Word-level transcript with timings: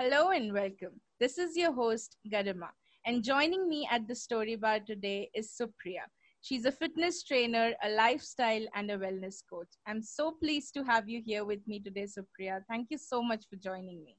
Hello 0.00 0.30
and 0.30 0.50
welcome. 0.54 0.98
This 1.18 1.36
is 1.36 1.58
your 1.58 1.74
host, 1.74 2.16
Garima, 2.32 2.70
and 3.04 3.22
joining 3.22 3.68
me 3.68 3.86
at 3.90 4.08
the 4.08 4.14
story 4.14 4.56
bar 4.56 4.80
today 4.80 5.28
is 5.34 5.52
Supriya. 5.60 6.04
She's 6.40 6.64
a 6.64 6.72
fitness 6.72 7.22
trainer, 7.22 7.74
a 7.84 7.90
lifestyle, 7.90 8.64
and 8.74 8.90
a 8.90 8.96
wellness 8.96 9.42
coach. 9.52 9.68
I'm 9.86 10.00
so 10.00 10.32
pleased 10.42 10.72
to 10.72 10.84
have 10.84 11.06
you 11.06 11.20
here 11.22 11.44
with 11.44 11.60
me 11.66 11.80
today, 11.80 12.06
Supriya. 12.06 12.62
Thank 12.66 12.86
you 12.88 12.96
so 12.96 13.22
much 13.22 13.44
for 13.50 13.56
joining 13.56 14.02
me. 14.02 14.16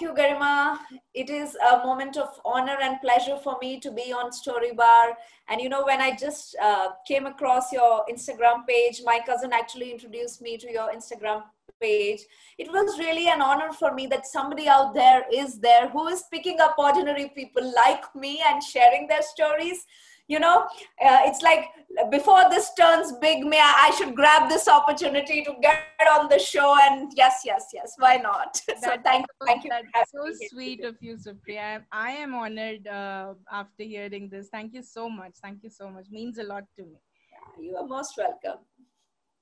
Thank 0.00 0.16
you, 0.16 0.24
Garima. 0.24 0.78
It 1.12 1.28
is 1.28 1.56
a 1.56 1.84
moment 1.84 2.16
of 2.16 2.28
honor 2.42 2.78
and 2.80 2.98
pleasure 3.02 3.36
for 3.36 3.58
me 3.60 3.78
to 3.80 3.90
be 3.90 4.14
on 4.14 4.32
Story 4.32 4.72
Bar. 4.72 5.14
And 5.50 5.60
you 5.60 5.68
know, 5.68 5.84
when 5.84 6.00
I 6.00 6.16
just 6.16 6.56
uh, 6.56 6.92
came 7.06 7.26
across 7.26 7.70
your 7.70 8.06
Instagram 8.10 8.66
page, 8.66 9.02
my 9.04 9.20
cousin 9.26 9.52
actually 9.52 9.90
introduced 9.90 10.40
me 10.40 10.56
to 10.56 10.72
your 10.72 10.90
Instagram 10.90 11.42
page. 11.82 12.20
It 12.56 12.72
was 12.72 12.98
really 12.98 13.28
an 13.28 13.42
honor 13.42 13.74
for 13.74 13.92
me 13.92 14.06
that 14.06 14.26
somebody 14.26 14.68
out 14.68 14.94
there 14.94 15.24
is 15.30 15.58
there 15.58 15.90
who 15.90 16.08
is 16.08 16.24
picking 16.32 16.60
up 16.60 16.76
ordinary 16.78 17.30
people 17.36 17.70
like 17.76 18.04
me 18.14 18.42
and 18.48 18.62
sharing 18.62 19.06
their 19.06 19.22
stories 19.22 19.84
you 20.30 20.38
know 20.38 20.58
uh, 21.06 21.20
it's 21.28 21.42
like 21.42 21.64
before 22.10 22.42
this 22.50 22.72
turns 22.78 23.12
big 23.20 23.44
may 23.44 23.60
I, 23.60 23.88
I, 23.88 23.90
should 23.96 24.14
grab 24.14 24.48
this 24.48 24.68
opportunity 24.68 25.42
to 25.44 25.52
get 25.60 26.08
on 26.16 26.28
the 26.28 26.38
show 26.38 26.76
and 26.82 27.12
yes 27.16 27.42
yes 27.44 27.64
yes 27.74 27.94
why 27.98 28.16
not 28.16 28.56
so 28.82 28.90
thank 29.04 29.26
you 29.26 29.46
thank 29.46 29.64
you 29.64 29.70
that's 29.70 30.12
so 30.12 30.30
sweet 30.50 30.84
of 30.84 30.96
you 31.00 31.16
supriya 31.26 31.82
i 31.90 32.10
am 32.12 32.34
honored 32.34 32.86
uh, 32.86 33.34
after 33.50 33.82
hearing 33.82 34.28
this 34.28 34.48
thank 34.56 34.72
you 34.72 34.82
so 34.82 35.10
much 35.20 35.34
thank 35.42 35.64
you 35.64 35.70
so 35.80 35.90
much 35.90 36.06
means 36.10 36.38
a 36.38 36.44
lot 36.54 36.64
to 36.78 36.84
me 36.84 36.98
yeah, 37.32 37.64
you 37.66 37.76
are 37.76 37.86
most 37.86 38.16
welcome 38.16 38.60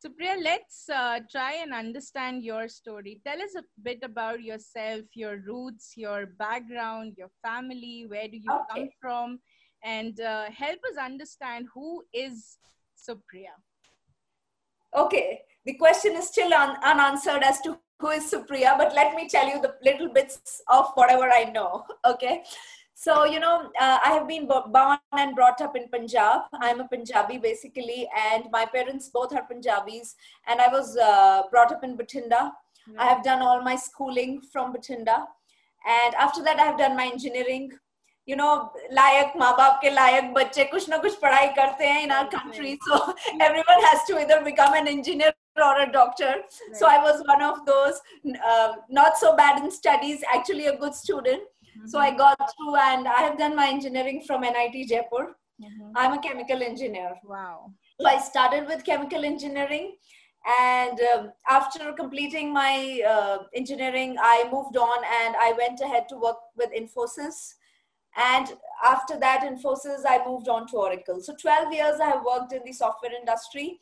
Supriya, 0.03 0.41
let's 0.41 0.89
uh, 0.89 1.19
try 1.29 1.55
and 1.55 1.75
understand 1.75 2.45
your 2.45 2.69
story. 2.69 3.21
Tell 3.27 3.43
us 3.43 3.57
a 3.57 3.65
bit 3.83 3.99
about 4.05 4.45
yourself, 4.45 5.03
your 5.15 5.39
roots, 5.39 5.95
your 5.97 6.27
background, 6.39 7.15
your 7.19 7.31
family. 7.45 8.07
Where 8.07 8.29
do 8.29 8.37
you 8.37 8.53
okay. 8.53 8.81
come 8.83 8.89
from? 9.01 9.41
And 9.85 10.21
uh, 10.21 10.51
help 10.51 10.79
us 10.91 10.99
understand 11.03 11.69
who 11.73 12.03
is 12.13 12.59
Supriya. 12.97 13.55
Okay, 14.97 15.41
the 15.65 15.75
question 15.75 16.17
is 16.17 16.29
still 16.29 16.53
un- 16.53 16.77
unanswered 16.83 17.43
as 17.43 17.61
to 17.61 17.79
who 18.01 18.11
is 18.11 18.31
Supriya, 18.31 18.77
but 18.79 18.95
let 18.95 19.15
me 19.15 19.29
tell 19.29 19.47
you 19.49 19.61
the 19.61 19.75
little 19.85 20.13
bits 20.13 20.63
of 20.69 20.87
whatever 20.95 21.31
I 21.31 21.45
know. 21.45 21.85
Okay, 22.07 22.43
so 22.95 23.25
you 23.25 23.39
know, 23.39 23.71
uh, 23.81 23.99
I 24.05 24.11
have 24.13 24.27
been 24.27 24.47
born 24.47 24.99
and 25.13 25.35
brought 25.35 25.61
up 25.61 25.77
in 25.77 25.89
Punjab. 25.89 26.43
I'm 26.55 26.81
a 26.81 26.89
Punjabi 26.89 27.39
basically, 27.39 28.09
and 28.31 28.45
my 28.51 28.65
parents 28.67 29.11
both 29.13 29.33
are 29.35 29.45
Punjabis, 29.45 30.15
and 30.47 30.61
I 30.61 30.69
was 30.69 30.97
uh, 30.97 31.43
brought 31.51 31.71
up 31.71 31.85
in 31.85 31.97
Bathinda. 31.97 32.53
I 32.99 33.07
have 33.07 33.23
done 33.23 33.43
all 33.43 33.61
my 33.63 33.77
schooling 33.77 34.41
from 34.41 34.73
Bathinda, 34.73 35.27
and 35.87 36.15
after 36.15 36.43
that, 36.43 36.59
I 36.59 36.65
have 36.65 36.79
done 36.79 36.97
my 36.97 37.07
engineering 37.07 37.73
you 38.30 38.36
know 38.36 38.54
like 38.94 39.34
माँ 39.38 39.52
बाप 39.58 39.80
के 39.82 39.90
लायक 39.90 40.34
बच्चे 40.34 40.64
कुछ 40.66 40.90
ना 40.90 40.98
कुछ 41.06 41.16
पढ़ाई 41.22 41.48
करते 41.56 41.88
हैं 41.88 42.04
इन 42.04 42.12
our 42.12 42.28
country 42.36 42.76
so 42.88 43.00
everyone 43.32 43.86
has 43.86 44.08
to 44.10 44.18
इधर 44.18 44.44
become 44.44 44.76
an 44.76 44.88
engineer 44.88 45.34
or 45.62 45.82
a 45.82 45.92
doctor 45.92 46.26
right. 46.26 46.78
so 46.78 46.88
i 46.88 46.98
was 46.98 47.22
one 47.28 47.42
of 47.42 47.66
those 47.66 48.02
uh, 48.52 48.74
not 48.90 49.18
so 49.18 49.36
bad 49.36 49.64
in 49.64 49.70
studies 49.72 50.24
actually 50.36 50.66
a 50.66 50.78
good 50.78 50.96
student 50.96 51.42
mm-hmm. 51.44 51.88
so 51.88 52.00
i 52.00 52.10
got 52.10 52.38
through 52.38 52.76
and 52.76 53.08
i 53.08 53.22
have 53.22 53.38
done 53.38 53.56
my 53.56 53.68
engineering 53.68 54.22
from 54.26 54.42
nit 54.42 54.80
jaipur 54.88 55.24
mm-hmm. 55.66 55.92
i'm 55.96 56.14
a 56.14 56.22
chemical 56.22 56.64
engineer 56.64 57.14
wow 57.24 57.72
so 58.00 58.08
i 58.08 58.18
started 58.20 58.68
with 58.68 58.84
chemical 58.84 59.24
engineering 59.24 59.96
and 60.60 61.00
um, 61.16 61.32
after 61.48 61.94
completing 61.94 62.52
my 62.52 63.00
uh, 63.08 63.38
engineering 63.56 64.16
i 64.20 64.44
moved 64.52 64.76
on 64.76 64.98
and 65.24 65.36
i 65.36 65.54
went 65.54 65.80
ahead 65.82 66.10
to 66.10 66.18
work 66.18 66.40
with 66.58 66.72
infosys 66.72 67.54
and 68.19 68.49
after 68.85 69.19
that, 69.21 69.43
Infosys, 69.43 70.03
I 70.07 70.21
moved 70.27 70.49
on 70.49 70.67
to 70.69 70.77
Oracle. 70.77 71.21
So 71.21 71.35
12 71.41 71.73
years 71.73 72.01
I 72.01 72.07
have 72.07 72.25
worked 72.25 72.53
in 72.53 72.63
the 72.65 72.73
software 72.73 73.13
industry. 73.13 73.79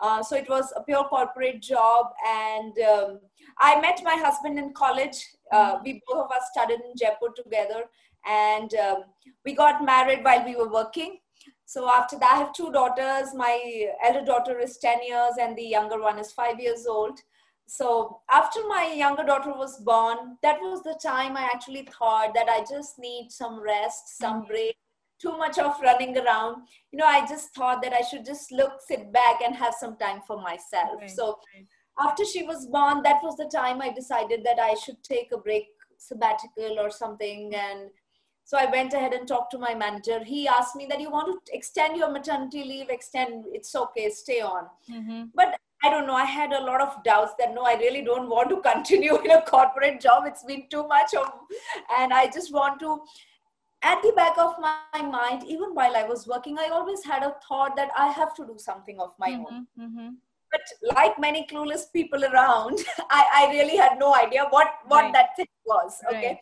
Uh, 0.00 0.22
so 0.22 0.36
it 0.36 0.48
was 0.48 0.72
a 0.76 0.82
pure 0.82 1.04
corporate 1.04 1.62
job. 1.62 2.06
And 2.26 2.78
um, 2.80 3.20
I 3.58 3.80
met 3.80 4.00
my 4.04 4.14
husband 4.14 4.58
in 4.58 4.72
college. 4.74 5.26
Uh, 5.50 5.78
we 5.82 6.02
both 6.06 6.26
of 6.26 6.30
us 6.30 6.42
studied 6.52 6.80
in 6.80 6.92
Jaipur 6.98 7.32
together. 7.34 7.84
And 8.26 8.72
um, 8.74 9.04
we 9.44 9.54
got 9.54 9.82
married 9.82 10.22
while 10.22 10.44
we 10.44 10.54
were 10.54 10.70
working. 10.70 11.18
So 11.64 11.88
after 11.90 12.18
that, 12.18 12.32
I 12.32 12.38
have 12.38 12.52
two 12.52 12.70
daughters. 12.72 13.34
My 13.34 13.86
elder 14.04 14.24
daughter 14.24 14.58
is 14.58 14.76
10 14.78 15.02
years 15.02 15.32
and 15.40 15.56
the 15.56 15.62
younger 15.62 16.00
one 16.00 16.18
is 16.18 16.30
five 16.32 16.60
years 16.60 16.86
old 16.86 17.20
so 17.68 18.20
after 18.30 18.60
my 18.66 18.94
younger 18.96 19.22
daughter 19.22 19.52
was 19.52 19.78
born 19.80 20.38
that 20.42 20.58
was 20.60 20.82
the 20.84 20.98
time 21.02 21.36
i 21.36 21.42
actually 21.42 21.86
thought 21.98 22.32
that 22.34 22.48
i 22.48 22.60
just 22.60 22.98
need 22.98 23.30
some 23.30 23.60
rest 23.60 24.16
some 24.18 24.40
mm-hmm. 24.40 24.48
break 24.48 24.76
too 25.20 25.36
much 25.36 25.58
of 25.58 25.78
running 25.82 26.16
around 26.16 26.62
you 26.92 26.98
know 26.98 27.04
i 27.04 27.20
just 27.26 27.54
thought 27.54 27.82
that 27.82 27.92
i 27.92 28.00
should 28.00 28.24
just 28.24 28.50
look 28.52 28.80
sit 28.86 29.12
back 29.12 29.42
and 29.44 29.54
have 29.54 29.74
some 29.78 29.96
time 29.98 30.20
for 30.26 30.40
myself 30.40 30.98
right, 30.98 31.10
so 31.10 31.38
right. 31.54 31.66
after 32.00 32.24
she 32.24 32.42
was 32.42 32.66
born 32.66 33.02
that 33.02 33.22
was 33.22 33.36
the 33.36 33.50
time 33.54 33.82
i 33.82 33.92
decided 33.92 34.42
that 34.42 34.58
i 34.58 34.72
should 34.74 35.02
take 35.02 35.30
a 35.32 35.36
break 35.36 35.66
sabbatical 35.98 36.80
or 36.80 36.90
something 36.90 37.54
and 37.54 37.90
so 38.44 38.56
i 38.56 38.64
went 38.70 38.94
ahead 38.94 39.12
and 39.12 39.28
talked 39.28 39.50
to 39.50 39.58
my 39.58 39.74
manager 39.74 40.24
he 40.24 40.48
asked 40.48 40.74
me 40.74 40.86
that 40.88 41.00
you 41.00 41.10
want 41.10 41.44
to 41.44 41.54
extend 41.54 41.98
your 41.98 42.10
maternity 42.10 42.64
leave 42.64 42.88
extend 42.88 43.44
it's 43.52 43.74
okay 43.74 44.08
stay 44.08 44.40
on 44.40 44.64
mm-hmm. 44.90 45.24
but 45.34 45.58
I 45.82 45.90
don't 45.90 46.06
know. 46.06 46.14
I 46.14 46.24
had 46.24 46.52
a 46.52 46.60
lot 46.60 46.80
of 46.80 47.02
doubts 47.04 47.32
that 47.38 47.54
no, 47.54 47.62
I 47.62 47.74
really 47.74 48.02
don't 48.02 48.28
want 48.28 48.50
to 48.50 48.60
continue 48.72 49.16
in 49.22 49.30
a 49.30 49.42
corporate 49.42 50.00
job. 50.00 50.24
It's 50.26 50.44
been 50.44 50.64
too 50.70 50.86
much 50.86 51.14
of, 51.14 51.30
and 51.98 52.12
I 52.12 52.26
just 52.26 52.52
want 52.52 52.80
to. 52.80 53.00
At 53.80 54.02
the 54.02 54.10
back 54.16 54.36
of 54.38 54.56
my 54.58 55.02
mind, 55.02 55.44
even 55.46 55.72
while 55.72 55.94
I 55.96 56.02
was 56.02 56.26
working, 56.26 56.58
I 56.58 56.68
always 56.72 57.04
had 57.04 57.22
a 57.22 57.36
thought 57.46 57.76
that 57.76 57.90
I 57.96 58.08
have 58.08 58.34
to 58.34 58.44
do 58.44 58.56
something 58.58 58.98
of 58.98 59.14
my 59.20 59.30
mm-hmm, 59.30 59.54
own. 59.54 59.66
Mm-hmm. 59.78 60.08
But 60.50 60.96
like 60.96 61.16
many 61.16 61.46
clueless 61.48 61.84
people 61.92 62.24
around, 62.24 62.80
I, 63.10 63.46
I 63.46 63.52
really 63.52 63.76
had 63.76 63.96
no 64.00 64.16
idea 64.16 64.46
what 64.50 64.66
what 64.88 65.04
right. 65.04 65.12
that 65.12 65.36
thing 65.36 65.46
was. 65.64 66.00
Okay. 66.08 66.26
Right. 66.26 66.38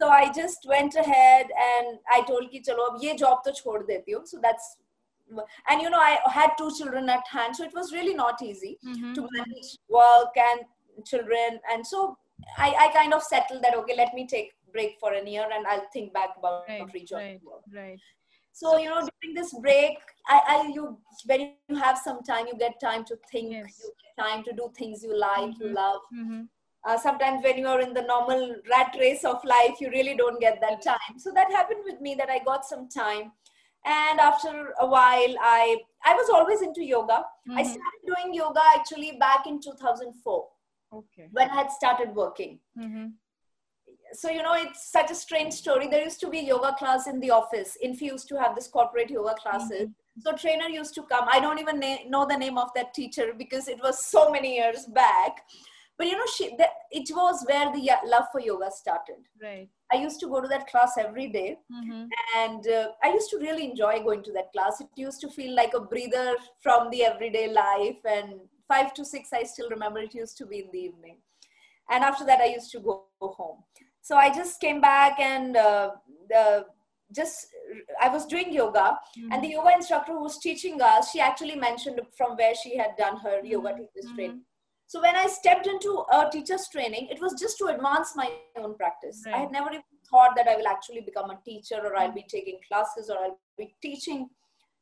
So 0.00 0.08
I 0.08 0.32
just 0.32 0.64
went 0.68 0.94
ahead 0.94 1.46
and 1.60 1.98
I 2.12 2.22
told 2.22 2.50
ki 2.52 2.62
chalo 2.66 2.94
ab 2.94 3.02
ye 3.02 3.16
job 3.16 3.42
to 3.44 3.50
chhod 3.50 3.88
deti 3.88 4.12
hu. 4.12 4.20
So 4.24 4.38
that's 4.40 4.76
and 5.68 5.82
you 5.82 5.90
know 5.90 5.98
i 5.98 6.18
had 6.32 6.50
two 6.58 6.70
children 6.76 7.08
at 7.08 7.26
hand 7.28 7.54
so 7.54 7.64
it 7.64 7.74
was 7.74 7.92
really 7.92 8.14
not 8.14 8.42
easy 8.42 8.78
mm-hmm. 8.86 9.12
to 9.12 9.28
manage 9.32 9.76
work 9.88 10.36
and 10.36 11.06
children 11.06 11.60
and 11.72 11.86
so 11.86 12.16
I, 12.56 12.74
I 12.78 12.92
kind 12.92 13.12
of 13.12 13.22
settled 13.22 13.62
that 13.62 13.74
okay 13.74 13.96
let 13.96 14.14
me 14.14 14.26
take 14.26 14.52
break 14.72 14.96
for 15.00 15.12
a 15.12 15.24
year 15.24 15.48
and 15.52 15.66
i'll 15.66 15.86
think 15.92 16.12
back 16.12 16.30
about 16.38 16.64
right, 16.68 16.82
rejoining 16.92 17.32
right, 17.32 17.44
work 17.44 17.62
right 17.74 18.00
so 18.52 18.76
you 18.76 18.88
know 18.88 19.08
during 19.08 19.34
this 19.34 19.54
break 19.60 19.98
I, 20.26 20.40
I 20.48 20.72
you 20.74 20.98
when 21.26 21.52
you 21.68 21.76
have 21.76 21.98
some 21.98 22.22
time 22.22 22.46
you 22.46 22.58
get 22.58 22.80
time 22.80 23.04
to 23.04 23.16
think 23.30 23.52
yes. 23.52 23.80
you 23.82 23.90
get 24.02 24.24
time 24.24 24.44
to 24.44 24.52
do 24.52 24.70
things 24.76 25.02
you 25.02 25.18
like 25.18 25.50
mm-hmm. 25.50 25.62
you 25.62 25.74
love 25.74 26.00
mm-hmm. 26.14 26.40
uh, 26.86 26.98
sometimes 26.98 27.42
when 27.44 27.58
you 27.58 27.66
are 27.66 27.80
in 27.80 27.94
the 27.94 28.02
normal 28.02 28.56
rat 28.70 28.96
race 28.98 29.24
of 29.24 29.44
life 29.44 29.80
you 29.80 29.90
really 29.90 30.16
don't 30.16 30.40
get 30.40 30.60
that 30.60 30.82
time 30.82 31.18
so 31.18 31.30
that 31.32 31.50
happened 31.50 31.80
with 31.84 32.00
me 32.00 32.14
that 32.14 32.30
i 32.30 32.38
got 32.44 32.64
some 32.64 32.88
time 32.88 33.32
and 33.84 34.20
after 34.20 34.74
a 34.80 34.86
while 34.86 35.34
i 35.40 35.76
i 36.04 36.14
was 36.14 36.28
always 36.30 36.62
into 36.62 36.84
yoga. 36.84 37.22
Mm-hmm. 37.48 37.58
i 37.58 37.62
started 37.62 38.02
doing 38.06 38.34
yoga 38.34 38.60
actually 38.74 39.16
back 39.18 39.46
in 39.46 39.60
2004 39.60 40.44
okay. 40.92 41.28
when 41.32 41.50
i 41.50 41.54
had 41.54 41.70
started 41.70 42.14
working. 42.14 42.58
Mm-hmm. 42.78 43.06
so 44.12 44.30
you 44.30 44.42
know 44.42 44.54
it's 44.54 44.90
such 44.90 45.10
a 45.10 45.14
strange 45.14 45.52
story. 45.52 45.86
There 45.86 46.02
used 46.02 46.20
to 46.20 46.30
be 46.30 46.40
yoga 46.40 46.74
class 46.78 47.06
in 47.06 47.20
the 47.20 47.30
office. 47.30 47.76
Infi 47.84 48.02
used 48.02 48.28
to 48.28 48.40
have 48.40 48.54
this 48.54 48.68
corporate 48.68 49.10
yoga 49.10 49.34
classes. 49.34 49.88
Mm-hmm. 49.88 50.20
so 50.20 50.32
trainer 50.32 50.68
used 50.68 50.94
to 50.94 51.02
come. 51.02 51.26
I 51.30 51.40
don't 51.40 51.60
even 51.64 51.80
na- 51.80 52.04
know 52.08 52.26
the 52.26 52.38
name 52.44 52.58
of 52.58 52.70
that 52.76 52.94
teacher 52.94 53.32
because 53.42 53.68
it 53.68 53.82
was 53.82 54.04
so 54.04 54.30
many 54.30 54.54
years 54.56 54.86
back. 54.86 55.42
But 55.96 56.06
you 56.06 56.16
know 56.16 56.30
she 56.36 56.54
that, 56.58 56.70
it 56.90 57.10
was 57.14 57.44
where 57.48 57.72
the 57.72 57.90
love 58.14 58.26
for 58.32 58.40
yoga 58.40 58.70
started. 58.70 59.22
Right 59.42 59.68
i 59.92 59.96
used 59.96 60.20
to 60.20 60.28
go 60.28 60.40
to 60.40 60.48
that 60.48 60.66
class 60.68 60.96
every 60.98 61.28
day, 61.28 61.56
mm-hmm. 61.72 62.04
and 62.36 62.68
uh, 62.68 62.88
i 63.02 63.12
used 63.12 63.30
to 63.30 63.38
really 63.38 63.64
enjoy 63.70 63.98
going 64.02 64.22
to 64.22 64.32
that 64.32 64.52
class 64.52 64.80
it 64.80 64.88
used 64.96 65.20
to 65.20 65.28
feel 65.28 65.54
like 65.54 65.74
a 65.74 65.80
breather 65.80 66.34
from 66.60 66.90
the 66.90 67.04
everyday 67.04 67.52
life 67.52 67.98
and 68.04 68.40
5 68.68 68.94
to 68.94 69.04
6 69.04 69.32
i 69.32 69.42
still 69.42 69.70
remember 69.70 70.00
it 70.00 70.14
used 70.14 70.36
to 70.38 70.46
be 70.46 70.60
in 70.60 70.70
the 70.72 70.78
evening 70.78 71.18
and 71.90 72.04
after 72.04 72.24
that 72.24 72.40
i 72.40 72.46
used 72.46 72.70
to 72.72 72.80
go 72.80 73.04
home 73.20 73.62
so 74.00 74.16
i 74.16 74.28
just 74.40 74.60
came 74.60 74.80
back 74.80 75.18
and 75.20 75.56
uh, 75.56 75.90
the 76.28 76.66
just 77.14 77.46
I 78.00 78.08
was 78.08 78.26
doing 78.26 78.52
yoga, 78.52 78.98
mm-hmm. 79.18 79.32
and 79.32 79.42
the 79.42 79.48
yoga 79.48 79.70
instructor 79.74 80.12
who 80.12 80.22
was 80.22 80.38
teaching 80.38 80.80
us, 80.82 81.10
she 81.10 81.20
actually 81.20 81.56
mentioned 81.56 82.00
from 82.16 82.36
where 82.36 82.54
she 82.54 82.76
had 82.76 82.96
done 82.98 83.16
her 83.18 83.40
yoga 83.42 83.68
mm-hmm. 83.70 83.78
teacher's 83.78 84.12
training. 84.14 84.42
So 84.88 85.02
when 85.02 85.16
I 85.16 85.26
stepped 85.26 85.66
into 85.66 86.02
a 86.10 86.30
teacher's 86.32 86.66
training, 86.72 87.08
it 87.10 87.20
was 87.20 87.34
just 87.38 87.58
to 87.58 87.66
advance 87.66 88.16
my 88.16 88.32
own 88.56 88.74
practice. 88.74 89.22
Right. 89.26 89.34
I 89.34 89.38
had 89.40 89.52
never 89.52 89.68
even 89.68 89.82
thought 90.10 90.34
that 90.34 90.48
I 90.48 90.56
will 90.56 90.66
actually 90.66 91.02
become 91.02 91.28
a 91.28 91.38
teacher 91.44 91.76
or 91.84 91.94
I'll 91.94 92.10
be 92.10 92.24
taking 92.26 92.58
classes 92.66 93.10
or 93.10 93.18
I'll 93.18 93.38
be 93.58 93.76
teaching 93.82 94.30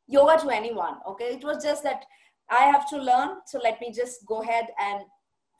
yoga 0.06 0.40
to 0.42 0.50
anyone. 0.50 0.98
Okay, 1.08 1.34
it 1.34 1.42
was 1.42 1.60
just 1.60 1.82
that 1.82 2.04
I 2.48 2.66
have 2.66 2.88
to 2.90 2.98
learn, 2.98 3.38
so 3.46 3.58
let 3.64 3.80
me 3.80 3.92
just 3.92 4.24
go 4.26 4.42
ahead 4.42 4.66
and 4.78 5.00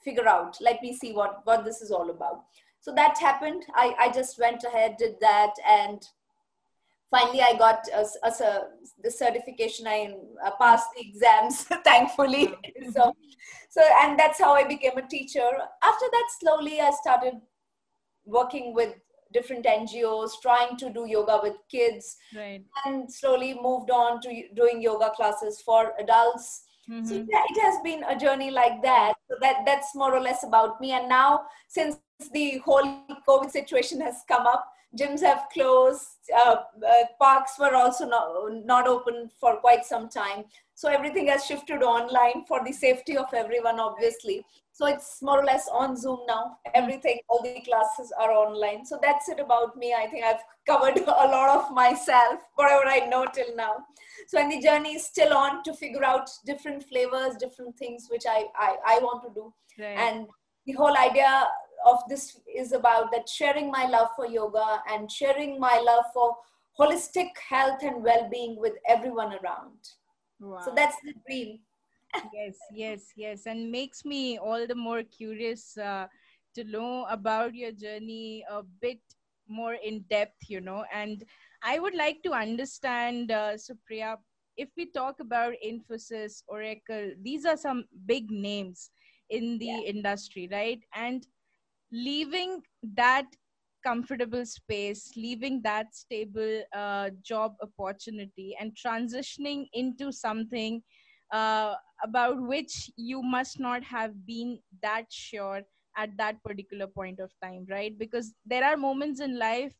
figure 0.04 0.28
out. 0.28 0.56
Let 0.60 0.80
me 0.80 0.96
see 0.96 1.12
what 1.12 1.40
what 1.42 1.64
this 1.64 1.82
is 1.82 1.90
all 1.90 2.10
about. 2.10 2.44
So 2.80 2.94
that 2.94 3.18
happened. 3.18 3.64
I 3.74 3.96
I 3.98 4.12
just 4.12 4.38
went 4.38 4.62
ahead, 4.62 4.96
did 4.96 5.16
that, 5.20 5.54
and 5.66 6.06
finally 7.10 7.40
I 7.40 7.54
got 7.58 7.86
a, 7.94 8.04
a, 8.26 8.28
a 8.28 8.60
the 9.02 9.10
certification. 9.10 9.86
I 9.86 10.14
uh, 10.44 10.50
passed 10.60 10.88
the 10.94 11.06
exams, 11.08 11.64
thankfully. 11.84 12.54
so 12.92 13.12
so 13.70 13.82
and 14.02 14.18
that's 14.18 14.40
how 14.40 14.54
I 14.54 14.64
became 14.64 14.96
a 14.96 15.06
teacher. 15.06 15.48
After 15.82 16.06
that, 16.10 16.28
slowly 16.40 16.80
I 16.80 16.90
started 16.90 17.34
working 18.24 18.74
with 18.74 18.94
different 19.32 19.66
NGOs, 19.66 20.30
trying 20.40 20.76
to 20.78 20.90
do 20.90 21.06
yoga 21.06 21.40
with 21.42 21.56
kids, 21.70 22.16
right. 22.34 22.62
and 22.84 23.12
slowly 23.12 23.58
moved 23.60 23.90
on 23.90 24.20
to 24.22 24.42
doing 24.54 24.80
yoga 24.80 25.10
classes 25.10 25.60
for 25.60 25.92
adults. 25.98 26.62
Mm-hmm. 26.90 27.06
So 27.06 27.14
yeah, 27.14 27.42
it 27.50 27.60
has 27.62 27.80
been 27.82 28.04
a 28.04 28.16
journey 28.16 28.50
like 28.50 28.82
that. 28.82 29.14
So 29.28 29.36
that 29.40 29.64
that's 29.66 29.94
more 29.94 30.14
or 30.14 30.20
less 30.20 30.44
about 30.44 30.80
me. 30.80 30.92
And 30.92 31.08
now, 31.08 31.42
since 31.68 31.96
the 32.32 32.58
whole 32.58 33.02
COVID 33.28 33.50
situation 33.50 34.00
has 34.00 34.22
come 34.28 34.46
up, 34.46 34.66
gyms 34.96 35.20
have 35.20 35.46
closed, 35.52 36.06
uh, 36.34 36.56
uh, 36.86 37.04
parks 37.20 37.58
were 37.58 37.74
also 37.74 38.08
not, 38.08 38.28
not 38.64 38.86
open 38.86 39.28
for 39.40 39.56
quite 39.56 39.84
some 39.84 40.08
time. 40.08 40.44
So 40.76 40.90
everything 40.90 41.28
has 41.28 41.46
shifted 41.46 41.82
online 41.82 42.44
for 42.46 42.62
the 42.62 42.70
safety 42.70 43.16
of 43.16 43.32
everyone, 43.32 43.80
obviously. 43.80 44.44
So 44.72 44.84
it's 44.84 45.22
more 45.22 45.40
or 45.40 45.44
less 45.44 45.66
on 45.72 45.96
Zoom 45.96 46.18
now. 46.28 46.58
Everything, 46.74 47.18
all 47.30 47.42
the 47.42 47.62
classes 47.62 48.12
are 48.20 48.30
online. 48.30 48.84
So 48.84 48.98
that's 49.02 49.26
it 49.30 49.40
about 49.40 49.74
me. 49.78 49.94
I 49.98 50.06
think 50.06 50.22
I've 50.22 50.44
covered 50.66 50.98
a 51.06 51.28
lot 51.36 51.48
of 51.48 51.72
myself, 51.72 52.40
whatever 52.56 52.86
I 52.86 53.06
know 53.08 53.24
till 53.24 53.56
now. 53.56 53.76
So 54.28 54.38
and 54.38 54.52
the 54.52 54.60
journey 54.60 54.96
is 54.96 55.06
still 55.06 55.34
on 55.34 55.62
to 55.62 55.72
figure 55.72 56.04
out 56.04 56.28
different 56.44 56.84
flavors, 56.84 57.36
different 57.36 57.78
things 57.78 58.08
which 58.10 58.24
I 58.28 58.44
I, 58.54 58.76
I 58.86 58.98
want 58.98 59.22
to 59.24 59.30
do. 59.32 59.54
Right. 59.78 59.96
And 59.96 60.26
the 60.66 60.74
whole 60.74 60.94
idea 60.94 61.48
of 61.86 62.00
this 62.10 62.38
is 62.54 62.72
about 62.72 63.12
that 63.12 63.30
sharing 63.30 63.70
my 63.70 63.86
love 63.86 64.08
for 64.14 64.26
yoga 64.26 64.82
and 64.92 65.10
sharing 65.10 65.58
my 65.58 65.78
love 65.78 66.04
for 66.12 66.36
holistic 66.78 67.30
health 67.48 67.82
and 67.82 68.04
well-being 68.04 68.60
with 68.60 68.74
everyone 68.86 69.32
around. 69.42 69.78
Wow. 70.40 70.60
So 70.64 70.72
that's 70.74 70.96
the 71.04 71.14
dream 71.26 71.60
yes 72.32 72.56
yes 72.72 73.12
yes 73.16 73.46
and 73.46 73.70
makes 73.70 74.04
me 74.04 74.38
all 74.38 74.66
the 74.66 74.74
more 74.74 75.02
curious 75.02 75.76
uh, 75.78 76.06
to 76.54 76.64
know 76.64 77.06
about 77.10 77.54
your 77.54 77.72
journey 77.72 78.44
a 78.50 78.62
bit 78.80 79.00
more 79.48 79.74
in 79.74 80.00
depth 80.10 80.48
you 80.48 80.60
know 80.60 80.84
and 80.92 81.24
i 81.62 81.78
would 81.78 81.94
like 81.94 82.22
to 82.22 82.32
understand 82.32 83.30
uh, 83.30 83.52
supriya 83.56 84.16
if 84.56 84.68
we 84.76 84.86
talk 84.86 85.20
about 85.20 85.52
infosys 85.64 86.42
oracle 86.48 87.12
these 87.22 87.44
are 87.44 87.56
some 87.56 87.84
big 88.06 88.30
names 88.30 88.90
in 89.30 89.58
the 89.58 89.66
yeah. 89.66 89.80
industry 89.94 90.48
right 90.50 90.80
and 90.94 91.26
leaving 91.92 92.60
that 92.82 93.26
comfortable 93.86 94.44
space 94.44 95.12
leaving 95.16 95.60
that 95.62 95.94
stable 95.94 96.62
uh, 96.74 97.10
job 97.22 97.54
opportunity 97.62 98.56
and 98.60 98.72
transitioning 98.84 99.66
into 99.72 100.12
something 100.12 100.82
uh, 101.32 101.74
about 102.04 102.40
which 102.40 102.90
you 102.96 103.22
must 103.22 103.60
not 103.60 103.82
have 103.84 104.12
been 104.26 104.58
that 104.82 105.04
sure 105.10 105.62
at 105.96 106.10
that 106.18 106.42
particular 106.44 106.86
point 106.86 107.20
of 107.20 107.32
time 107.42 107.66
right? 107.70 107.98
Because 107.98 108.34
there 108.44 108.64
are 108.64 108.76
moments 108.76 109.20
in 109.20 109.38
life 109.38 109.72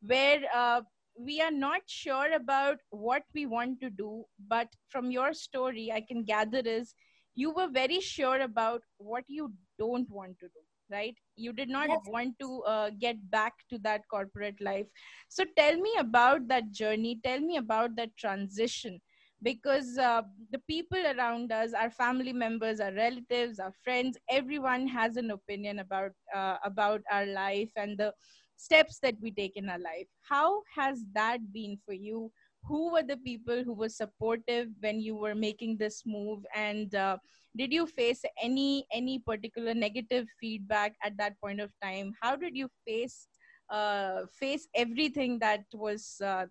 where 0.00 0.40
uh, 0.54 0.80
we 1.18 1.40
are 1.40 1.50
not 1.50 1.82
sure 1.86 2.32
about 2.32 2.78
what 2.90 3.22
we 3.34 3.46
want 3.46 3.80
to 3.80 3.90
do 3.90 4.24
but 4.48 4.68
from 4.88 5.10
your 5.10 5.32
story 5.32 5.90
i 5.92 6.00
can 6.00 6.24
gather 6.24 6.62
is 6.64 6.94
you 7.36 7.52
were 7.52 7.68
very 7.68 8.00
sure 8.00 8.40
about 8.40 8.82
what 8.98 9.24
you 9.28 9.52
don't 9.78 10.10
want 10.10 10.38
to 10.40 10.46
do 10.48 10.64
right? 10.90 11.16
You 11.36 11.52
did 11.52 11.68
not 11.68 11.88
yes. 11.88 12.00
want 12.06 12.38
to 12.40 12.62
uh, 12.62 12.90
get 12.98 13.30
back 13.30 13.52
to 13.70 13.78
that 13.78 14.02
corporate 14.10 14.60
life. 14.60 14.86
So 15.28 15.44
tell 15.56 15.76
me 15.76 15.92
about 15.98 16.48
that 16.48 16.70
journey. 16.70 17.20
Tell 17.24 17.40
me 17.40 17.56
about 17.56 17.96
that 17.96 18.16
transition. 18.16 19.00
Because 19.42 19.98
uh, 19.98 20.22
the 20.52 20.60
people 20.60 20.98
around 21.06 21.52
us 21.52 21.74
our 21.74 21.90
family 21.90 22.32
members 22.32 22.80
our 22.80 22.94
relatives 22.94 23.58
our 23.58 23.72
friends 23.82 24.16
everyone 24.30 24.86
has 24.86 25.18
an 25.18 25.32
opinion 25.32 25.80
about 25.80 26.12
uh, 26.34 26.56
about 26.64 27.02
our 27.10 27.26
life 27.26 27.70
and 27.76 27.98
the 27.98 28.14
steps 28.56 28.98
that 29.00 29.14
we 29.20 29.30
take 29.30 29.56
in 29.56 29.68
our 29.68 29.78
life. 29.78 30.06
How 30.22 30.62
has 30.74 31.04
that 31.12 31.52
been 31.52 31.78
for 31.84 31.92
you? 31.92 32.30
Who 32.64 32.92
were 32.92 33.02
the 33.02 33.18
people 33.18 33.62
who 33.62 33.74
were 33.74 33.88
supportive 33.88 34.68
when 34.80 35.00
you 35.00 35.16
were 35.16 35.34
making 35.34 35.76
this 35.76 36.04
move? 36.06 36.46
And 36.54 36.94
uh, 36.94 37.18
did 37.56 37.72
you 37.72 37.86
face 37.86 38.22
any 38.42 38.86
any 38.92 39.18
particular 39.18 39.74
negative 39.74 40.26
feedback 40.40 40.94
at 41.02 41.16
that 41.18 41.40
point 41.40 41.60
of 41.60 41.70
time? 41.82 42.12
How 42.20 42.36
did 42.36 42.56
you 42.56 42.68
face 42.86 43.28
uh, 43.70 44.22
face 44.38 44.68
everything 44.74 45.38
that 45.38 45.64
was 45.72 46.20
uh, 46.24 46.46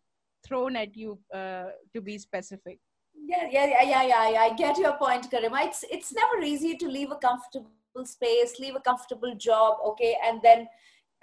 thrown 0.45 0.75
at 0.75 0.95
you 0.95 1.19
uh, 1.33 1.65
to 1.93 2.01
be 2.01 2.17
specific? 2.17 2.79
Yeah 3.15 3.47
yeah 3.51 3.65
yeah 3.65 4.03
yeah 4.03 4.29
yeah 4.29 4.41
i 4.41 4.53
get 4.53 4.77
your 4.77 4.93
point 4.93 5.29
Garima 5.31 5.65
it's 5.65 5.85
it's 5.89 6.11
never 6.13 6.43
easy 6.43 6.75
to 6.75 6.87
leave 6.87 7.11
a 7.11 7.15
comfortable 7.15 7.69
space 8.05 8.59
leave 8.59 8.75
a 8.75 8.81
comfortable 8.81 9.35
job 9.35 9.77
okay? 9.85 10.17
And 10.25 10.41
then 10.41 10.67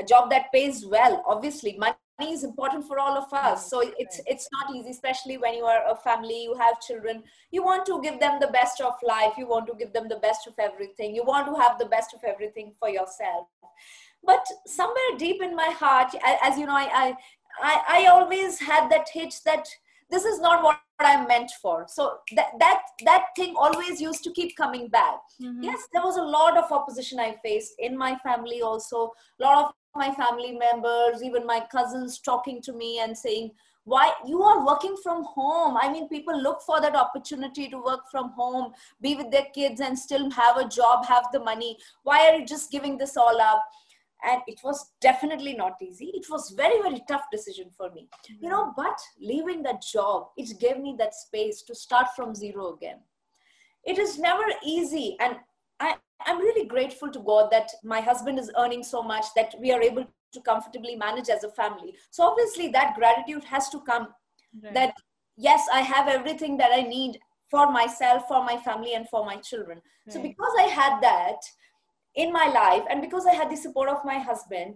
a 0.01 0.05
job 0.05 0.31
that 0.31 0.53
pays 0.53 0.87
well 0.87 1.23
obviously. 1.27 1.77
Money 1.77 1.97
is 2.29 2.45
important 2.45 2.87
for 2.87 2.99
all 2.99 3.17
of 3.17 3.33
us 3.33 3.69
so 3.71 3.83
it's 3.99 4.21
it's 4.27 4.49
not 4.53 4.75
easy 4.75 4.91
especially 4.91 5.37
when 5.39 5.55
you 5.55 5.65
are 5.65 5.83
a 5.91 5.97
family 5.97 6.43
you 6.43 6.55
have 6.55 6.81
children 6.81 7.23
you 7.51 7.63
want 7.63 7.87
to 7.87 8.01
give 8.03 8.21
them 8.21 8.39
the 8.41 8.49
best 8.49 8.81
of 8.81 8.95
life 9.07 9.33
you 9.39 9.47
want 9.47 9.67
to 9.67 9.75
give 9.75 9.93
them 9.93 10.09
the 10.09 10.17
best 10.17 10.47
of 10.47 10.55
everything 10.59 11.15
you 11.15 11.25
want 11.25 11.47
to 11.47 11.55
have 11.61 11.79
the 11.79 11.87
best 11.87 12.15
of 12.15 12.21
everything 12.25 12.73
for 12.79 12.89
yourself 12.89 13.47
but 14.25 14.45
somewhere 14.67 15.13
deep 15.19 15.43
in 15.43 15.55
my 15.57 15.71
heart 15.71 16.15
as 16.43 16.59
you 16.59 16.67
know 16.67 16.77
i 16.77 16.89
i 16.95 17.15
I, 17.61 17.83
I 17.89 18.07
always 18.07 18.61
had 18.61 18.89
that 18.91 19.09
hitch 19.13 19.43
that 19.43 19.67
this 20.11 20.25
is 20.25 20.41
not 20.41 20.63
what 20.63 20.81
I'm 20.99 21.27
meant 21.27 21.51
for. 21.63 21.87
So 21.89 22.19
that 22.37 22.51
that 22.59 22.83
that 23.05 23.27
thing 23.37 23.55
always 23.57 24.01
used 24.01 24.23
to 24.25 24.33
keep 24.33 24.57
coming 24.57 24.89
back. 24.89 25.21
Mm-hmm. 25.41 25.63
Yes, 25.63 25.81
there 25.93 26.03
was 26.03 26.17
a 26.17 26.23
lot 26.23 26.57
of 26.59 26.71
opposition 26.71 27.19
I 27.19 27.37
faced 27.43 27.75
in 27.79 27.97
my 27.97 28.17
family 28.17 28.61
also. 28.61 29.13
A 29.41 29.43
lot 29.43 29.65
of 29.65 29.73
my 29.95 30.13
family 30.15 30.53
members, 30.53 31.23
even 31.23 31.47
my 31.47 31.65
cousins 31.73 32.19
talking 32.19 32.63
to 32.63 32.73
me 32.73 33.01
and 33.01 33.17
saying, 33.17 33.51
why 33.85 34.13
you 34.27 34.43
are 34.43 34.65
working 34.65 34.97
from 35.03 35.25
home. 35.25 35.77
I 35.81 35.91
mean 35.91 36.09
people 36.09 36.41
look 36.41 36.61
for 36.63 36.81
that 36.81 36.95
opportunity 36.95 37.69
to 37.69 37.83
work 37.83 38.01
from 38.11 38.31
home 38.31 38.73
be 39.01 39.17
with 39.17 39.31
their 39.31 39.47
kids 39.55 39.81
and 39.81 39.99
still 39.99 40.31
have 40.31 40.57
a 40.59 40.69
job 40.69 41.07
have 41.07 41.25
the 41.33 41.41
money. 41.41 41.77
Why 42.03 42.29
are 42.29 42.37
you 42.37 42.47
just 42.47 42.71
giving 42.71 42.99
this 42.99 43.17
all 43.17 43.41
up? 43.41 43.65
And 44.23 44.43
it 44.47 44.61
was 44.63 44.93
definitely 45.01 45.55
not 45.55 45.77
easy. 45.81 46.13
It 46.15 46.27
was 46.31 46.51
very 46.51 46.81
very 46.83 47.03
tough 47.09 47.25
decision 47.33 47.71
for 47.77 47.91
me. 47.91 48.09
You 48.39 48.51
know 48.51 48.73
but 48.77 48.99
leaving 49.21 49.63
that 49.65 49.83
job 49.83 50.29
it 50.37 50.61
gave 50.61 50.79
me 50.79 50.95
that 50.99 51.15
space 51.15 51.63
to 51.63 51.75
start 51.75 52.09
from 52.15 52.35
zero 52.35 52.75
again. 52.75 52.99
It 53.85 53.99
is 53.99 54.19
never 54.19 54.45
easy 54.63 55.17
and 55.21 55.37
i'm 56.27 56.39
really 56.39 56.67
grateful 56.67 57.11
to 57.11 57.21
god 57.21 57.51
that 57.51 57.71
my 57.85 58.01
husband 58.01 58.39
is 58.39 58.51
earning 58.59 58.83
so 58.83 59.03
much 59.03 59.27
that 59.35 59.55
we 59.61 59.73
are 59.73 59.83
able 59.83 60.07
to 60.33 60.41
comfortably 60.43 60.95
manage 60.97 61.29
as 61.29 61.45
a 61.45 61.51
family 61.51 61.95
so 62.11 62.25
obviously 62.25 62.69
that 62.69 62.95
gratitude 62.95 63.45
has 63.45 63.69
to 63.69 63.81
come 63.81 64.09
right. 64.63 64.75
that 64.75 64.95
yes 65.37 65.67
i 65.73 65.81
have 65.81 66.09
everything 66.09 66.57
that 66.57 66.71
i 66.73 66.83
need 66.83 67.19
for 67.51 67.71
myself 67.71 68.29
for 68.29 68.45
my 68.45 68.57
family 68.59 68.95
and 68.95 69.09
for 69.09 69.25
my 69.25 69.37
children 69.37 69.81
right. 70.07 70.15
so 70.15 70.23
because 70.23 70.55
i 70.59 70.69
had 70.81 71.01
that 71.01 71.41
in 72.15 72.33
my 72.33 72.47
life 72.49 72.85
and 72.91 73.01
because 73.01 73.27
i 73.27 73.35
had 73.35 73.51
the 73.51 73.57
support 73.57 73.89
of 73.89 74.05
my 74.05 74.19
husband 74.19 74.75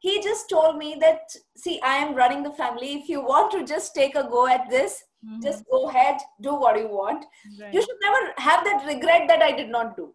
he 0.00 0.20
just 0.22 0.50
told 0.50 0.76
me 0.76 0.96
that 1.00 1.36
see 1.56 1.80
i 1.82 1.94
am 1.96 2.14
running 2.14 2.42
the 2.42 2.56
family 2.62 2.94
if 2.94 3.08
you 3.08 3.20
want 3.20 3.50
to 3.50 3.64
just 3.64 3.94
take 3.94 4.14
a 4.14 4.24
go 4.34 4.46
at 4.46 4.68
this 4.70 5.02
mm-hmm. 5.24 5.40
just 5.42 5.64
go 5.70 5.88
ahead 5.88 6.18
do 6.42 6.54
what 6.64 6.78
you 6.78 6.88
want 6.88 7.24
right. 7.60 7.72
you 7.74 7.80
should 7.80 8.02
never 8.02 8.20
have 8.48 8.64
that 8.64 8.84
regret 8.86 9.26
that 9.28 9.42
i 9.42 9.52
did 9.62 9.70
not 9.76 9.96
do 9.96 10.12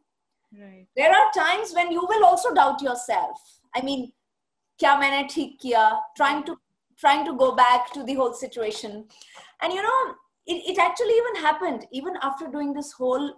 right. 0.57 0.87
there 0.95 1.11
are 1.11 1.31
times 1.35 1.73
when 1.73 1.91
you 1.91 2.05
will 2.07 2.25
also 2.25 2.53
doubt 2.53 2.81
yourself. 2.81 3.39
I 3.75 3.81
mean 3.81 4.11
kya 4.81 4.99
maine 4.99 5.27
theek 5.27 5.59
kiya? 5.59 5.99
Trying 6.15 6.43
to 6.45 6.57
trying 6.97 7.25
to 7.25 7.35
go 7.37 7.55
back 7.55 7.93
to 7.93 8.03
the 8.03 8.13
whole 8.13 8.33
situation. 8.33 9.05
And 9.61 9.73
you 9.73 9.81
know 9.81 10.15
it, 10.49 10.71
it 10.71 10.79
actually 10.79 11.13
even 11.13 11.35
happened 11.35 11.85
even 11.91 12.13
after 12.21 12.47
doing 12.47 12.73
this 12.73 12.91
whole 12.91 13.33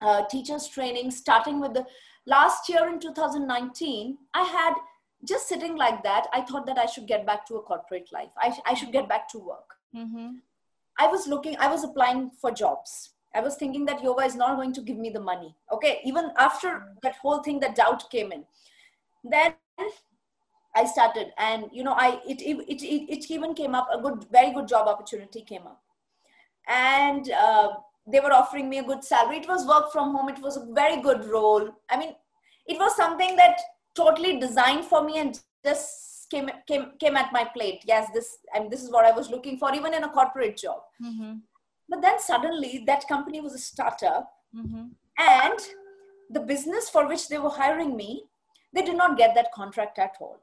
uh, 0.00 0.22
teachers 0.30 0.66
training 0.68 1.10
starting 1.10 1.60
with 1.60 1.74
the 1.74 1.84
last 2.26 2.68
year 2.68 2.88
in 2.88 2.98
2019 3.00 4.16
i 4.34 4.42
had 4.42 4.74
just 5.24 5.48
sitting 5.48 5.76
like 5.76 6.02
that 6.02 6.26
i 6.32 6.40
thought 6.40 6.66
that 6.66 6.78
i 6.78 6.86
should 6.86 7.06
get 7.06 7.26
back 7.26 7.46
to 7.46 7.56
a 7.56 7.62
corporate 7.62 8.08
life. 8.12 8.30
I, 8.38 8.56
I 8.66 8.74
should 8.74 8.92
get 8.92 9.08
back 9.08 9.28
to 9.30 9.38
work. 9.38 9.74
Mm-hmm. 9.96 10.28
i 10.98 11.06
was 11.06 11.26
looking 11.26 11.56
i 11.58 11.68
was 11.68 11.84
applying 11.84 12.30
for 12.30 12.50
jobs 12.50 13.10
i 13.38 13.40
was 13.46 13.56
thinking 13.62 13.86
that 13.90 14.02
yoga 14.02 14.24
is 14.30 14.36
not 14.42 14.56
going 14.60 14.74
to 14.78 14.84
give 14.90 15.00
me 15.06 15.10
the 15.16 15.24
money 15.30 15.54
okay 15.72 15.94
even 16.12 16.30
after 16.36 16.70
that 17.02 17.16
whole 17.22 17.42
thing 17.48 17.60
that 17.64 17.80
doubt 17.80 18.08
came 18.10 18.32
in 18.38 18.44
then 19.34 19.54
i 20.76 20.84
started 20.94 21.34
and 21.48 21.76
you 21.80 21.84
know 21.88 21.96
i 22.06 22.08
it 22.34 22.40
it, 22.52 22.58
it, 22.72 23.12
it 23.16 23.30
even 23.30 23.54
came 23.60 23.74
up 23.82 23.88
a 23.98 24.00
good 24.06 24.24
very 24.38 24.52
good 24.52 24.68
job 24.76 24.88
opportunity 24.94 25.42
came 25.52 25.66
up 25.74 25.82
and 26.68 27.30
uh, 27.30 27.68
they 28.10 28.20
were 28.20 28.32
offering 28.32 28.68
me 28.68 28.78
a 28.78 28.82
good 28.82 29.04
salary. 29.04 29.38
It 29.38 29.48
was 29.48 29.66
work 29.66 29.92
from 29.92 30.14
home. 30.14 30.28
It 30.28 30.40
was 30.40 30.56
a 30.56 30.66
very 30.72 31.00
good 31.00 31.24
role. 31.26 31.68
I 31.90 31.98
mean, 31.98 32.14
it 32.66 32.78
was 32.78 32.96
something 32.96 33.36
that 33.36 33.58
totally 33.94 34.38
designed 34.38 34.84
for 34.84 35.04
me 35.04 35.18
and 35.18 35.38
just 35.64 36.30
came 36.30 36.50
came 36.66 36.92
came 37.00 37.16
at 37.16 37.32
my 37.32 37.44
plate. 37.44 37.82
Yes, 37.86 38.10
this 38.14 38.38
I 38.54 38.60
mean, 38.60 38.70
this 38.70 38.82
is 38.82 38.90
what 38.90 39.04
I 39.04 39.10
was 39.10 39.30
looking 39.30 39.58
for, 39.58 39.74
even 39.74 39.94
in 39.94 40.04
a 40.04 40.08
corporate 40.08 40.56
job. 40.56 40.80
Mm-hmm. 41.02 41.32
But 41.88 42.02
then 42.02 42.18
suddenly, 42.20 42.84
that 42.86 43.08
company 43.08 43.40
was 43.40 43.54
a 43.54 43.58
startup, 43.58 44.30
mm-hmm. 44.54 44.88
and 45.18 45.58
the 46.30 46.40
business 46.40 46.90
for 46.90 47.08
which 47.08 47.28
they 47.28 47.38
were 47.38 47.50
hiring 47.50 47.96
me, 47.96 48.24
they 48.74 48.82
did 48.82 48.96
not 48.96 49.16
get 49.16 49.34
that 49.34 49.52
contract 49.52 49.98
at 49.98 50.16
all. 50.20 50.40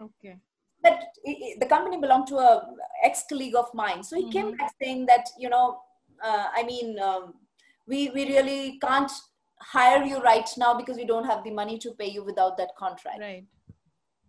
Okay. 0.00 0.36
But 0.82 1.00
the 1.60 1.66
company 1.66 1.98
belonged 1.98 2.26
to 2.26 2.36
a 2.36 2.68
ex-colleague 3.04 3.54
of 3.54 3.72
mine, 3.72 4.02
so 4.02 4.16
he 4.16 4.22
mm-hmm. 4.22 4.30
came 4.30 4.56
back 4.56 4.72
saying 4.82 5.06
that 5.06 5.28
you 5.38 5.48
know 5.48 5.78
uh, 6.22 6.46
I 6.54 6.62
mean, 6.64 6.98
um, 6.98 7.34
we 7.86 8.10
we 8.10 8.26
really 8.26 8.78
can't 8.80 9.10
hire 9.60 10.04
you 10.04 10.20
right 10.20 10.48
now 10.56 10.74
because 10.74 10.96
we 10.96 11.04
don't 11.04 11.24
have 11.24 11.44
the 11.44 11.50
money 11.50 11.78
to 11.78 11.92
pay 11.92 12.08
you 12.08 12.24
without 12.24 12.56
that 12.58 12.70
contract. 12.78 13.20
Right. 13.20 13.44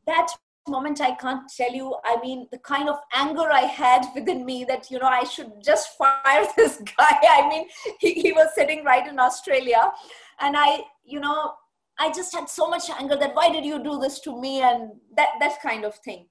That 0.05 0.27
moment 0.67 1.01
I 1.01 1.15
can't 1.15 1.43
tell 1.55 1.71
you. 1.71 1.95
I 2.03 2.19
mean, 2.21 2.47
the 2.51 2.57
kind 2.59 2.89
of 2.89 2.97
anger 3.13 3.51
I 3.51 3.61
had 3.61 4.05
within 4.15 4.45
me 4.45 4.65
that 4.65 4.89
you 4.91 4.99
know 4.99 5.07
I 5.07 5.23
should 5.23 5.51
just 5.63 5.97
fire 5.97 6.45
this 6.57 6.77
guy. 6.97 7.17
I 7.29 7.47
mean, 7.49 7.67
he, 7.99 8.13
he 8.13 8.31
was 8.31 8.49
sitting 8.55 8.83
right 8.83 9.07
in 9.07 9.19
Australia, 9.19 9.91
and 10.39 10.55
I, 10.57 10.81
you 11.03 11.19
know, 11.19 11.53
I 11.99 12.11
just 12.11 12.33
had 12.33 12.49
so 12.49 12.67
much 12.67 12.89
anger 12.89 13.15
that 13.15 13.35
why 13.35 13.51
did 13.51 13.65
you 13.65 13.83
do 13.83 13.99
this 13.99 14.19
to 14.21 14.39
me 14.39 14.61
and 14.61 14.91
that 15.15 15.29
that 15.39 15.61
kind 15.61 15.85
of 15.85 15.95
thing 15.95 16.27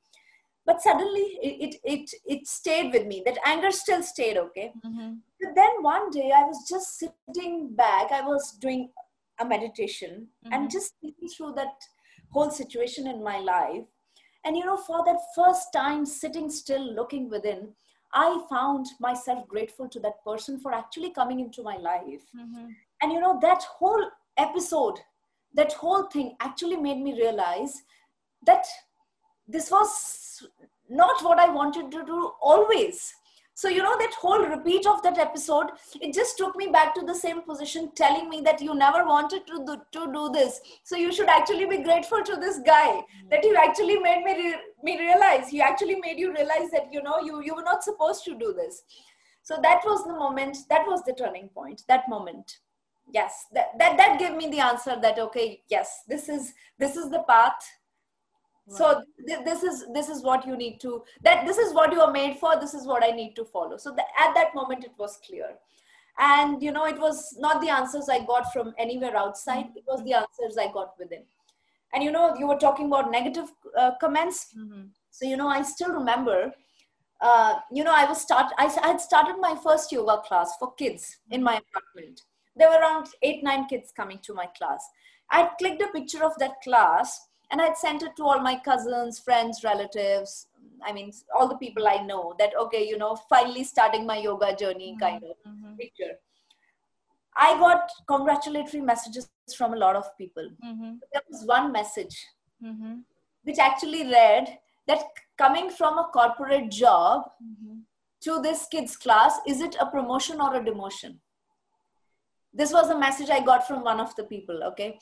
but 0.67 0.83
suddenly 0.83 1.39
it 1.43 1.77
it 1.85 2.11
it, 2.27 2.47
stayed 2.47 2.93
with 2.93 3.07
me 3.07 3.23
that 3.25 3.39
anger 3.47 3.71
still 3.71 4.03
stayed 4.03 4.37
okay 4.37 4.73
mm-hmm. 4.85 5.15
but 5.41 5.55
then 5.55 5.83
one 5.83 6.11
day 6.11 6.33
i 6.35 6.43
was 6.43 6.67
just 6.69 6.99
sitting 6.99 7.75
back 7.75 8.13
i 8.13 8.21
was 8.21 8.53
doing 8.61 8.91
a 9.41 9.45
meditation 9.45 10.27
mm-hmm. 10.45 10.53
and 10.53 10.71
just 10.71 10.95
thinking 11.01 11.29
through 11.29 11.53
that 11.55 11.75
whole 12.31 12.51
situation 12.51 13.07
in 13.07 13.23
my 13.23 13.39
life 13.39 13.85
and 14.45 14.57
you 14.57 14.65
know 14.65 14.77
for 14.77 15.05
that 15.05 15.21
first 15.35 15.73
time 15.73 16.05
sitting 16.05 16.51
still 16.51 16.95
looking 16.95 17.29
within 17.29 17.69
i 18.13 18.45
found 18.49 18.87
myself 19.01 19.47
grateful 19.49 19.89
to 19.89 20.01
that 20.01 20.23
person 20.25 20.59
for 20.59 20.73
actually 20.73 21.11
coming 21.11 21.41
into 21.41 21.63
my 21.63 21.77
life 21.77 22.23
mm-hmm. 22.37 22.69
and 23.03 23.13
you 23.13 23.21
know 23.21 23.39
that 23.41 23.63
whole 23.63 24.11
episode 24.37 24.99
that 25.55 25.73
whole 25.73 26.05
thing 26.05 26.37
actually 26.41 26.77
made 26.77 26.99
me 26.99 27.13
realize 27.15 27.83
that 28.47 28.67
this 29.47 29.71
was 29.71 30.47
not 30.89 31.23
what 31.23 31.39
I 31.39 31.49
wanted 31.49 31.91
to 31.93 32.05
do 32.05 32.33
always. 32.41 33.15
So, 33.57 33.69
you 33.69 33.83
know, 33.83 33.97
that 33.99 34.13
whole 34.15 34.45
repeat 34.45 34.85
of 34.85 35.03
that 35.03 35.17
episode, 35.17 35.67
it 36.01 36.13
just 36.13 36.37
took 36.37 36.57
me 36.57 36.67
back 36.67 36.93
to 36.97 37.03
the 37.03 37.15
same 37.15 37.43
position, 37.43 37.93
telling 37.95 38.29
me 38.29 38.41
that 38.41 38.61
you 38.61 38.75
never 38.75 39.07
wanted 39.07 39.47
to 39.47 39.65
do, 39.65 39.77
to 39.93 40.13
do 40.13 40.31
this. 40.31 40.61
So, 40.83 40.97
you 40.97 41.13
should 41.13 41.29
actually 41.29 41.67
be 41.67 41.83
grateful 41.83 42.23
to 42.25 42.37
this 42.37 42.59
guy 42.59 42.89
mm-hmm. 42.89 43.29
that 43.31 43.45
he 43.45 43.55
actually 43.55 43.99
made 43.99 44.25
me, 44.25 44.33
re- 44.35 44.59
me 44.83 44.99
realize. 44.99 45.49
He 45.49 45.61
actually 45.63 45.97
made 46.01 46.19
you 46.19 46.33
realize 46.33 46.71
that, 46.73 46.93
you 46.93 47.03
know, 47.03 47.21
you, 47.21 47.43
you 47.43 47.55
were 47.55 47.63
not 47.63 47.85
supposed 47.85 48.25
to 48.25 48.37
do 48.37 48.53
this. 48.53 48.83
So, 49.43 49.59
that 49.63 49.83
was 49.85 50.05
the 50.05 50.15
moment, 50.15 50.59
that 50.69 50.85
was 50.87 51.05
the 51.05 51.15
turning 51.15 51.49
point, 51.49 51.83
that 51.89 52.09
moment. 52.09 52.59
Yes, 53.09 53.47
that, 53.53 53.79
that, 53.79 53.97
that 53.99 54.19
gave 54.19 54.35
me 54.35 54.49
the 54.51 54.61
answer 54.61 54.99
that, 55.01 55.19
okay, 55.19 55.63
yes, 55.69 56.01
this 56.09 56.29
is, 56.29 56.55
this 56.79 56.97
is 56.97 57.11
the 57.11 57.23
path 57.29 57.65
so 58.69 59.03
th- 59.27 59.45
this 59.45 59.63
is 59.63 59.85
this 59.93 60.09
is 60.09 60.23
what 60.23 60.47
you 60.47 60.57
need 60.57 60.81
to 60.81 61.03
that 61.23 61.47
this 61.47 61.59
is 61.59 61.75
what 61.75 61.93
you 61.93 62.01
are 62.01 62.13
made 62.13 62.39
for 62.39 62.59
this 62.59 62.73
is 62.73 62.87
what 62.87 63.05
i 63.05 63.11
need 63.11 63.37
to 63.37 63.45
follow. 63.45 63.77
So 63.77 63.91
the, 63.91 64.03
at 64.19 64.35
that 64.35 64.55
moment 64.55 64.85
it 64.85 64.93
was 64.99 65.19
clear. 65.27 65.51
And 66.19 66.63
you 66.63 66.71
know 66.71 66.87
it 66.87 66.99
was 66.99 67.37
not 67.39 67.61
the 67.61 67.69
answers 67.69 68.09
i 68.09 68.25
got 68.25 68.53
from 68.53 68.73
anywhere 68.79 69.17
outside 69.17 69.67
it 69.77 69.85
was 69.87 70.03
the 70.05 70.15
answers 70.15 70.57
i 70.59 70.73
got 70.73 70.95
within. 70.99 71.25
And 71.93 72.03
you 72.03 72.11
know 72.11 72.35
you 72.39 72.47
were 72.47 72.57
talking 72.57 72.87
about 72.87 73.11
negative 73.11 73.53
uh, 73.77 73.93
comments. 74.01 74.55
Mm-hmm. 74.59 74.83
so 75.11 75.27
you 75.27 75.37
know 75.37 75.49
i 75.49 75.61
still 75.63 75.93
remember 75.93 76.53
uh, 77.21 77.55
you 77.71 77.85
know 77.85 77.93
i 77.95 78.05
was 78.05 78.21
start 78.21 78.53
I, 78.59 78.67
I 78.83 78.89
had 78.89 79.01
started 79.01 79.37
my 79.41 79.57
first 79.63 79.93
yoga 79.93 80.23
class 80.27 80.57
for 80.59 80.73
kids 80.75 81.19
in 81.31 81.43
my 81.43 81.61
apartment. 81.61 82.23
There 82.57 82.69
were 82.71 82.79
around 82.79 83.09
eight 83.23 83.43
nine 83.43 83.67
kids 83.67 83.93
coming 83.95 84.21
to 84.23 84.33
my 84.33 84.47
class. 84.57 84.89
I 85.31 85.51
clicked 85.59 85.83
a 85.83 85.89
picture 85.89 86.25
of 86.25 86.39
that 86.39 86.61
class 86.63 87.21
and 87.55 87.63
I'd 87.63 87.77
sent 87.77 88.03
it 88.03 88.17
to 88.17 88.25
all 88.25 88.41
my 88.41 88.57
cousins, 88.57 89.21
friends, 89.21 89.63
relatives. 89.63 90.49
I 90.85 90.93
mean, 90.93 91.13
all 91.39 91.47
the 91.47 91.57
people 91.57 91.87
I 91.87 91.99
know 91.99 92.35
that, 92.41 92.51
okay, 92.63 92.85
you 92.85 92.99
know, 92.99 93.15
finally 93.29 93.63
starting 93.63 94.05
my 94.05 94.17
yoga 94.17 94.57
journey 94.57 94.91
mm-hmm. 94.91 94.99
kind 94.99 95.23
of 95.23 95.37
mm-hmm. 95.49 95.77
picture. 95.77 96.15
I 97.37 97.57
got 97.61 97.89
congratulatory 98.09 98.83
messages 98.83 99.29
from 99.57 99.73
a 99.73 99.77
lot 99.77 99.95
of 99.95 100.19
people. 100.19 100.49
Mm-hmm. 100.67 100.95
There 101.13 101.23
was 101.31 101.45
one 101.47 101.71
message 101.71 102.27
mm-hmm. 102.61 102.95
which 103.45 103.61
actually 103.61 104.03
read 104.11 104.59
that 104.89 105.05
coming 105.39 105.71
from 105.71 105.97
a 105.99 106.11
corporate 106.13 106.73
job 106.73 107.23
mm-hmm. 107.41 107.79
to 108.23 108.43
this 108.43 108.67
kids 108.67 108.97
class, 108.97 109.39
is 109.47 109.61
it 109.61 109.77
a 109.79 109.87
promotion 109.87 110.41
or 110.41 110.57
a 110.57 110.61
demotion? 110.61 111.19
This 112.53 112.73
was 112.73 112.91
a 112.91 112.99
message 112.99 113.31
I 113.31 113.39
got 113.39 113.69
from 113.69 113.85
one 113.85 114.01
of 114.01 114.17
the 114.17 114.25
people, 114.25 114.65
okay? 114.65 114.99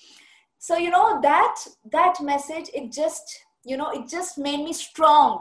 So 0.62 0.76
you 0.76 0.90
know 0.90 1.20
that 1.20 1.56
that 1.90 2.20
message 2.22 2.70
it 2.72 2.92
just 2.92 3.40
you 3.64 3.76
know 3.76 3.90
it 3.90 4.08
just 4.08 4.38
made 4.38 4.62
me 4.62 4.72
strong. 4.72 5.40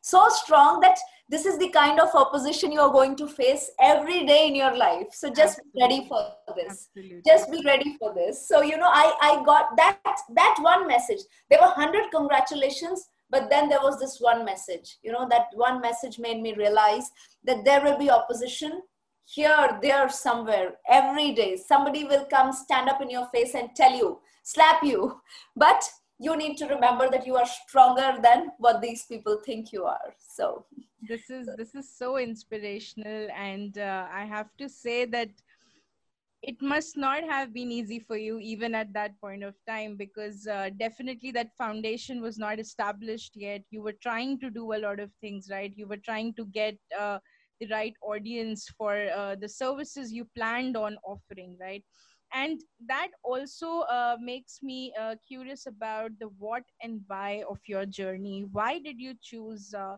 So 0.00 0.28
strong 0.30 0.80
that 0.80 0.98
this 1.28 1.44
is 1.44 1.58
the 1.58 1.68
kind 1.68 2.00
of 2.00 2.08
opposition 2.14 2.72
you 2.72 2.80
are 2.80 2.92
going 2.92 3.16
to 3.16 3.26
face 3.28 3.70
every 3.82 4.24
day 4.24 4.48
in 4.48 4.54
your 4.54 4.74
life. 4.74 5.08
So 5.12 5.28
just 5.28 5.58
Absolutely. 5.58 5.72
be 5.74 5.82
ready 5.82 6.08
for 6.08 6.54
this. 6.56 6.88
Absolutely. 6.96 7.22
just 7.26 7.50
be 7.50 7.62
ready 7.66 7.96
for 7.98 8.14
this. 8.14 8.48
So 8.48 8.62
you 8.62 8.78
know 8.78 8.88
i 8.90 9.06
i 9.20 9.44
got 9.44 9.76
that 9.76 10.22
that 10.40 10.56
one 10.62 10.88
message. 10.88 11.20
There 11.50 11.60
were 11.60 11.74
100 11.76 12.10
congratulations 12.10 13.08
but 13.28 13.50
then 13.50 13.68
there 13.68 13.82
was 13.82 14.00
this 14.00 14.18
one 14.20 14.42
message. 14.46 14.96
You 15.02 15.12
know 15.12 15.28
that 15.28 15.48
one 15.52 15.82
message 15.82 16.18
made 16.18 16.40
me 16.40 16.54
realize 16.54 17.10
that 17.44 17.62
there 17.66 17.84
will 17.84 17.98
be 17.98 18.10
opposition 18.10 18.80
here 19.26 19.78
there 19.82 20.08
somewhere 20.08 20.76
every 20.88 21.32
day. 21.32 21.56
Somebody 21.56 22.04
will 22.04 22.24
come 22.36 22.52
stand 22.54 22.88
up 22.88 23.02
in 23.02 23.10
your 23.10 23.26
face 23.34 23.54
and 23.54 23.68
tell 23.76 23.92
you 23.92 24.18
slap 24.46 24.82
you. 24.82 25.20
But 25.56 25.82
you 26.18 26.36
need 26.36 26.56
to 26.58 26.66
remember 26.66 27.10
that 27.10 27.26
you 27.26 27.36
are 27.36 27.46
stronger 27.46 28.18
than 28.22 28.52
what 28.58 28.80
these 28.80 29.04
people 29.04 29.42
think 29.44 29.72
you 29.72 29.84
are. 29.84 30.14
So 30.18 30.64
this 31.02 31.28
is 31.30 31.48
this 31.58 31.74
is 31.74 31.90
so 31.96 32.16
inspirational, 32.16 33.28
and 33.36 33.76
uh, 33.76 34.06
I 34.10 34.24
have 34.24 34.48
to 34.58 34.68
say 34.68 35.04
that 35.06 35.28
it 36.42 36.56
must 36.62 36.96
not 36.96 37.24
have 37.24 37.52
been 37.52 37.72
easy 37.72 37.98
for 37.98 38.16
you 38.16 38.38
even 38.38 38.74
at 38.74 38.92
that 38.92 39.18
point 39.20 39.42
of 39.42 39.54
time 39.66 39.96
because 39.96 40.46
uh, 40.46 40.70
definitely 40.78 41.32
that 41.32 41.56
foundation 41.56 42.20
was 42.20 42.38
not 42.38 42.60
established 42.60 43.32
yet 43.34 43.62
you 43.70 43.82
were 43.82 43.96
trying 44.02 44.38
to 44.38 44.50
do 44.50 44.74
a 44.74 44.82
lot 44.84 45.00
of 45.00 45.10
things 45.20 45.48
right 45.50 45.72
you 45.76 45.88
were 45.88 45.96
trying 45.96 46.32
to 46.34 46.44
get 46.46 46.76
uh, 46.98 47.18
the 47.58 47.66
right 47.68 47.94
audience 48.02 48.68
for 48.78 49.08
uh, 49.16 49.34
the 49.34 49.48
services 49.48 50.12
you 50.12 50.26
planned 50.36 50.76
on 50.76 50.98
offering 51.04 51.56
right 51.60 51.84
and 52.32 52.60
that 52.88 53.08
also 53.22 53.80
uh, 53.80 54.16
makes 54.20 54.60
me 54.62 54.92
uh, 55.00 55.14
curious 55.26 55.66
about 55.66 56.10
the 56.18 56.28
what 56.38 56.62
and 56.82 57.00
why 57.06 57.42
of 57.48 57.58
your 57.66 57.86
journey. 57.86 58.44
Why 58.52 58.78
did 58.78 59.00
you 59.00 59.14
choose 59.22 59.72
uh, 59.74 59.96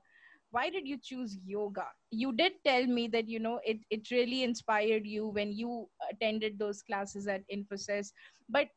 why 0.51 0.71
did 0.71 0.87
you 0.89 0.97
choose 1.03 1.37
yoga? 1.45 1.87
You 2.11 2.33
did 2.33 2.53
tell 2.65 2.87
me 2.87 3.07
that 3.09 3.29
you 3.29 3.39
know 3.39 3.61
it, 3.65 3.79
it 3.91 4.11
really 4.11 4.43
inspired 4.45 5.07
you 5.07 5.29
when 5.29 5.53
you 5.53 5.89
attended 6.11 6.59
those 6.59 6.83
classes 6.83 7.29
at 7.29 7.43
infosys. 7.53 8.13
But 8.49 8.69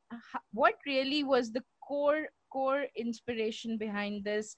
what 0.51 0.75
really 0.85 1.23
was 1.23 1.51
the 1.51 1.63
core 1.87 2.27
core 2.51 2.85
inspiration 2.95 3.77
behind 3.77 4.23
this? 4.25 4.55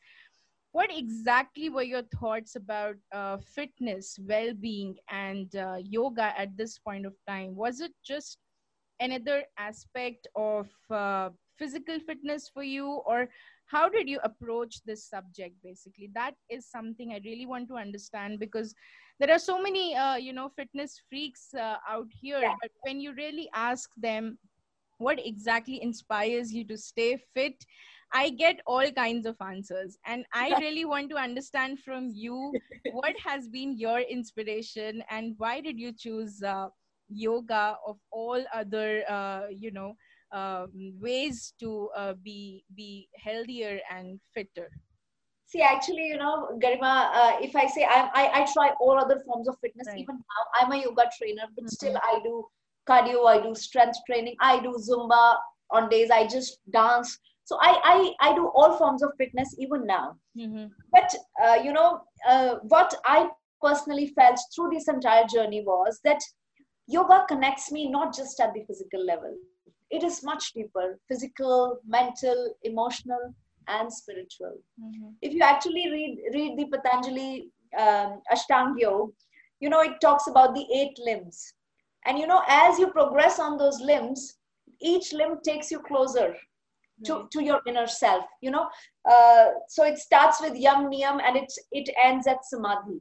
What 0.71 0.89
exactly 0.91 1.69
were 1.69 1.83
your 1.83 2.01
thoughts 2.03 2.55
about 2.55 2.95
uh, 3.12 3.38
fitness 3.38 4.17
well-being 4.27 4.95
and 5.09 5.55
uh, 5.55 5.75
yoga 5.79 6.33
at 6.38 6.57
this 6.57 6.79
point 6.79 7.05
of 7.05 7.13
time? 7.27 7.55
Was 7.55 7.79
it 7.79 7.91
just 8.03 8.39
another 9.03 9.43
aspect 9.57 10.27
of 10.36 10.69
uh, 10.89 11.29
physical 11.57 12.00
fitness 12.00 12.50
for 12.53 12.63
you? 12.63 12.88
Or 13.05 13.29
how 13.65 13.89
did 13.89 14.07
you 14.10 14.19
approach 14.24 14.81
this 14.86 15.05
subject 15.10 15.55
basically? 15.63 16.10
That 16.13 16.36
is 16.50 16.69
something 16.69 17.13
i 17.13 17.22
really 17.25 17.45
want 17.45 17.67
to 17.69 17.75
understand 17.75 18.39
because 18.39 18.74
there 19.19 19.31
are 19.31 19.39
so 19.39 19.62
many 19.62 19.95
uh, 19.95 20.15
you 20.15 20.33
know 20.33 20.50
fitness 20.50 21.01
freaks 21.10 21.53
uh, 21.53 21.77
out 21.88 22.07
here. 22.22 22.41
Yeah. 22.41 22.55
but 22.62 22.72
when 22.81 23.00
you 23.00 23.13
really 23.13 23.50
ask 23.53 23.89
them 23.98 24.38
what 24.98 25.19
exactly 25.25 25.81
inspires 25.81 26.53
you 26.53 26.65
to 26.65 26.77
stay 26.77 27.17
fit? 27.33 27.65
I 28.15 28.29
get 28.29 28.60
all 28.67 28.91
kinds 28.91 29.25
of 29.25 29.36
answers. 29.41 29.98
And 30.05 30.25
i 30.33 30.55
really 30.60 30.86
want 30.86 31.10
to 31.10 31.17
understand 31.17 31.79
from 31.79 32.10
you 32.13 32.53
what 33.00 33.15
has 33.25 33.50
been 33.50 33.77
your 33.77 34.00
inspiration 34.00 35.03
and 35.10 35.36
why 35.38 35.60
did 35.62 35.79
you 35.79 35.93
choose 36.05 36.41
uh, 36.43 36.67
yoga 37.13 37.77
of 37.86 37.98
all 38.12 38.43
other 38.53 39.03
uh, 39.10 39.43
you 39.50 39.72
know 39.72 39.96
um, 40.32 40.70
ways 41.00 41.53
to 41.60 41.89
uh, 41.96 42.13
be 42.24 42.65
be 42.75 43.08
healthier 43.15 43.79
and 43.89 44.20
fitter 44.34 44.70
See, 45.53 45.62
actually, 45.62 46.08
you 46.08 46.17
know, 46.17 46.50
Garima, 46.58 47.12
uh, 47.13 47.38
if 47.39 47.55
I 47.55 47.67
say 47.67 47.86
I'm, 47.86 48.10
I, 48.15 48.41
I 48.41 48.48
try 48.51 48.72
all 48.82 48.98
other 48.98 49.22
forms 49.24 49.48
of 49.48 49.55
fitness, 49.62 49.88
right. 49.88 50.00
even 50.00 50.15
now, 50.15 50.43
I'm 50.60 50.72
a 50.72 50.82
yoga 50.82 51.03
trainer, 51.15 51.43
but 51.53 51.65
mm-hmm. 51.65 51.67
still 51.67 51.96
I 51.98 52.20
do 52.24 52.43
cardio, 52.89 53.27
I 53.27 53.39
do 53.39 53.53
strength 53.53 54.00
training, 54.08 54.36
I 54.39 54.60
do 54.63 54.75
Zumba 54.89 55.36
on 55.70 55.89
days, 55.89 56.10
I 56.10 56.25
just 56.25 56.58
dance. 56.72 57.20
So 57.43 57.60
I, 57.62 58.15
I, 58.20 58.32
I 58.32 58.34
do 58.34 58.48
all 58.55 58.79
forms 58.79 59.03
of 59.03 59.12
fitness 59.20 59.55
even 59.60 59.86
now. 59.86 60.15
Mm-hmm. 60.36 60.65
But, 60.91 61.13
uh, 61.46 61.60
you 61.63 61.72
know, 61.72 62.01
uh, 62.27 62.55
what 62.63 62.96
I 63.05 63.29
personally 63.62 64.08
felt 64.08 64.39
through 64.55 64.72
this 64.74 64.88
entire 64.88 65.25
journey 65.32 65.62
was 65.63 66.00
that 66.03 66.22
yoga 66.93 67.25
connects 67.27 67.71
me 67.71 67.89
not 67.89 68.15
just 68.15 68.39
at 68.39 68.53
the 68.53 68.63
physical 68.67 69.03
level. 69.05 69.33
It 69.89 70.03
is 70.03 70.23
much 70.23 70.53
deeper 70.53 71.00
physical, 71.07 71.77
mental, 71.85 72.55
emotional, 72.63 73.33
and 73.67 73.91
spiritual. 73.91 74.55
Mm-hmm. 74.81 75.09
If 75.21 75.33
you 75.33 75.41
actually 75.41 75.85
read 75.95 76.17
read 76.33 76.57
the 76.57 76.65
Patanjali 76.75 77.50
um, 77.77 78.21
Ashtanga 78.31 78.79
Yoga, 78.79 79.12
you 79.59 79.69
know 79.69 79.81
it 79.81 80.00
talks 80.01 80.27
about 80.27 80.55
the 80.55 80.65
eight 80.79 80.97
limbs, 81.09 81.53
and 82.05 82.17
you 82.19 82.27
know 82.27 82.41
as 82.47 82.79
you 82.79 82.88
progress 82.88 83.39
on 83.39 83.57
those 83.57 83.79
limbs, 83.91 84.38
each 84.81 85.13
limb 85.13 85.38
takes 85.43 85.71
you 85.71 85.79
closer 85.79 86.35
to, 87.05 87.27
to 87.31 87.43
your 87.43 87.62
inner 87.67 87.88
self. 87.88 88.25
You 88.41 88.51
know, 88.51 88.67
uh, 89.09 89.47
so 89.67 89.83
it 89.83 89.97
starts 89.97 90.41
with 90.41 90.55
yam 90.55 90.89
niyam 90.91 91.21
and 91.23 91.38
it 91.38 91.51
it 91.71 91.89
ends 92.03 92.27
at 92.27 92.45
samadhi. 92.45 93.00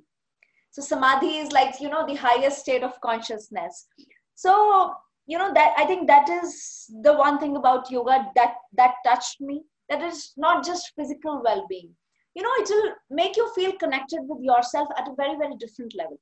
So 0.73 0.83
samadhi 0.83 1.39
is 1.39 1.53
like 1.53 1.81
you 1.81 1.89
know 1.89 2.07
the 2.07 2.15
highest 2.15 2.61
state 2.61 2.83
of 2.83 3.01
consciousness. 3.01 3.87
So 4.35 4.95
you 5.27 5.39
know 5.39 5.53
that 5.55 5.75
I 5.79 5.87
think 5.87 6.07
that 6.09 6.29
is 6.29 6.91
the 7.03 7.15
one 7.15 7.39
thing 7.39 7.57
about 7.57 7.91
yoga 7.91 8.27
that 8.35 8.55
that 8.77 8.95
touched 9.07 9.41
me 9.41 9.63
that 9.89 10.03
is 10.03 10.33
not 10.37 10.65
just 10.65 10.93
physical 10.97 11.43
well-being 11.45 11.91
you 12.35 12.43
know 12.43 12.51
it 12.57 12.69
will 12.71 12.93
make 13.11 13.37
you 13.37 13.49
feel 13.55 13.73
connected 13.73 14.21
with 14.23 14.43
yourself 14.43 14.89
at 14.99 15.09
a 15.09 15.15
very 15.17 15.37
very 15.37 15.55
different 15.57 15.95
level 15.97 16.19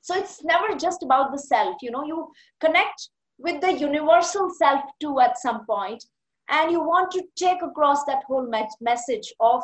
so 0.00 0.14
it's 0.14 0.42
never 0.44 0.74
just 0.76 1.02
about 1.02 1.32
the 1.32 1.38
self 1.38 1.76
you 1.82 1.90
know 1.90 2.04
you 2.04 2.30
connect 2.60 3.08
with 3.38 3.60
the 3.60 3.72
universal 3.72 4.50
self 4.50 4.82
too 5.00 5.18
at 5.20 5.38
some 5.38 5.64
point 5.66 6.04
and 6.48 6.70
you 6.70 6.80
want 6.80 7.10
to 7.10 7.22
take 7.36 7.62
across 7.62 8.04
that 8.04 8.22
whole 8.26 8.48
message 8.80 9.32
of 9.40 9.62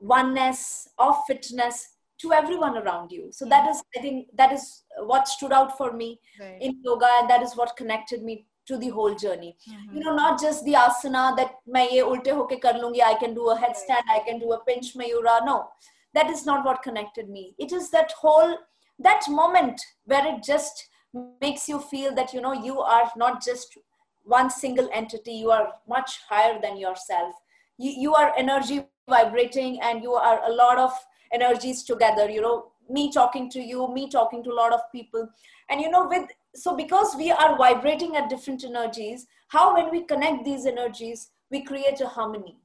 oneness 0.00 0.88
of 0.98 1.16
fitness 1.26 1.88
to 2.20 2.32
everyone 2.32 2.76
around 2.76 3.10
you. 3.12 3.28
So 3.30 3.44
that 3.46 3.68
is 3.68 3.82
i 3.96 4.00
think 4.00 4.28
that 4.36 4.52
is 4.52 4.84
what 5.12 5.28
stood 5.28 5.52
out 5.52 5.76
for 5.76 5.92
me 5.92 6.20
right. 6.40 6.58
in 6.60 6.80
yoga 6.84 7.08
and 7.20 7.30
that 7.30 7.42
is 7.42 7.54
what 7.54 7.76
connected 7.76 8.22
me 8.22 8.46
to 8.66 8.76
the 8.76 8.88
whole 8.88 9.14
journey. 9.14 9.56
Mm-hmm. 9.68 9.96
you 9.96 10.04
know 10.04 10.14
not 10.14 10.40
just 10.40 10.64
the 10.64 10.74
asana 10.74 11.36
that 11.36 11.52
main 11.66 11.92
ye 11.98 12.02
ulte 12.14 12.32
hoke 12.40 12.56
kar 12.64 12.74
lungi 12.82 13.02
i 13.10 13.14
can 13.22 13.34
do 13.38 13.48
a 13.54 13.56
headstand 13.62 14.12
i 14.16 14.18
can 14.26 14.38
do 14.44 14.52
a 14.52 14.60
pincha 14.66 14.96
mayura. 15.02 15.38
No 15.50 15.56
that 16.14 16.30
is 16.30 16.44
not 16.46 16.64
what 16.64 16.82
connected 16.82 17.28
me. 17.28 17.54
It 17.58 17.72
is 17.72 17.90
that 17.90 18.12
whole 18.20 18.56
that 18.98 19.28
moment 19.28 19.80
where 20.04 20.26
it 20.34 20.42
just 20.42 20.86
makes 21.40 21.68
you 21.68 21.80
feel 21.90 22.14
that 22.14 22.32
you 22.34 22.40
know 22.40 22.52
you 22.52 22.80
are 22.80 23.10
not 23.16 23.42
just 23.42 23.78
one 24.24 24.50
single 24.50 24.88
entity 24.92 25.32
you 25.32 25.50
are 25.50 25.66
much 25.88 26.20
higher 26.28 26.60
than 26.60 26.76
yourself. 26.76 27.34
You, 27.78 27.92
you 28.06 28.14
are 28.14 28.32
energy 28.36 28.84
vibrating 29.08 29.80
and 29.80 30.02
you 30.02 30.14
are 30.14 30.40
a 30.46 30.52
lot 30.52 30.78
of 30.78 30.92
energies 31.32 31.82
together 31.82 32.28
you 32.30 32.40
know 32.40 32.72
me 32.90 33.10
talking 33.12 33.50
to 33.50 33.60
you 33.60 33.88
me 33.92 34.08
talking 34.08 34.42
to 34.44 34.50
a 34.50 34.58
lot 34.60 34.72
of 34.72 34.80
people. 34.92 35.28
And 35.70 35.80
you 35.80 35.90
know 35.90 36.08
with 36.08 36.28
so 36.54 36.76
because 36.76 37.14
we 37.16 37.30
are 37.30 37.56
vibrating 37.56 38.16
at 38.16 38.30
different 38.30 38.64
energies 38.64 39.26
how 39.48 39.74
when 39.74 39.90
we 39.90 40.04
connect 40.04 40.44
these 40.44 40.66
energies 40.66 41.30
we 41.50 41.62
create 41.62 42.00
a 42.00 42.06
harmony. 42.06 42.56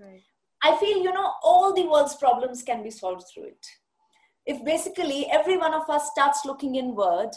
Right. 0.00 0.22
i 0.64 0.76
feel 0.78 0.98
you 1.02 1.12
know 1.12 1.34
all 1.44 1.72
the 1.72 1.86
world's 1.86 2.16
problems 2.16 2.62
can 2.62 2.82
be 2.82 2.90
solved 2.90 3.24
through 3.32 3.44
it. 3.44 3.66
If 4.46 4.64
basically 4.64 5.30
every 5.30 5.56
one 5.56 5.72
of 5.72 5.88
us 5.88 6.10
starts 6.10 6.44
looking 6.44 6.74
inward 6.74 7.30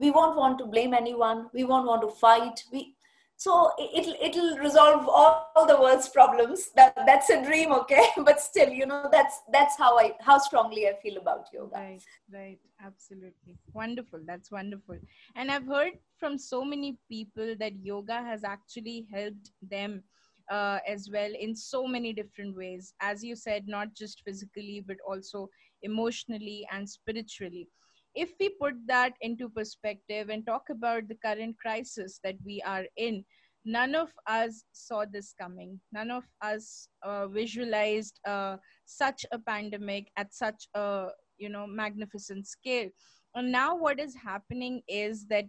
we 0.00 0.10
won't 0.10 0.36
want 0.36 0.58
to 0.58 0.66
blame 0.66 0.92
anyone 0.92 1.46
we 1.54 1.64
won't 1.64 1.86
want 1.86 2.02
to 2.02 2.08
fight 2.08 2.64
we 2.72 2.94
so 3.42 3.72
it'll 3.96 4.14
it'll 4.26 4.56
resolve 4.58 5.08
all, 5.08 5.50
all, 5.56 5.66
the 5.66 5.78
world's 5.80 6.08
problems. 6.08 6.70
That 6.76 6.94
that's 7.06 7.28
a 7.30 7.42
dream 7.44 7.72
okay? 7.72 8.06
But 8.28 8.40
still 8.40 8.68
you 8.68 8.86
know 8.86 9.08
that's 9.10 9.40
that's 9.52 9.76
how 9.76 9.98
i 9.98 10.12
how 10.20 10.38
strongly 10.38 10.86
i 10.90 10.94
feel 11.02 11.16
about 11.16 11.48
yoga. 11.52 11.74
Right 11.74 12.04
right. 12.32 12.60
Absolutely. 12.84 13.56
Wonderful. 13.72 14.20
That's 14.26 14.52
wonderful. 14.52 14.96
And 15.34 15.50
i've 15.50 15.66
heard 15.66 15.94
from 16.20 16.38
so 16.38 16.64
many 16.64 16.96
people 17.08 17.54
that 17.58 17.74
yoga 17.90 18.22
has 18.30 18.44
actually 18.44 19.06
helped 19.12 19.50
them 19.76 20.02
uh, 20.50 20.78
as 20.86 21.08
well 21.12 21.32
in 21.46 21.56
so 21.56 21.86
many 21.86 22.12
different 22.12 22.56
ways. 22.56 22.94
As 23.00 23.24
you 23.24 23.34
said 23.34 23.66
not 23.66 23.94
just 23.94 24.22
physically 24.24 24.84
but 24.86 24.98
also 25.08 25.48
emotionally 25.82 26.66
and 26.70 26.88
spiritually 26.88 27.66
if 28.14 28.32
we 28.38 28.50
put 28.60 28.74
that 28.86 29.14
into 29.20 29.48
perspective 29.48 30.28
and 30.28 30.46
talk 30.46 30.64
about 30.70 31.08
the 31.08 31.16
current 31.24 31.56
crisis 31.58 32.20
that 32.24 32.36
we 32.44 32.62
are 32.66 32.84
in, 32.96 33.24
none 33.64 33.94
of 33.94 34.10
us 34.26 34.64
saw 34.72 35.04
this 35.04 35.34
coming. 35.40 35.80
None 35.92 36.10
of 36.10 36.24
us 36.40 36.88
uh, 37.02 37.28
visualized 37.28 38.18
uh, 38.26 38.56
such 38.84 39.24
a 39.32 39.38
pandemic 39.38 40.08
at 40.16 40.34
such 40.34 40.68
a 40.74 41.08
you 41.38 41.48
know 41.48 41.66
magnificent 41.66 42.46
scale. 42.46 42.88
And 43.34 43.50
now 43.50 43.74
what 43.76 43.98
is 43.98 44.14
happening 44.14 44.82
is 44.88 45.26
that 45.28 45.46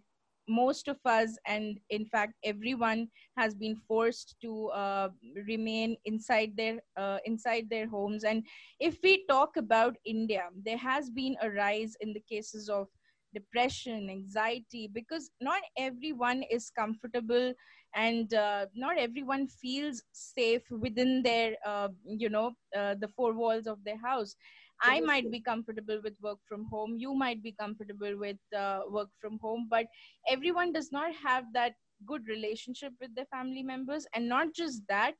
most 0.47 0.87
of 0.87 0.97
us 1.05 1.37
and 1.47 1.79
in 1.89 2.05
fact 2.05 2.33
everyone 2.43 3.07
has 3.37 3.55
been 3.55 3.75
forced 3.87 4.35
to 4.41 4.67
uh, 4.69 5.09
remain 5.47 5.95
inside 6.05 6.51
their 6.57 6.79
uh, 6.97 7.17
inside 7.25 7.69
their 7.69 7.87
homes. 7.87 8.23
And 8.23 8.43
if 8.79 8.97
we 9.03 9.25
talk 9.29 9.55
about 9.57 9.95
india 10.05 10.43
there 10.65 10.77
has 10.77 11.09
been 11.09 11.35
a 11.41 11.49
rise 11.49 11.95
in 12.01 12.13
the 12.13 12.23
cases 12.29 12.69
of 12.69 12.87
depression 13.33 14.09
anxiety 14.09 14.87
because 14.93 15.31
not 15.41 15.61
everyone 15.77 16.43
is 16.51 16.69
comfortable 16.69 17.53
and 17.95 18.33
uh, 18.33 18.65
not 18.75 18.97
everyone 18.97 19.47
feels 19.47 20.03
safe 20.11 20.61
within 20.71 21.21
their 21.23 21.55
uh, 21.65 21.89
you 22.05 22.29
know 22.29 22.51
uh, 22.77 22.95
the 22.99 23.07
four 23.07 23.33
walls 23.33 23.65
of 23.67 23.83
their 23.83 23.97
house 23.97 24.35
I 24.83 24.99
might 25.01 25.31
be 25.31 25.39
comfortable 25.39 25.99
with 26.03 26.15
work 26.21 26.39
from 26.47 26.65
home. 26.65 26.97
You 26.97 27.13
might 27.15 27.41
be 27.41 27.53
comfortable 27.53 28.17
with 28.17 28.37
uh, 28.55 28.81
work 28.89 29.09
from 29.19 29.39
home, 29.39 29.67
but 29.69 29.87
everyone 30.29 30.73
does 30.73 30.91
not 30.91 31.13
have 31.15 31.45
that 31.53 31.73
good 32.05 32.27
relationship 32.27 32.93
with 32.99 33.15
their 33.15 33.25
family 33.25 33.63
members. 33.63 34.05
And 34.13 34.27
not 34.29 34.53
just 34.53 34.83
that, 34.89 35.15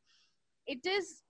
it 0.67 0.85
is 0.85 1.23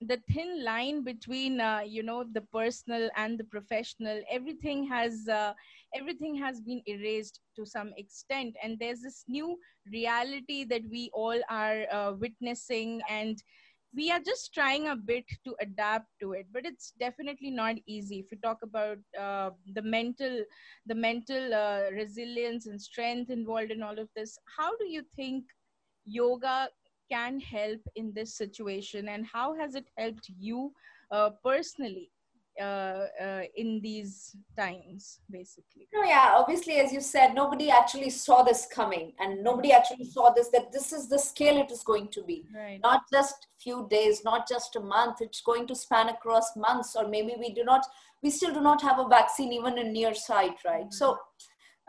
the 0.00 0.20
thin 0.30 0.64
line 0.64 1.02
between 1.04 1.60
uh, 1.60 1.80
you 1.86 2.02
know 2.02 2.24
the 2.32 2.40
personal 2.52 3.08
and 3.16 3.38
the 3.38 3.44
professional 3.44 4.20
everything 4.30 4.86
has 4.86 5.28
uh, 5.28 5.52
everything 5.94 6.34
has 6.34 6.60
been 6.60 6.82
erased 6.86 7.40
to 7.56 7.64
some 7.64 7.92
extent 7.96 8.54
and 8.62 8.78
there's 8.78 9.00
this 9.00 9.24
new 9.28 9.56
reality 9.90 10.64
that 10.64 10.82
we 10.90 11.10
all 11.14 11.40
are 11.48 11.84
uh, 11.92 12.12
witnessing 12.18 13.00
and 13.08 13.42
we 13.94 14.10
are 14.10 14.20
just 14.20 14.52
trying 14.54 14.88
a 14.88 14.96
bit 14.96 15.24
to 15.44 15.54
adapt 15.60 16.06
to 16.20 16.32
it 16.32 16.46
but 16.52 16.66
it's 16.66 16.92
definitely 16.98 17.50
not 17.50 17.76
easy. 17.86 18.18
If 18.20 18.30
you 18.32 18.38
talk 18.42 18.58
about 18.62 18.98
uh, 19.18 19.50
the 19.74 19.82
mental 19.82 20.44
the 20.86 20.94
mental 20.94 21.54
uh, 21.54 21.90
resilience 21.92 22.66
and 22.66 22.80
strength 22.80 23.30
involved 23.30 23.70
in 23.70 23.82
all 23.82 23.98
of 23.98 24.08
this 24.16 24.38
how 24.56 24.76
do 24.76 24.86
you 24.86 25.02
think 25.16 25.44
yoga 26.04 26.68
can 27.10 27.40
help 27.40 27.80
in 27.96 28.12
this 28.14 28.36
situation? 28.36 29.08
And 29.08 29.26
how 29.32 29.54
has 29.56 29.74
it 29.74 29.86
helped 29.98 30.28
you 30.38 30.72
uh, 31.10 31.30
personally 31.44 32.10
uh, 32.60 33.06
uh, 33.20 33.42
in 33.56 33.80
these 33.82 34.36
times 34.56 35.18
basically 35.30 35.88
no 35.92 36.04
yeah 36.04 36.34
obviously 36.36 36.74
as 36.74 36.92
you 36.92 37.00
said 37.00 37.34
nobody 37.34 37.68
actually 37.70 38.10
saw 38.10 38.42
this 38.42 38.66
coming 38.72 39.12
and 39.18 39.42
nobody 39.42 39.72
actually 39.72 40.04
saw 40.04 40.30
this 40.30 40.48
that 40.50 40.72
this 40.72 40.92
is 40.92 41.08
the 41.08 41.18
scale 41.18 41.60
it 41.60 41.70
is 41.70 41.82
going 41.82 42.06
to 42.08 42.22
be 42.22 42.46
right. 42.54 42.80
not 42.80 43.02
just 43.12 43.48
few 43.60 43.88
days 43.90 44.22
not 44.24 44.48
just 44.48 44.76
a 44.76 44.80
month 44.80 45.16
it's 45.20 45.40
going 45.40 45.66
to 45.66 45.74
span 45.74 46.08
across 46.08 46.56
months 46.56 46.94
or 46.94 47.08
maybe 47.08 47.34
we 47.38 47.52
do 47.52 47.64
not 47.64 47.84
we 48.22 48.30
still 48.30 48.54
do 48.54 48.60
not 48.60 48.80
have 48.80 49.00
a 49.00 49.08
vaccine 49.08 49.52
even 49.52 49.76
in 49.76 49.92
near 49.92 50.14
sight 50.14 50.56
right 50.64 50.82
mm-hmm. 50.82 50.92
so 50.92 51.18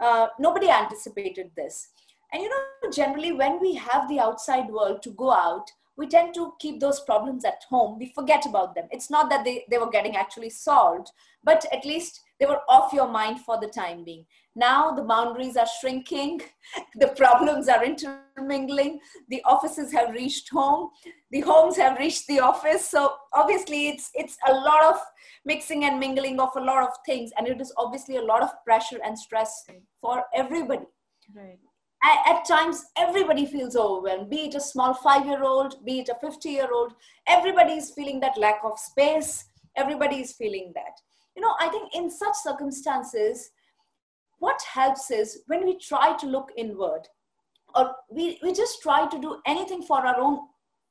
uh, 0.04 0.28
nobody 0.39 0.69
anticipated 0.69 1.51
this 1.56 1.89
and 2.34 2.41
you 2.41 2.49
know 2.49 2.91
generally 2.91 3.32
when 3.32 3.60
we 3.62 3.75
have 3.75 4.08
the 4.10 4.19
outside 4.19 4.67
world 4.69 5.01
to 5.04 5.12
go 5.12 5.32
out 5.32 5.69
we 5.98 6.08
tend 6.08 6.34
to 6.34 6.54
keep 6.60 6.80
those 6.80 7.00
problems 7.02 7.46
at 7.46 7.64
home. 7.70 7.98
We 7.98 8.12
forget 8.14 8.46
about 8.46 8.76
them. 8.76 8.88
It's 8.92 9.10
not 9.10 9.30
that 9.30 9.46
they, 9.46 9.66
they 9.70 9.78
were 9.78 9.90
getting 9.90 10.16
actually 10.16 10.50
solved, 10.50 11.10
but 11.44 11.66
at 11.72 11.86
least 11.86 12.22
they 12.40 12.46
were 12.46 12.62
off 12.68 12.92
your 12.92 13.08
mind 13.08 13.40
for 13.42 13.60
the 13.60 13.68
time 13.68 14.04
being. 14.04 14.26
Now 14.56 14.92
the 14.92 15.04
boundaries 15.04 15.58
are 15.58 15.68
shrinking, 15.80 16.42
the 16.96 17.10
problems 17.10 17.70
are 17.70 17.84
intermingling, 17.84 19.00
the 19.30 19.42
offices 19.44 19.92
have 19.94 20.12
reached 20.12 20.50
home, 20.50 20.90
the 21.32 21.42
homes 21.42 21.78
have 21.78 21.98
reached 21.98 22.28
the 22.28 22.40
office. 22.40 22.90
So 22.90 23.14
obviously 23.34 23.90
it's 23.90 24.12
it's 24.14 24.38
a 24.48 24.54
lot 24.54 24.84
of 24.84 25.00
mixing 25.46 25.86
and 25.86 26.00
mingling 26.00 26.40
of 26.40 26.50
a 26.56 26.62
lot 26.62 26.84
of 26.84 26.94
things, 27.06 27.32
and 27.38 27.48
it 27.48 27.62
is 27.62 27.74
obviously 27.78 28.18
a 28.18 28.22
lot 28.22 28.44
of 28.44 28.50
pressure 28.66 29.00
and 29.04 29.18
stress 29.18 29.66
for 30.02 30.24
everybody. 30.34 30.86
Right 31.34 31.60
at, 32.06 32.46
times 32.46 32.86
everybody 32.98 33.46
feels 33.46 33.76
overwhelmed 33.76 34.30
be 34.30 34.46
it 34.48 34.56
a 34.56 34.62
small 34.62 34.94
five 34.94 35.26
year 35.26 35.44
old 35.44 35.84
be 35.86 36.00
it 36.00 36.10
a 36.10 36.15
50 36.15 36.50
year 36.50 36.72
old 36.72 36.94
everybody 37.28 37.74
is 37.74 37.91
feeling 37.91 38.20
that 38.20 38.38
lack 38.38 38.60
of 38.63 38.78
space. 38.80 39.46
Everybody 39.78 40.22
is 40.22 40.32
feeling 40.32 40.72
that. 40.76 41.02
You 41.36 41.41
know 41.41 41.56
i 41.60 41.68
think 41.68 41.94
in 41.96 42.10
such 42.10 42.36
circumstances 42.36 43.50
what 44.39 44.62
helps 44.74 45.12
is 45.12 45.41
when 45.48 45.65
we 45.65 45.78
try 45.78 46.15
to 46.18 46.26
look 46.26 46.52
inward 46.56 47.08
or 47.76 47.91
we, 48.10 48.39
we 48.44 48.54
just 48.54 48.82
try 48.82 49.08
to 49.08 49.20
do 49.20 49.38
anything 49.46 49.82
for 49.82 50.06
our 50.06 50.20
own 50.20 50.39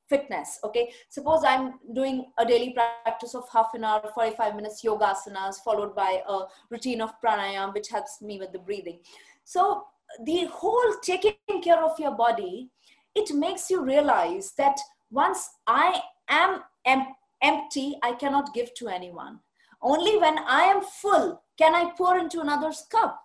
fitness 0.09 0.59
okay? 0.64 0.92
Suppose 1.09 1.44
i'm 1.46 1.74
doing 1.94 2.27
a 2.38 2.44
daily 2.44 2.74
practice 2.74 3.35
of 3.35 3.48
half 3.50 3.72
an 3.74 3.85
hour 3.85 4.11
45 4.14 4.57
minutes 4.57 4.85
yoga 4.85 5.14
asanas 5.14 5.62
followed 5.64 5.96
by 5.96 6.20
a 6.29 6.40
routine 6.70 7.00
of 7.00 7.18
pranayam 7.24 7.72
which 7.72 7.88
helps 7.88 8.20
me 8.20 8.38
with 8.38 8.53
the 8.53 8.59
breathing. 8.59 8.98
So 9.44 9.85
the 10.25 10.47
whole 10.47 10.95
taking 11.03 11.62
care 11.62 11.83
of 11.83 11.99
your 11.99 12.14
body 12.17 12.69
it 13.14 13.35
makes 13.35 13.71
you 13.71 13.85
realize 13.85 14.53
that 14.57 14.79
once 15.11 15.51
i 15.67 16.01
am 16.29 16.61
em- 16.85 17.14
empty 17.43 17.97
i 18.03 18.12
cannot 18.12 18.55
give 18.55 18.73
to 18.75 18.88
anyone. 18.88 19.38
Only 19.83 20.19
when 20.19 20.38
i 20.38 20.62
am 20.62 20.83
full 20.83 21.43
can 21.59 21.75
i 21.75 21.90
pour 21.97 22.19
into 22.19 22.40
another's 22.40 22.87
cup. 22.90 23.21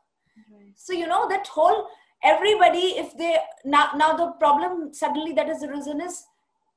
So 0.76 0.94
you 0.94 1.08
know 1.08 1.28
that 1.30 1.48
whole 1.48 1.88
everybody 2.24 2.98
if 3.04 3.18
they 3.18 3.38
now 3.66 3.92
now 3.96 4.16
the 4.16 4.32
problem 4.34 4.94
suddenly 4.94 5.34
that 5.34 5.48
has 5.48 5.64
arisen 5.64 6.02
is 6.02 6.26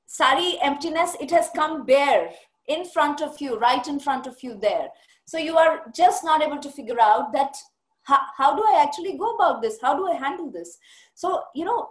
sari 0.07 0.59
emptiness 0.63 1.17
it 1.21 1.31
has 1.31 1.51
come 1.57 1.85
bare 1.85 2.31
in 2.69 2.85
front 2.85 3.21
of 3.21 3.41
you 3.41 3.59
right 3.59 3.87
in 3.89 3.99
front 3.99 4.27
of 4.27 4.37
you 4.43 4.55
there. 4.55 4.89
So 5.25 5.39
you 5.39 5.57
are 5.57 5.83
just 5.95 6.25
not 6.25 6.43
able 6.43 6.59
to 6.59 6.71
figure 6.71 7.01
out 7.01 7.33
that 7.33 7.57
how, 8.03 8.21
how 8.37 8.55
do 8.57 8.63
i 8.63 8.83
actually 8.83 9.17
go 9.17 9.35
about 9.35 9.63
this? 9.63 9.79
How 9.81 9.97
do 9.97 10.07
i 10.09 10.15
handle 10.15 10.51
this? 10.51 10.79
So 11.15 11.43
you 11.55 11.65
know 11.65 11.91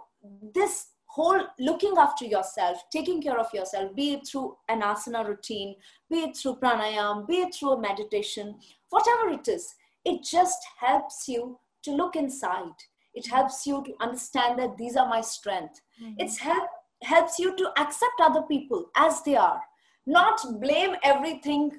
this 0.54 0.88
whole 1.06 1.40
looking 1.58 1.94
after 1.98 2.24
yourself 2.24 2.78
taking 2.90 3.20
care 3.20 3.38
of 3.38 3.52
yourself 3.52 3.94
be 3.94 4.14
it 4.14 4.26
through 4.26 4.56
an 4.70 4.80
asana 4.80 5.26
routine 5.26 5.74
be 6.08 6.20
it 6.20 6.34
through 6.34 6.54
pranayam 6.54 7.26
be 7.26 7.34
it 7.34 7.54
through 7.54 7.72
a 7.72 7.80
meditation 7.80 8.54
whatever 8.88 9.28
it 9.28 9.46
is 9.46 9.74
it 10.06 10.22
just 10.22 10.58
helps 10.78 11.28
you 11.28 11.58
to 11.82 11.92
look 11.92 12.16
inside. 12.16 12.74
It 13.14 13.26
helps 13.26 13.66
you 13.66 13.82
to 13.84 13.94
understand 14.00 14.58
that 14.58 14.76
these 14.76 14.96
are 14.96 15.08
my 15.08 15.20
strength. 15.20 15.80
Mm-hmm. 16.02 16.14
it's 16.18 16.38
help 16.38 16.68
helps 17.02 17.36
you 17.38 17.54
to 17.56 17.68
accept 17.80 18.20
other 18.20 18.42
people 18.42 18.86
as 18.96 19.22
they 19.22 19.34
are 19.34 19.60
not 20.06 20.40
blame 20.60 20.94
everything 21.02 21.72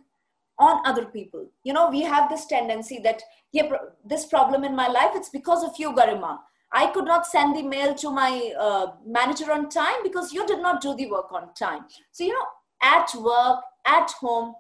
on 0.70 0.82
other 0.86 1.06
people 1.06 1.46
you 1.64 1.74
know 1.74 1.90
we 1.90 2.02
have 2.02 2.30
this 2.30 2.46
tendency 2.46 3.00
that 3.04 3.22
yeah 3.52 3.70
this 4.14 4.26
problem 4.26 4.64
in 4.64 4.76
my 4.76 4.88
life 4.88 5.12
it's 5.20 5.30
because 5.38 5.64
of 5.64 5.80
you 5.84 5.94
garima 6.00 6.34
i 6.72 6.88
could 6.96 7.06
not 7.14 7.28
send 7.36 7.56
the 7.56 7.64
mail 7.76 7.94
to 8.04 8.12
my 8.12 8.32
uh, 8.66 8.88
manager 9.20 9.52
on 9.52 9.70
time 9.70 10.02
because 10.04 10.34
you 10.34 10.48
did 10.48 10.62
not 10.68 10.82
do 10.82 10.96
the 10.96 11.10
work 11.16 11.32
on 11.32 11.54
time 11.54 11.86
so 12.12 12.24
you 12.24 12.34
know 12.34 12.50
at 12.96 13.16
work 13.30 13.64
at 13.86 14.12
home 14.24 14.54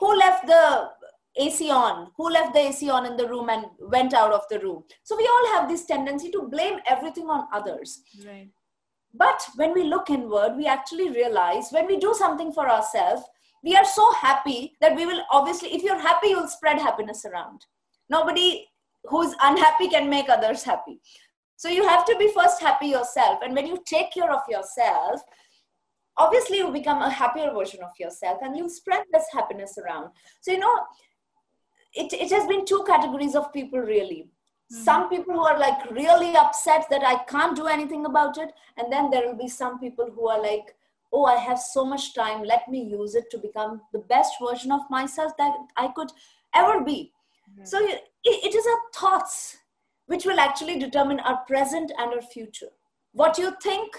who 0.00 0.16
left 0.16 0.46
the 0.46 0.88
AC 1.38 1.70
on? 1.70 2.10
Who 2.16 2.30
left 2.30 2.52
the 2.54 2.60
AC 2.60 2.90
on 2.90 3.06
in 3.06 3.16
the 3.16 3.28
room 3.28 3.48
and 3.48 3.66
went 3.80 4.12
out 4.12 4.32
of 4.32 4.42
the 4.50 4.58
room? 4.58 4.84
So 5.02 5.16
we 5.16 5.26
all 5.26 5.54
have 5.54 5.68
this 5.68 5.84
tendency 5.86 6.30
to 6.32 6.42
blame 6.42 6.78
everything 6.86 7.28
on 7.28 7.46
others. 7.52 8.02
Right. 8.26 8.48
But 9.14 9.40
when 9.56 9.72
we 9.72 9.84
look 9.84 10.10
inward, 10.10 10.56
we 10.56 10.66
actually 10.66 11.10
realize 11.10 11.70
when 11.70 11.86
we 11.86 11.98
do 11.98 12.14
something 12.14 12.52
for 12.52 12.68
ourselves, 12.68 13.22
we 13.64 13.74
are 13.76 13.84
so 13.84 14.12
happy 14.14 14.76
that 14.80 14.94
we 14.94 15.06
will 15.06 15.22
obviously, 15.30 15.74
if 15.74 15.82
you're 15.82 16.00
happy, 16.00 16.28
you'll 16.28 16.48
spread 16.48 16.78
happiness 16.78 17.24
around. 17.24 17.66
Nobody 18.08 18.66
who's 19.04 19.34
unhappy 19.42 19.88
can 19.88 20.08
make 20.08 20.28
others 20.28 20.62
happy. 20.62 21.00
So 21.56 21.68
you 21.68 21.86
have 21.86 22.04
to 22.06 22.16
be 22.18 22.32
first 22.32 22.60
happy 22.60 22.86
yourself. 22.86 23.40
And 23.42 23.54
when 23.54 23.66
you 23.66 23.82
take 23.84 24.12
care 24.12 24.32
of 24.32 24.42
yourself, 24.48 25.20
obviously 26.16 26.58
you 26.58 26.70
become 26.70 27.02
a 27.02 27.10
happier 27.10 27.52
version 27.52 27.82
of 27.82 27.90
yourself 27.98 28.38
and 28.42 28.56
you 28.56 28.68
spread 28.68 29.02
this 29.12 29.24
happiness 29.32 29.76
around. 29.78 30.10
So, 30.40 30.52
you 30.52 30.58
know, 30.58 30.80
it, 31.94 32.12
it 32.12 32.30
has 32.30 32.46
been 32.46 32.64
two 32.64 32.84
categories 32.86 33.34
of 33.34 33.52
people 33.52 33.80
really 33.80 34.28
mm-hmm. 34.72 34.84
some 34.84 35.08
people 35.08 35.34
who 35.34 35.44
are 35.44 35.58
like 35.58 35.90
really 35.90 36.34
upset 36.36 36.86
that 36.90 37.02
i 37.02 37.16
can't 37.24 37.56
do 37.56 37.66
anything 37.66 38.06
about 38.06 38.38
it 38.38 38.50
and 38.76 38.92
then 38.92 39.10
there 39.10 39.26
will 39.26 39.38
be 39.38 39.48
some 39.48 39.78
people 39.78 40.10
who 40.14 40.28
are 40.28 40.40
like 40.40 40.74
oh 41.12 41.24
i 41.24 41.36
have 41.36 41.58
so 41.58 41.84
much 41.84 42.14
time 42.14 42.42
let 42.42 42.68
me 42.68 42.82
use 42.82 43.14
it 43.14 43.30
to 43.30 43.38
become 43.38 43.80
the 43.92 43.98
best 43.98 44.34
version 44.40 44.72
of 44.72 44.80
myself 44.90 45.32
that 45.38 45.54
i 45.76 45.88
could 45.88 46.10
ever 46.54 46.82
be. 46.82 47.12
Mm-hmm. 47.50 47.64
so 47.64 47.78
it, 47.84 48.02
it 48.24 48.54
is 48.54 48.66
our 48.66 48.80
thoughts 48.94 49.58
which 50.06 50.24
will 50.24 50.40
actually 50.40 50.78
determine 50.78 51.20
our 51.20 51.36
present 51.46 51.92
and 51.98 52.14
our 52.14 52.22
future. 52.22 52.70
What 53.12 53.38
you 53.38 53.54
think 53.62 53.92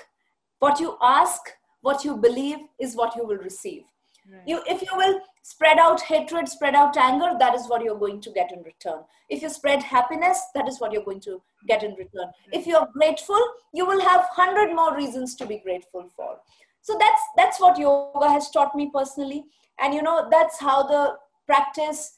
what 0.60 0.80
you 0.80 0.98
ask 1.02 1.41
what 1.82 2.04
you 2.04 2.17
believe 2.17 2.58
is 2.80 2.95
what 2.95 3.15
you 3.15 3.26
will 3.26 3.38
receive 3.38 3.84
right. 4.31 4.41
you 4.45 4.61
if 4.67 4.81
you 4.81 4.89
will 4.95 5.19
spread 5.43 5.79
out 5.79 6.01
hatred, 6.01 6.47
spread 6.47 6.75
out 6.75 6.95
anger, 6.97 7.31
that 7.39 7.55
is 7.55 7.67
what 7.67 7.83
you're 7.83 7.97
going 7.97 8.21
to 8.21 8.31
get 8.31 8.51
in 8.51 8.61
return. 8.63 9.01
If 9.29 9.41
you 9.41 9.49
spread 9.49 9.81
happiness, 9.81 10.39
that 10.53 10.67
is 10.67 10.79
what 10.79 10.91
you're 10.91 11.03
going 11.03 11.21
to 11.21 11.41
get 11.67 11.83
in 11.83 11.95
return. 11.95 12.31
If 12.51 12.67
you're 12.67 12.87
grateful, 12.93 13.41
you 13.73 13.85
will 13.85 14.01
have 14.01 14.27
100 14.35 14.75
more 14.75 14.95
reasons 14.95 15.35
to 15.35 15.45
be 15.45 15.57
grateful 15.57 16.07
for. 16.15 16.37
So 16.81 16.97
that's 16.99 17.21
that's 17.35 17.59
what 17.59 17.77
yoga 17.77 18.29
has 18.29 18.49
taught 18.49 18.75
me 18.75 18.89
personally. 18.93 19.45
And 19.79 19.93
you 19.93 20.01
know, 20.01 20.27
that's 20.29 20.59
how 20.59 20.83
the 20.83 21.15
practice 21.45 22.11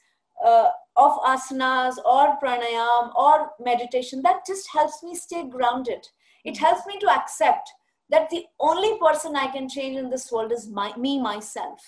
uh, 0.44 0.68
of 0.96 1.12
asanas 1.20 1.96
or 2.04 2.38
pranayam 2.42 3.14
or 3.14 3.50
meditation 3.60 4.22
that 4.22 4.46
just 4.46 4.68
helps 4.72 5.02
me 5.02 5.14
stay 5.14 5.48
grounded. 5.48 6.06
It 6.44 6.58
helps 6.58 6.86
me 6.86 6.98
to 6.98 7.10
accept 7.10 7.72
that 8.12 8.28
the 8.28 8.44
only 8.60 8.98
person 8.98 9.34
I 9.34 9.46
can 9.48 9.68
change 9.68 9.96
in 9.96 10.10
this 10.10 10.30
world 10.30 10.52
is 10.52 10.68
my, 10.68 10.94
me 10.96 11.18
myself. 11.18 11.80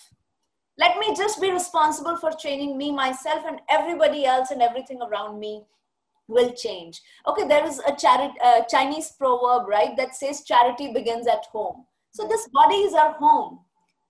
Let 0.78 0.98
me 0.98 1.14
just 1.14 1.40
be 1.40 1.52
responsible 1.52 2.16
for 2.16 2.32
changing 2.32 2.76
me 2.76 2.90
myself 2.90 3.44
and 3.46 3.60
everybody 3.70 4.24
else 4.24 4.50
and 4.50 4.62
everything 4.62 5.00
around 5.02 5.38
me 5.38 5.64
will 6.26 6.52
change. 6.52 7.02
Okay 7.28 7.46
there 7.46 7.66
is 7.66 7.78
a 7.86 7.94
charity 7.94 8.34
uh, 8.42 8.62
chinese 8.70 9.12
proverb 9.18 9.68
right 9.68 9.94
that 9.98 10.16
says 10.16 10.42
charity 10.42 10.92
begins 10.92 11.26
at 11.26 11.44
home. 11.52 11.84
So 12.12 12.26
this 12.26 12.48
body 12.52 12.76
is 12.76 12.94
our 12.94 13.12
home. 13.12 13.60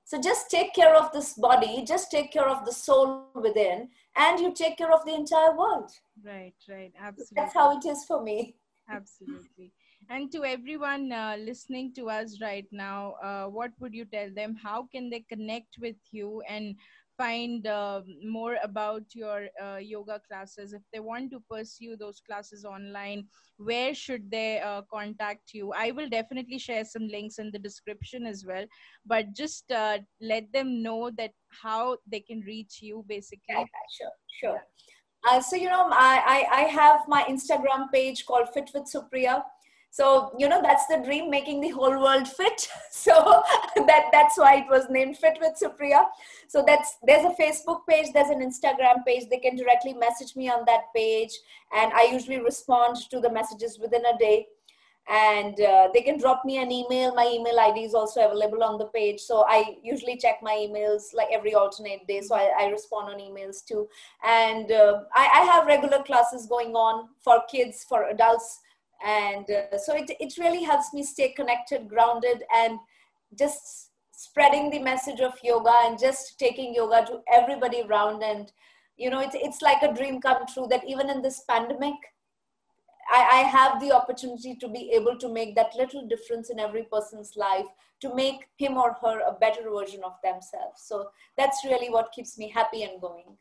So 0.04 0.20
just 0.20 0.48
take 0.50 0.72
care 0.72 0.94
of 0.94 1.12
this 1.12 1.34
body 1.34 1.84
just 1.84 2.10
take 2.12 2.32
care 2.32 2.48
of 2.48 2.64
the 2.64 2.72
soul 2.72 3.26
within 3.34 3.88
and 4.16 4.38
you 4.38 4.54
take 4.54 4.78
care 4.78 4.92
of 4.92 5.04
the 5.04 5.14
entire 5.14 5.56
world. 5.56 5.90
Right 6.24 6.54
right. 6.68 6.92
Absolutely 6.98 7.34
that's 7.36 7.54
how 7.54 7.76
it 7.76 7.84
is 7.84 8.04
for 8.04 8.22
me. 8.22 8.54
Absolutely 8.88 9.72
and 10.10 10.30
to 10.32 10.44
everyone 10.44 11.12
uh, 11.12 11.36
listening 11.38 11.92
to 11.94 12.10
us 12.10 12.38
right 12.40 12.66
now, 12.72 13.14
uh, 13.22 13.44
what 13.46 13.70
would 13.80 13.94
you 13.94 14.04
tell 14.04 14.30
them? 14.34 14.56
How 14.62 14.88
can 14.92 15.10
they 15.10 15.24
connect 15.28 15.76
with 15.80 15.96
you 16.10 16.42
and 16.48 16.76
find 17.16 17.66
uh, 17.66 18.02
more 18.24 18.56
about 18.62 19.02
your 19.14 19.46
uh, 19.62 19.76
yoga 19.76 20.20
classes? 20.26 20.72
If 20.72 20.82
they 20.92 21.00
want 21.00 21.30
to 21.32 21.42
pursue 21.50 21.96
those 21.96 22.20
classes 22.20 22.64
online, 22.64 23.26
where 23.56 23.94
should 23.94 24.30
they 24.30 24.60
uh, 24.60 24.82
contact 24.92 25.54
you? 25.54 25.72
I 25.72 25.90
will 25.92 26.08
definitely 26.08 26.58
share 26.58 26.84
some 26.84 27.08
links 27.08 27.38
in 27.38 27.50
the 27.50 27.58
description 27.58 28.26
as 28.26 28.44
well, 28.46 28.64
but 29.06 29.32
just 29.32 29.70
uh, 29.70 29.98
let 30.20 30.52
them 30.52 30.82
know 30.82 31.10
that 31.16 31.32
how 31.62 31.96
they 32.10 32.20
can 32.20 32.40
reach 32.40 32.78
you 32.82 33.04
basically. 33.08 33.44
Yeah, 33.48 33.64
sure, 33.98 34.10
sure. 34.40 34.62
Uh, 35.26 35.40
so 35.40 35.56
you 35.56 35.70
know 35.70 35.88
I, 35.90 36.46
I, 36.52 36.60
I 36.60 36.62
have 36.64 37.00
my 37.08 37.22
instagram 37.24 37.90
page 37.90 38.26
called 38.26 38.52
fit 38.52 38.70
with 38.74 38.84
supriya 38.84 39.42
so 39.94 40.32
you 40.36 40.48
know 40.48 40.60
that's 40.60 40.88
the 40.88 41.00
dream 41.04 41.30
making 41.30 41.60
the 41.60 41.68
whole 41.68 41.96
world 42.00 42.26
fit. 42.26 42.68
So 42.90 43.42
that 43.76 44.04
that's 44.12 44.38
why 44.38 44.56
it 44.56 44.66
was 44.68 44.86
named 44.90 45.18
fit 45.18 45.38
with 45.40 45.52
supriya. 45.62 46.06
So 46.48 46.64
that's 46.66 46.96
there's 47.06 47.24
a 47.24 47.34
facebook 47.40 47.80
page 47.88 48.06
there's 48.12 48.30
an 48.30 48.40
instagram 48.40 49.04
page. 49.06 49.24
They 49.30 49.38
can 49.38 49.56
directly 49.56 49.92
message 49.92 50.34
me 50.34 50.48
on 50.48 50.64
that 50.66 50.84
page 50.96 51.32
and 51.76 51.92
i 51.92 52.08
usually 52.10 52.40
respond 52.40 52.96
to 53.10 53.20
the 53.20 53.30
messages 53.30 53.78
within 53.78 54.04
a 54.06 54.18
day. 54.18 54.46
And 55.08 55.60
uh, 55.60 55.88
they 55.94 56.00
can 56.00 56.18
drop 56.18 56.44
me 56.44 56.56
an 56.56 56.72
email. 56.72 57.14
My 57.14 57.28
email 57.30 57.60
id 57.60 57.84
is 57.84 57.94
also 57.94 58.26
available 58.26 58.64
on 58.64 58.78
the 58.78 58.86
page. 58.86 59.20
So 59.20 59.44
i 59.46 59.76
usually 59.84 60.16
check 60.16 60.42
my 60.42 60.56
emails 60.66 61.14
like 61.14 61.28
every 61.30 61.54
alternate 61.54 62.06
day. 62.08 62.20
So 62.22 62.34
i, 62.34 62.50
I 62.58 62.66
respond 62.66 63.14
on 63.14 63.20
emails 63.20 63.64
too. 63.64 63.86
And 64.24 64.72
uh, 64.72 65.02
I, 65.14 65.24
I 65.40 65.42
have 65.52 65.66
regular 65.66 66.02
classes 66.02 66.46
going 66.46 66.74
on 66.74 67.10
for 67.22 67.42
kids 67.48 67.84
for 67.88 68.08
adults 68.08 68.60
and 69.04 69.46
uh, 69.50 69.78
so 69.78 69.94
it, 69.94 70.10
it 70.20 70.34
really 70.38 70.62
helps 70.62 70.92
me 70.92 71.02
stay 71.02 71.32
connected 71.32 71.88
grounded 71.88 72.42
and 72.54 72.78
just 73.38 73.90
spreading 74.12 74.70
the 74.70 74.78
message 74.78 75.20
of 75.20 75.32
yoga 75.42 75.72
and 75.84 75.98
just 75.98 76.38
taking 76.38 76.74
yoga 76.74 77.04
to 77.06 77.20
everybody 77.32 77.82
around. 77.82 78.22
And 78.22 78.52
you 78.96 79.10
know 79.10 79.20
it's, 79.20 79.34
it's 79.34 79.62
like 79.62 79.82
a 79.82 79.92
dream 79.92 80.20
come 80.20 80.46
true 80.52 80.66
that 80.70 80.84
even 80.86 81.10
in 81.10 81.22
this 81.22 81.42
pandemic 81.48 81.94
I, 83.10 83.28
I 83.32 83.48
have 83.48 83.80
the 83.80 83.92
opportunity 83.92 84.54
to 84.56 84.68
be 84.68 84.90
able 84.92 85.18
to 85.18 85.28
make 85.28 85.54
that 85.56 85.74
little 85.76 86.06
difference 86.06 86.50
in 86.50 86.58
every 86.58 86.84
person's 86.84 87.36
life 87.36 87.66
to 88.00 88.14
make 88.14 88.48
him 88.56 88.76
or 88.76 88.96
her 89.02 89.20
a 89.20 89.32
better 89.32 89.70
version 89.70 90.00
of 90.04 90.14
themselves. 90.22 90.82
So 90.84 91.10
that's 91.36 91.64
really 91.64 91.90
what 91.90 92.12
keeps 92.12 92.38
me 92.38 92.48
happy 92.48 92.82
and 92.82 93.00
going 93.00 93.36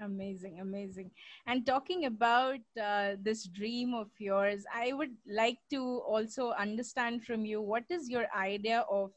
Amazing, 0.00 0.60
amazing. 0.60 1.10
And 1.46 1.66
talking 1.66 2.04
about 2.04 2.60
uh, 2.80 3.14
this 3.20 3.46
dream 3.48 3.94
of 3.94 4.08
yours, 4.18 4.64
I 4.72 4.92
would 4.92 5.10
like 5.26 5.58
to 5.70 5.80
also 6.06 6.52
understand 6.52 7.24
from 7.24 7.44
you 7.44 7.60
what 7.60 7.84
is 7.90 8.08
your 8.08 8.26
idea 8.36 8.84
of 8.90 9.10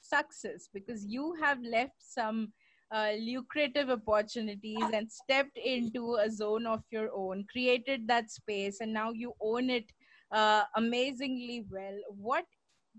success? 0.00 0.68
Because 0.72 1.04
you 1.04 1.34
have 1.42 1.60
left 1.62 1.96
some 1.98 2.52
uh, 2.92 3.12
lucrative 3.20 3.90
opportunities 3.90 4.78
and 4.92 5.10
stepped 5.10 5.58
into 5.58 6.14
a 6.16 6.30
zone 6.30 6.64
of 6.66 6.84
your 6.90 7.10
own, 7.12 7.44
created 7.50 8.06
that 8.06 8.30
space, 8.30 8.80
and 8.80 8.92
now 8.92 9.10
you 9.10 9.34
own 9.40 9.68
it 9.68 9.92
uh, 10.30 10.62
amazingly 10.76 11.64
well. 11.68 11.98
What 12.08 12.44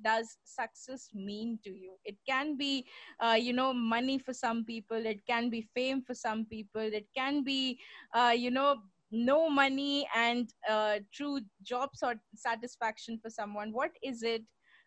does 0.04 0.38
success 0.44 1.10
mean 1.14 1.60
to 1.64 1.70
you? 1.70 1.94
It 2.06 2.18
can 2.28 2.58
be 2.58 2.86
uh, 3.20 3.38
you 3.40 3.54
know 3.54 3.74
money 3.74 4.18
for 4.20 4.34
some 4.34 4.66
people 4.66 5.06
it 5.06 5.26
can 5.28 5.50
be 5.50 5.62
fame 5.74 6.02
for 6.02 6.14
some 6.14 6.46
people 6.46 6.82
it 6.82 7.08
can 7.16 7.44
be 7.44 7.80
uh, 8.14 8.34
you 8.36 8.52
know 8.52 8.78
no 9.12 9.50
money 9.50 10.08
and 10.16 10.54
uh, 10.70 11.00
true 11.14 11.42
job 11.64 11.90
sort 11.96 12.18
satisfaction 12.36 13.20
for 13.22 13.30
someone. 13.30 13.72
What 13.74 13.92
is 14.02 14.24
it 14.24 14.44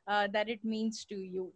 uh, 0.09 0.29
that 0.33 0.48
it 0.48 0.64
means 0.64 1.05
to 1.07 1.14
you? 1.14 1.53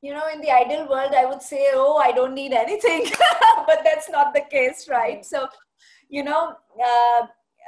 You 0.00 0.12
know 0.12 0.28
in 0.32 0.40
the 0.42 0.50
ideal 0.50 0.86
world 0.86 1.12
i 1.16 1.24
would 1.24 1.40
say 1.40 1.68
oh 1.72 1.96
i 1.96 2.12
don't 2.12 2.34
need 2.34 2.52
anything. 2.52 3.06
But 3.66 3.80
that's 3.84 4.10
not 4.10 4.34
the 4.34 4.42
case 4.50 4.88
right? 4.88 5.24
So 5.24 5.48
you 6.08 6.22
know 6.22 6.56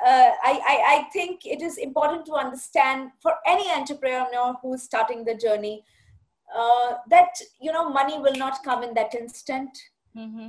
uh, 0.05 0.31
I, 0.43 0.61
I, 0.67 0.97
I, 0.97 1.03
think 1.13 1.47
it 1.47 1.63
is 1.63 1.79
important 1.79 2.27
to 2.27 2.35
understand 2.35 3.13
for 3.21 3.33
any 3.47 3.71
entrepreneur 3.71 4.55
who 4.61 4.75
is 4.75 4.83
starting 4.83 5.25
the 5.25 5.35
journey 5.35 5.85
uh, 6.55 6.95
that 7.09 7.31
you 7.61 7.73
know 7.73 7.89
money 7.91 8.19
will 8.19 8.35
not 8.35 8.63
come 8.63 8.83
in 8.83 8.95
that 8.95 9.15
instant 9.15 9.71
mm-hmm. 10.17 10.49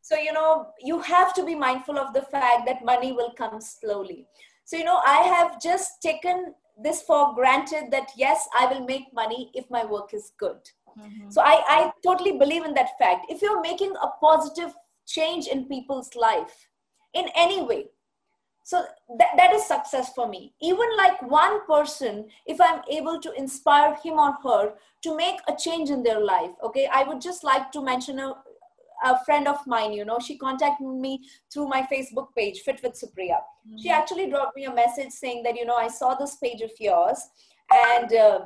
so 0.00 0.16
you 0.16 0.32
know 0.32 0.66
you 0.80 1.00
have 1.00 1.32
to 1.34 1.44
be 1.44 1.54
mindful 1.54 1.98
of 1.98 2.12
the 2.12 2.22
fact 2.22 2.66
that 2.66 2.84
money 2.84 3.12
will 3.12 3.32
come 3.36 3.60
slowly 3.60 4.26
so 4.64 4.76
you 4.76 4.84
know 4.84 5.00
i 5.06 5.18
have 5.22 5.60
just 5.60 6.02
taken 6.02 6.54
this 6.82 7.02
for 7.02 7.34
granted 7.34 7.90
that 7.90 8.08
yes 8.16 8.48
i 8.58 8.66
will 8.66 8.84
make 8.84 9.12
money 9.14 9.50
if 9.54 9.68
my 9.70 9.84
work 9.84 10.12
is 10.12 10.32
good 10.38 10.58
mm-hmm. 10.98 11.30
so 11.30 11.40
I, 11.40 11.62
I 11.68 11.92
totally 12.04 12.38
believe 12.38 12.64
in 12.64 12.74
that 12.74 12.98
fact 12.98 13.26
if 13.28 13.40
you're 13.40 13.60
making 13.60 13.94
a 14.02 14.08
positive 14.20 14.74
change 15.06 15.46
in 15.46 15.66
people's 15.66 16.14
life 16.14 16.68
in 17.14 17.28
any 17.34 17.62
way 17.62 17.86
so 18.62 18.84
that, 19.18 19.28
that 19.36 19.52
is 19.52 19.64
success 19.64 20.12
for 20.14 20.28
me. 20.28 20.52
Even 20.60 20.86
like 20.96 21.20
one 21.22 21.66
person 21.66 22.26
if 22.46 22.60
i'm 22.60 22.82
able 22.90 23.20
to 23.20 23.32
inspire 23.32 23.96
him 24.02 24.18
or 24.18 24.32
her 24.44 24.74
to 25.02 25.16
make 25.16 25.36
a 25.48 25.56
change 25.56 25.90
in 25.90 26.02
their 26.02 26.20
life 26.20 26.50
okay? 26.62 26.88
I 26.92 27.02
would 27.04 27.20
just 27.20 27.44
like 27.44 27.72
to 27.72 27.82
mention 27.82 28.18
a, 28.18 28.34
a 29.04 29.24
friend 29.24 29.48
of 29.48 29.66
mine 29.66 29.92
you 29.92 30.04
know? 30.04 30.18
She 30.18 30.36
contacted 30.36 30.86
me 30.86 31.20
through 31.52 31.68
my 31.68 31.82
facebook 31.82 32.28
page 32.36 32.60
fit 32.60 32.80
with 32.82 32.92
supriya. 32.92 33.38
Mm-hmm. 33.38 33.78
she 33.78 33.90
actually 33.90 34.28
dropped 34.30 34.56
me 34.56 34.64
a 34.64 34.74
message 34.74 35.10
saying 35.10 35.42
that 35.44 35.56
you 35.56 35.64
know 35.64 35.76
i 35.76 35.88
saw 35.88 36.14
this 36.14 36.36
page 36.36 36.60
of 36.60 36.70
yours 36.78 37.18
and 37.72 38.12
uh, 38.14 38.40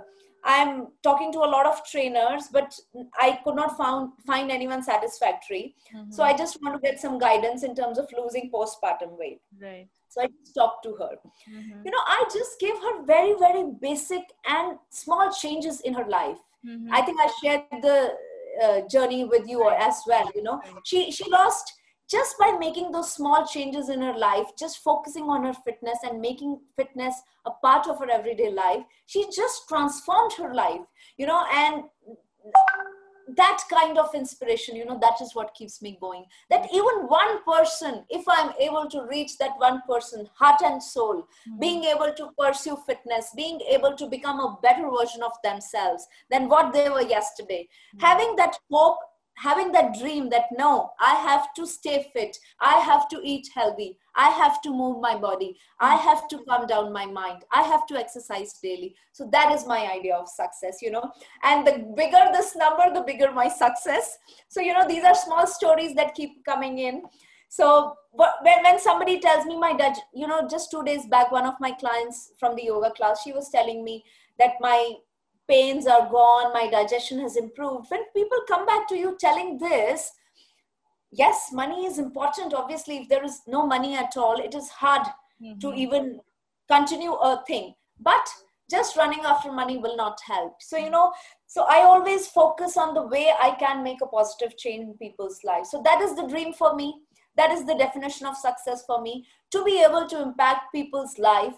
i'm 0.44 0.88
talking 1.02 1.32
to 1.32 1.38
a 1.38 1.50
lot 1.56 1.66
of 1.66 1.84
trainers 1.86 2.48
but 2.52 2.78
i 3.20 3.38
could 3.44 3.56
not 3.56 3.76
found, 3.76 4.12
find 4.26 4.50
anyone 4.50 4.82
satisfactory. 4.82 5.74
Mm-hmm. 5.94 6.10
so 6.10 6.22
i 6.22 6.36
just 6.36 6.58
want 6.62 6.74
to 6.74 6.88
get 6.88 7.00
some 7.00 7.18
guidance 7.18 7.62
in 7.62 7.74
terms 7.74 7.98
of 7.98 8.06
losing 8.16 8.50
postpartum 8.50 9.18
weight. 9.18 9.40
Right 9.60 9.88
so 10.14 10.22
I 10.22 10.28
just 10.28 10.54
talked 10.54 10.84
to 10.84 10.94
her. 10.94 11.16
Mm-hmm. 11.50 11.80
You 11.84 11.90
know, 11.90 12.04
I 12.06 12.24
just 12.32 12.60
gave 12.60 12.74
her 12.74 13.04
very, 13.04 13.34
very 13.38 13.64
basic 13.80 14.22
and 14.46 14.78
small 14.90 15.32
changes 15.32 15.80
in 15.80 15.92
her 15.94 16.06
life. 16.08 16.38
Mm-hmm. 16.64 16.92
I 16.92 17.02
think 17.02 17.18
I 17.20 17.28
shared 17.42 17.62
the 17.82 18.14
uh, 18.62 18.80
journey 18.88 19.24
with 19.24 19.48
you 19.48 19.68
as 19.70 20.02
well. 20.06 20.30
You 20.34 20.44
know, 20.44 20.62
she 20.84 21.10
she 21.10 21.28
lost 21.28 21.72
just 22.08 22.38
by 22.38 22.56
making 22.60 22.92
those 22.92 23.10
small 23.10 23.44
changes 23.44 23.88
in 23.88 24.00
her 24.02 24.16
life, 24.16 24.46
just 24.56 24.78
focusing 24.78 25.24
on 25.24 25.44
her 25.44 25.54
fitness 25.64 25.98
and 26.04 26.20
making 26.20 26.60
fitness 26.76 27.14
a 27.44 27.50
part 27.50 27.88
of 27.88 27.98
her 27.98 28.10
everyday 28.10 28.52
life. 28.52 28.84
She 29.06 29.24
just 29.34 29.68
transformed 29.68 30.34
her 30.34 30.54
life. 30.54 30.82
You 31.16 31.26
know, 31.26 31.44
and 31.52 31.82
that 33.36 33.62
kind 33.70 33.98
of 33.98 34.14
inspiration 34.14 34.76
you 34.76 34.84
know 34.84 34.98
that 35.00 35.20
is 35.20 35.34
what 35.34 35.54
keeps 35.54 35.80
me 35.80 35.96
going 36.00 36.24
that 36.50 36.66
even 36.72 37.06
one 37.08 37.42
person 37.44 38.04
if 38.10 38.24
i'm 38.28 38.52
able 38.60 38.86
to 38.88 39.06
reach 39.10 39.38
that 39.38 39.52
one 39.58 39.80
person 39.88 40.28
heart 40.34 40.60
and 40.62 40.82
soul 40.82 41.16
mm-hmm. 41.16 41.58
being 41.58 41.84
able 41.84 42.12
to 42.14 42.28
pursue 42.38 42.76
fitness 42.86 43.30
being 43.34 43.60
able 43.70 43.96
to 43.96 44.06
become 44.08 44.40
a 44.40 44.58
better 44.62 44.88
version 44.90 45.22
of 45.22 45.32
themselves 45.42 46.06
than 46.30 46.48
what 46.48 46.72
they 46.72 46.88
were 46.90 47.02
yesterday 47.02 47.66
mm-hmm. 47.94 48.04
having 48.04 48.36
that 48.36 48.56
hope 48.70 48.98
having 49.36 49.72
that 49.72 49.98
dream 49.98 50.30
that 50.30 50.46
no 50.56 50.90
i 51.00 51.14
have 51.14 51.52
to 51.54 51.66
stay 51.66 52.08
fit. 52.12 52.36
I 52.60 52.78
have 52.80 53.08
to 53.08 53.20
eat 53.22 53.48
healthy. 53.54 53.98
I 54.14 54.30
have 54.30 54.62
to 54.62 54.70
move 54.70 55.00
my 55.00 55.16
body. 55.16 55.56
I 55.80 55.96
mm. 55.96 56.00
have 56.00 56.28
to 56.28 56.38
calm 56.48 56.66
down 56.66 56.92
my 56.92 57.04
mind. 57.06 57.44
I 57.52 57.62
have 57.62 57.86
to 57.88 57.96
exercise 57.96 58.52
daily. 58.62 58.94
So 59.12 59.28
that 59.32 59.52
is 59.52 59.66
my 59.66 59.90
idea 59.90 60.14
of 60.14 60.28
success 60.28 60.78
you 60.82 60.90
know. 60.90 61.10
And 61.42 61.66
the 61.66 61.92
bigger 61.96 62.24
this 62.32 62.56
number 62.56 62.92
the 62.92 63.02
bigger 63.02 63.30
my 63.32 63.48
success. 63.48 64.18
So 64.48 64.60
you 64.60 64.72
know 64.72 64.86
these 64.86 65.04
are 65.04 65.14
small 65.14 65.46
stories 65.46 65.94
that 65.94 66.14
keep 66.14 66.44
coming 66.44 66.78
in. 66.78 67.02
So 67.48 67.94
when, 68.12 68.62
when 68.62 68.80
somebody 68.80 69.20
tells 69.20 69.46
me 69.46 69.58
my 69.58 69.72
dad 69.74 69.96
you 70.14 70.26
know 70.26 70.48
just 70.48 70.70
two 70.70 70.82
days 70.84 71.06
back 71.06 71.30
one 71.32 71.46
of 71.46 71.54
my 71.60 71.72
clients 71.72 72.32
from 72.38 72.56
the 72.56 72.64
yoga 72.64 72.90
class 72.90 73.22
she 73.22 73.32
was 73.32 73.50
telling 73.50 73.84
me 73.84 74.04
that 74.38 74.54
my 74.60 74.94
pains 75.48 75.86
are 75.86 76.08
gone, 76.10 76.52
my 76.52 76.68
digestion 76.70 77.20
has 77.20 77.36
improved. 77.36 77.90
When 77.90 78.04
people 78.14 78.38
come 78.48 78.66
back 78.66 78.88
to 78.88 78.96
you 78.96 79.16
telling 79.18 79.58
this, 79.58 80.10
yes, 81.10 81.50
money 81.52 81.86
is 81.86 81.98
important. 81.98 82.54
Obviously, 82.54 82.98
if 82.98 83.08
there 83.08 83.24
is 83.24 83.40
no 83.46 83.66
money 83.66 83.96
at 83.96 84.16
all, 84.16 84.40
it 84.40 84.54
is 84.54 84.68
hard 84.68 85.06
mm-hmm. 85.42 85.58
to 85.58 85.74
even 85.74 86.20
continue 86.68 87.12
a 87.12 87.42
thing. 87.46 87.74
But 88.00 88.26
just 88.70 88.96
running 88.96 89.20
after 89.24 89.52
money 89.52 89.78
will 89.78 89.96
not 89.96 90.18
help. 90.26 90.56
So, 90.60 90.76
you 90.76 90.90
know, 90.90 91.12
so 91.46 91.66
I 91.68 91.82
always 91.82 92.26
focus 92.28 92.76
on 92.76 92.94
the 92.94 93.06
way 93.06 93.32
I 93.40 93.52
can 93.52 93.82
make 93.84 93.98
a 94.02 94.06
positive 94.06 94.56
change 94.56 94.84
in 94.84 94.94
people's 94.94 95.40
lives. 95.44 95.70
So 95.70 95.82
that 95.84 96.00
is 96.00 96.16
the 96.16 96.26
dream 96.26 96.52
for 96.52 96.74
me. 96.74 96.94
That 97.36 97.50
is 97.50 97.66
the 97.66 97.76
definition 97.76 98.26
of 98.26 98.36
success 98.36 98.84
for 98.86 99.00
me 99.02 99.26
to 99.50 99.64
be 99.64 99.82
able 99.82 100.08
to 100.08 100.22
impact 100.22 100.72
people's 100.72 101.18
life 101.18 101.54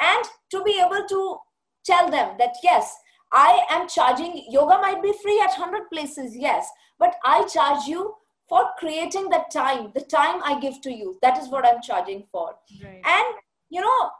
and 0.00 0.24
to 0.50 0.62
be 0.62 0.80
able 0.84 1.06
to 1.08 1.36
tell 1.84 2.10
them 2.10 2.36
that 2.38 2.56
yes, 2.62 2.96
I 3.31 3.65
am 3.69 3.87
charging, 3.87 4.45
yoga 4.49 4.77
might 4.79 5.01
be 5.01 5.13
free 5.23 5.39
at 5.41 5.57
100 5.57 5.89
places, 5.89 6.35
yes, 6.35 6.67
but 6.99 7.15
I 7.23 7.45
charge 7.45 7.87
you 7.87 8.15
for 8.49 8.65
creating 8.77 9.29
the 9.29 9.43
time, 9.51 9.91
the 9.95 10.01
time 10.01 10.41
I 10.43 10.59
give 10.59 10.81
to 10.81 10.91
you. 10.91 11.17
That 11.21 11.37
is 11.37 11.47
what 11.49 11.65
I'm 11.65 11.81
charging 11.81 12.25
for. 12.31 12.55
Right. 12.83 13.01
And, 13.05 13.35
you 13.69 13.79
know, 13.79 14.11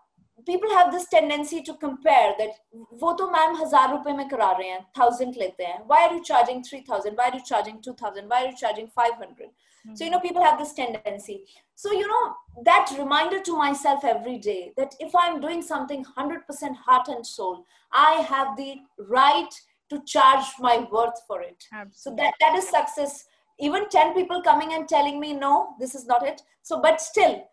people 0.45 0.69
have 0.69 0.91
this 0.91 1.07
tendency 1.09 1.61
to 1.63 1.73
compare 1.73 2.33
that 2.39 2.53
वो 3.01 3.11
तो 3.17 3.29
ma'am 3.31 3.55
हजार 3.61 3.91
रुपए 3.91 4.13
में 4.17 4.27
करा 4.29 4.51
रहे 4.51 4.69
हैं 4.69 4.85
thousand 4.97 5.37
लेते 5.37 5.63
हैं 5.63 5.87
why 5.87 5.99
are 6.07 6.13
you 6.13 6.23
charging 6.23 6.63
3000 6.63 7.15
why 7.17 7.29
are 7.29 7.35
you 7.35 7.43
charging 7.49 7.81
2000 7.87 8.29
why 8.29 8.43
are 8.43 8.47
you 8.47 8.55
charging 8.61 8.87
500 8.87 9.49
so 9.93 10.03
you 10.03 10.09
know 10.09 10.19
people 10.19 10.43
have 10.43 10.57
this 10.59 10.73
tendency 10.73 11.37
so 11.76 11.92
you 11.92 12.08
know 12.08 12.34
that 12.64 12.92
reminder 12.98 13.40
to 13.40 13.56
myself 13.56 14.04
every 14.04 14.38
day 14.38 14.72
that 14.76 14.94
if 14.98 15.14
i'm 15.14 15.40
doing 15.40 15.62
something 15.62 16.04
100% 16.04 16.76
heart 16.84 17.08
and 17.08 17.24
soul 17.24 17.64
i 17.92 18.12
have 18.32 18.56
the 18.56 18.76
right 19.08 19.60
to 19.90 20.02
charge 20.04 20.44
my 20.58 20.86
worth 20.90 21.20
for 21.26 21.42
it. 21.42 21.64
Absolutely. 21.72 21.92
so 21.94 22.14
that 22.16 22.34
that 22.40 22.54
is 22.56 22.68
success. 22.68 23.24
Even 23.58 23.88
10 23.88 24.14
people 24.14 24.42
coming 24.42 24.74
and 24.74 24.88
telling 24.88 25.18
me 25.20 25.32
no 25.32 25.74
this 25.78 25.94
is 25.94 26.06
not 26.06 26.26
it. 26.26 26.42
So 26.62 26.80
but 26.80 27.00
still 27.00 27.44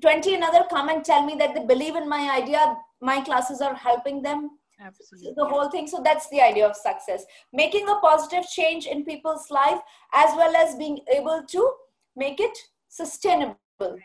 20 0.00 0.34
another 0.34 0.64
come 0.70 0.88
and 0.88 1.04
tell 1.04 1.24
me 1.24 1.34
that 1.38 1.54
they 1.54 1.64
believe 1.64 1.96
in 1.96 2.08
my 2.08 2.30
idea 2.30 2.76
my 3.00 3.20
classes 3.20 3.60
are 3.60 3.74
helping 3.74 4.22
them. 4.22 4.50
Absolutely 4.80 5.34
the 5.36 5.44
whole 5.44 5.70
thing. 5.70 5.86
So 5.88 6.00
that's 6.04 6.28
the 6.30 6.40
idea 6.40 6.66
of 6.66 6.76
success. 6.76 7.24
Making 7.52 7.88
a 7.88 7.96
positive 7.96 8.48
change 8.48 8.86
in 8.86 9.04
people's 9.04 9.50
life 9.50 9.80
as 10.14 10.30
well 10.36 10.54
as 10.56 10.76
being 10.76 11.00
able 11.12 11.42
to 11.48 11.72
make 12.16 12.40
it 12.40 12.56
sustainable 12.88 13.56
right. 13.80 14.00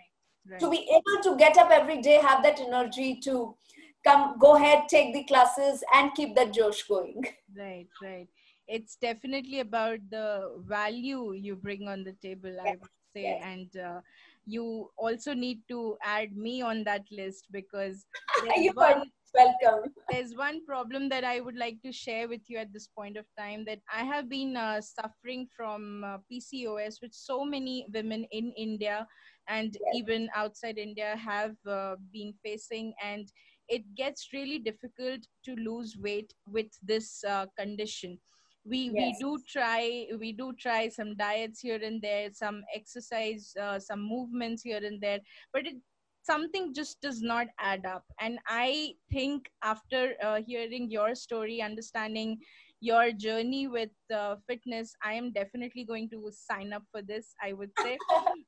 Right. 0.50 0.60
to 0.60 0.69
be 0.69 0.88
able 0.91 1.24
to 1.24 1.38
get 1.38 1.58
up 1.58 1.72
every 1.72 2.02
day 2.02 2.19
have 2.22 2.43
that 2.43 2.60
energy 2.60 3.19
to 3.24 3.56
come 4.04 4.38
go 4.38 4.56
ahead 4.56 4.89
take 4.89 5.13
the 5.13 5.24
classes 5.24 5.84
and 5.93 6.13
keep 6.13 6.36
that 6.36 6.54
josh 6.54 6.84
going 6.84 7.24
right 7.58 7.88
right 8.02 8.28
it's 8.67 8.96
definitely 8.98 9.60
about 9.60 10.00
the 10.10 10.52
value 10.67 11.34
you 11.34 11.56
bring 11.56 11.88
on 11.88 12.04
the 12.04 12.13
table 12.22 12.52
yes. 12.52 12.65
i 12.65 12.72
would 12.72 12.89
say 13.15 13.24
yes. 13.24 13.41
and 13.46 13.78
uh, 13.78 14.02
you 14.46 14.91
also 14.98 15.34
need 15.34 15.62
to 15.69 15.98
add 16.04 16.36
me 16.36 16.62
on 16.62 16.84
that 16.84 17.06
list 17.12 17.46
because 17.52 18.06
one, 18.74 19.04
welcome 19.34 19.91
there's 20.10 20.36
one 20.36 20.65
problem 20.65 21.10
that 21.10 21.24
i 21.24 21.39
would 21.39 21.56
like 21.56 21.82
to 21.82 21.91
share 21.91 22.28
with 22.28 22.41
you 22.48 22.58
at 22.58 22.72
this 22.72 22.88
point 22.88 23.17
of 23.17 23.26
time 23.38 23.63
that 23.65 23.80
i 23.91 24.04
have 24.04 24.30
been 24.30 24.56
uh, 24.56 24.80
suffering 24.80 25.48
from 25.56 26.04
uh, 26.04 26.17
pcos 26.32 27.02
which 27.02 27.13
so 27.13 27.43
many 27.43 27.86
women 27.93 28.26
in 28.32 28.52
india 28.58 29.08
and 29.48 29.74
yes. 29.74 29.96
even 29.96 30.30
outside 30.36 30.78
india 30.78 31.15
have 31.15 31.56
uh, 31.67 31.96
been 32.12 32.34
facing 32.43 32.93
and 33.04 33.32
it 33.69 33.84
gets 33.96 34.30
really 34.34 34.60
difficult 34.60 35.22
to 35.43 35.56
lose 35.56 35.98
weight 35.98 36.34
with 36.48 36.67
this 36.84 37.24
uh, 37.24 37.46
condition 37.58 38.17
we 38.65 38.91
yes. 38.93 38.96
we 38.96 39.15
do 39.19 39.38
try 39.48 40.08
we 40.19 40.32
do 40.32 40.54
try 40.60 40.88
some 40.88 41.15
diets 41.15 41.60
here 41.60 41.80
and 41.84 42.02
there 42.02 42.30
some 42.32 42.63
exercise 42.74 43.54
uh, 43.62 43.80
some 43.80 44.02
movements 44.02 44.62
here 44.63 44.82
and 44.84 45.02
there 45.02 45.19
but 45.52 45.65
it 45.65 45.76
something 46.24 46.74
just 46.74 47.02
does 47.02 47.22
not 47.22 47.48
add 47.60 47.86
up 47.86 48.04
and 48.20 48.40
i 48.48 48.94
think 49.12 49.50
after 49.62 50.14
uh, 50.24 50.40
hearing 50.42 50.90
your 50.90 51.16
story 51.16 51.62
understanding 51.62 52.38
your 52.80 53.12
journey 53.14 53.68
with 53.68 53.90
uh, 54.14 54.36
fitness 54.48 54.94
i 55.04 55.14
am 55.14 55.32
definitely 55.32 55.86
going 55.86 56.10
to 56.10 56.30
sign 56.32 56.74
up 56.74 56.84
for 56.92 57.02
this 57.02 57.34
i 57.42 57.54
would 57.54 57.72
say 57.84 57.98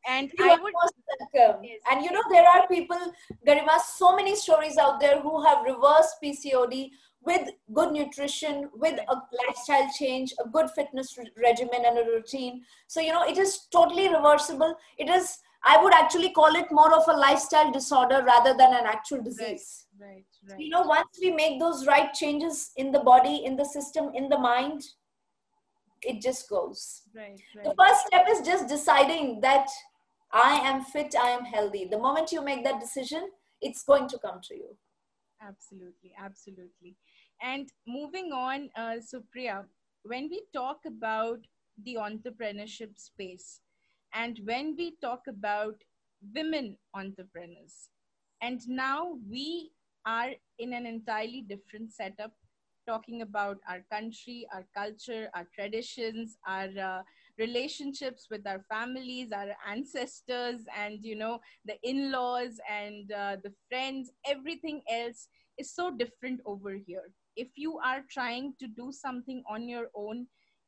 and 0.07 0.31
i 0.41 0.57
would 0.61 0.73
yes. 1.63 1.79
and 1.91 2.03
you 2.03 2.11
know 2.11 2.25
there 2.29 2.47
are 2.47 2.67
people 2.67 3.13
garima 3.47 3.79
so 3.79 4.15
many 4.15 4.35
stories 4.35 4.77
out 4.77 4.99
there 4.99 5.19
who 5.21 5.43
have 5.45 5.65
reversed 5.65 6.15
pcod 6.23 6.89
with 7.25 7.49
good 7.73 7.91
nutrition, 7.91 8.69
with 8.73 8.99
a 9.09 9.15
lifestyle 9.45 9.89
change, 9.97 10.33
a 10.43 10.47
good 10.47 10.69
fitness 10.71 11.17
re- 11.17 11.31
regimen 11.41 11.83
and 11.85 11.97
a 11.97 12.03
routine. 12.03 12.61
So, 12.87 13.01
you 13.01 13.11
know, 13.11 13.23
it 13.23 13.37
is 13.37 13.67
totally 13.71 14.07
reversible. 14.09 14.75
It 14.97 15.09
is, 15.09 15.39
I 15.67 15.81
would 15.81 15.93
actually 15.93 16.29
call 16.29 16.55
it 16.55 16.71
more 16.71 16.93
of 16.93 17.07
a 17.07 17.17
lifestyle 17.17 17.71
disorder 17.71 18.23
rather 18.23 18.53
than 18.55 18.73
an 18.73 18.85
actual 18.85 19.23
disease. 19.23 19.87
Right, 19.99 20.09
right. 20.09 20.51
right. 20.51 20.59
You 20.59 20.69
know, 20.69 20.83
once 20.83 21.07
we 21.19 21.31
make 21.31 21.59
those 21.59 21.87
right 21.87 22.13
changes 22.13 22.71
in 22.77 22.91
the 22.91 22.99
body, 22.99 23.43
in 23.45 23.55
the 23.55 23.65
system, 23.65 24.11
in 24.13 24.29
the 24.29 24.37
mind, 24.37 24.83
it 26.03 26.21
just 26.21 26.47
goes. 26.49 27.01
Right, 27.15 27.41
right. 27.55 27.65
The 27.65 27.73
first 27.77 28.05
step 28.05 28.27
is 28.29 28.45
just 28.45 28.67
deciding 28.67 29.41
that 29.41 29.67
I 30.31 30.59
am 30.63 30.83
fit, 30.83 31.15
I 31.19 31.29
am 31.29 31.45
healthy. 31.45 31.85
The 31.85 31.97
moment 31.97 32.31
you 32.31 32.43
make 32.43 32.63
that 32.63 32.79
decision, 32.79 33.29
it's 33.59 33.83
going 33.83 34.07
to 34.09 34.19
come 34.19 34.41
to 34.43 34.55
you. 34.55 34.77
Absolutely, 35.41 36.13
absolutely. 36.19 36.95
And 37.41 37.69
moving 37.87 38.31
on, 38.31 38.69
uh, 38.77 38.97
Supriya, 39.01 39.65
when 40.03 40.29
we 40.29 40.43
talk 40.53 40.77
about 40.85 41.39
the 41.83 41.95
entrepreneurship 41.95 42.97
space 42.97 43.61
and 44.15 44.39
when 44.45 44.75
we 44.77 44.95
talk 45.01 45.21
about 45.27 45.75
women 46.33 46.77
entrepreneurs, 46.95 47.89
and 48.41 48.61
now 48.67 49.17
we 49.29 49.71
are 50.05 50.31
in 50.59 50.73
an 50.73 50.85
entirely 50.85 51.41
different 51.41 51.91
setup 51.91 52.31
talking 52.87 53.21
about 53.23 53.57
our 53.67 53.83
country, 53.91 54.47
our 54.53 54.65
culture, 54.75 55.29
our 55.35 55.47
traditions, 55.53 56.37
our 56.47 56.69
uh, 56.81 57.01
relationships 57.37 58.27
with 58.29 58.45
our 58.47 58.63
families, 58.69 59.31
our 59.31 59.55
ancestors, 59.69 60.61
and 60.77 60.99
you 61.03 61.15
know 61.15 61.39
the 61.65 61.75
in-laws 61.83 62.59
and 62.69 63.11
uh, 63.11 63.37
the 63.43 63.53
friends. 63.69 64.11
Everything 64.25 64.81
else 64.89 65.27
is 65.57 65.73
so 65.73 65.91
different 65.91 66.41
over 66.45 66.77
here 66.87 67.11
if 67.35 67.49
you 67.55 67.77
are 67.79 68.03
trying 68.09 68.53
to 68.59 68.67
do 68.67 68.91
something 68.91 69.43
on 69.49 69.67
your 69.67 69.87
own 69.95 70.27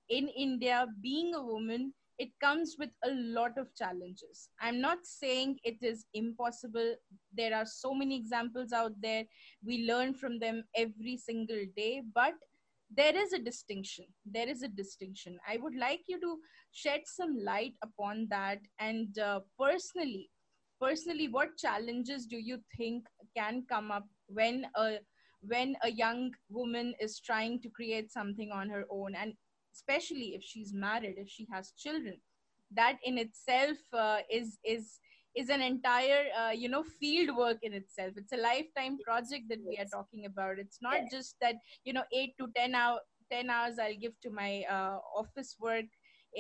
in 0.09 0.27
India, 0.29 0.87
being 1.01 1.33
a 1.35 1.41
woman, 1.41 1.93
it 2.19 2.29
comes 2.41 2.75
with 2.79 2.89
a 3.03 3.11
lot 3.11 3.57
of 3.57 3.73
challenges. 3.75 4.49
I'm 4.59 4.81
not 4.81 4.99
saying 5.05 5.59
it 5.63 5.77
is 5.81 6.05
impossible. 6.13 6.95
There 7.33 7.55
are 7.55 7.65
so 7.65 7.93
many 7.93 8.15
examples 8.17 8.73
out 8.73 8.93
there. 9.01 9.25
We 9.63 9.85
learn 9.85 10.13
from 10.13 10.39
them 10.39 10.63
every 10.75 11.17
single 11.17 11.63
day, 11.75 12.01
but 12.13 12.33
there 12.89 13.15
is 13.15 13.33
a 13.33 13.39
distinction. 13.39 14.05
There 14.25 14.47
is 14.47 14.63
a 14.63 14.67
distinction. 14.67 15.37
I 15.47 15.57
would 15.57 15.75
like 15.75 16.01
you 16.07 16.19
to 16.21 16.37
shed 16.71 17.01
some 17.05 17.37
light 17.43 17.73
upon 17.83 18.27
that. 18.29 18.59
And 18.79 19.17
uh, 19.19 19.41
personally, 19.59 20.29
personally, 20.81 21.27
what 21.27 21.57
challenges 21.57 22.25
do 22.25 22.37
you 22.37 22.59
think 22.75 23.05
can 23.35 23.63
come 23.69 23.91
up 23.91 24.05
when 24.27 24.65
a 24.75 24.97
when 25.41 25.75
a 25.83 25.91
young 25.91 26.31
woman 26.49 26.93
is 26.99 27.19
trying 27.19 27.61
to 27.61 27.69
create 27.69 28.11
something 28.11 28.51
on 28.51 28.69
her 28.69 28.85
own 28.89 29.13
and 29.13 29.33
especially 29.77 30.29
if 30.37 30.43
she's 30.51 30.73
married 30.87 31.15
if 31.25 31.29
she 31.35 31.47
has 31.53 31.71
children 31.85 32.17
that 32.71 32.97
in 33.03 33.17
itself 33.17 33.77
uh, 33.93 34.19
is 34.29 34.57
is 34.63 34.99
is 35.35 35.49
an 35.49 35.61
entire 35.61 36.25
uh, 36.39 36.51
you 36.51 36.67
know 36.67 36.83
field 36.99 37.35
work 37.37 37.57
in 37.61 37.73
itself. 37.73 38.13
It's 38.17 38.33
a 38.33 38.37
lifetime 38.37 38.97
project 39.05 39.45
that 39.49 39.59
we 39.65 39.77
are 39.77 39.85
talking 39.85 40.25
about. 40.25 40.57
It's 40.57 40.79
not 40.81 40.99
just 41.11 41.35
that 41.41 41.55
you 41.83 41.93
know 41.93 42.03
8 42.11 42.33
to 42.39 42.47
10 42.55 42.75
hour 42.75 42.99
10 43.31 43.49
hours 43.49 43.77
i'll 43.77 44.01
give 44.01 44.13
to 44.23 44.29
my 44.29 44.63
uh, 44.71 44.97
office 45.21 45.57
work 45.59 45.83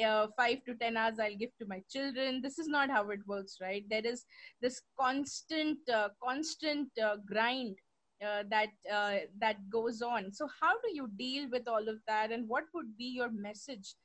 uh, 0.01 0.27
5 0.37 0.63
to 0.67 0.75
10 0.75 0.95
hours 0.95 1.19
i'll 1.19 1.35
give 1.35 1.55
to 1.59 1.67
my 1.67 1.81
children. 1.89 2.41
This 2.41 2.59
is 2.59 2.67
not 2.67 2.89
how 2.89 3.09
it 3.09 3.19
works 3.27 3.57
right? 3.61 3.83
There 3.89 4.05
is 4.05 4.25
this 4.61 4.81
constant 4.99 5.77
uh, 5.89 6.09
constant 6.23 6.89
uh, 7.01 7.17
grind 7.25 7.77
uh, 8.25 8.43
that 8.49 8.69
uh, 8.91 9.17
that 9.39 9.69
goes 9.69 10.01
on. 10.01 10.31
So 10.33 10.47
how 10.61 10.73
do 10.73 10.93
you 10.93 11.09
deal 11.17 11.49
with 11.51 11.67
all 11.67 11.87
of 11.87 11.97
that? 12.07 12.31
And 12.31 12.47
what 12.47 12.65
would 12.73 12.97
be 12.97 13.05
your 13.05 13.31
message 13.31 13.95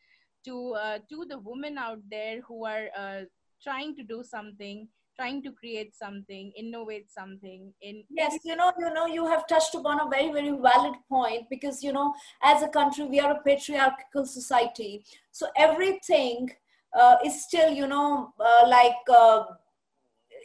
to 0.45 0.75
uh, 0.75 0.99
to 1.09 1.25
the 1.29 1.39
women 1.39 1.79
out 1.79 2.01
there 2.11 2.41
who 2.41 2.65
are 2.65 2.89
uh, 2.97 3.21
trying 3.63 3.95
to 3.97 4.03
do 4.03 4.23
something 4.23 4.89
trying 5.15 5.43
to 5.43 5.53
create 5.53 5.95
something 5.95 6.53
innovate 6.57 7.11
something 7.13 7.73
in 7.83 8.03
yes 8.11 8.39
you 8.45 8.57
know 8.57 8.73
you 8.79 8.93
know 8.95 9.07
you 9.07 9.27
have 9.27 9.47
touched 9.47 9.75
upon 9.75 10.01
a 10.01 10.09
very 10.09 10.33
very 10.33 10.51
valid 10.51 10.95
point 11.09 11.47
because 11.51 11.83
you 11.83 11.93
know 11.93 12.15
as 12.43 12.63
a 12.63 12.69
country 12.69 13.05
we 13.05 13.21
are 13.21 13.33
a 13.33 13.43
patriarchal 13.43 14.25
society. 14.25 15.05
So 15.31 15.47
everything 15.57 16.51
uh, 16.99 17.17
is 17.25 17.45
still 17.45 17.71
you 17.71 17.87
know 17.87 18.33
uh, 18.41 18.69
like 18.69 19.09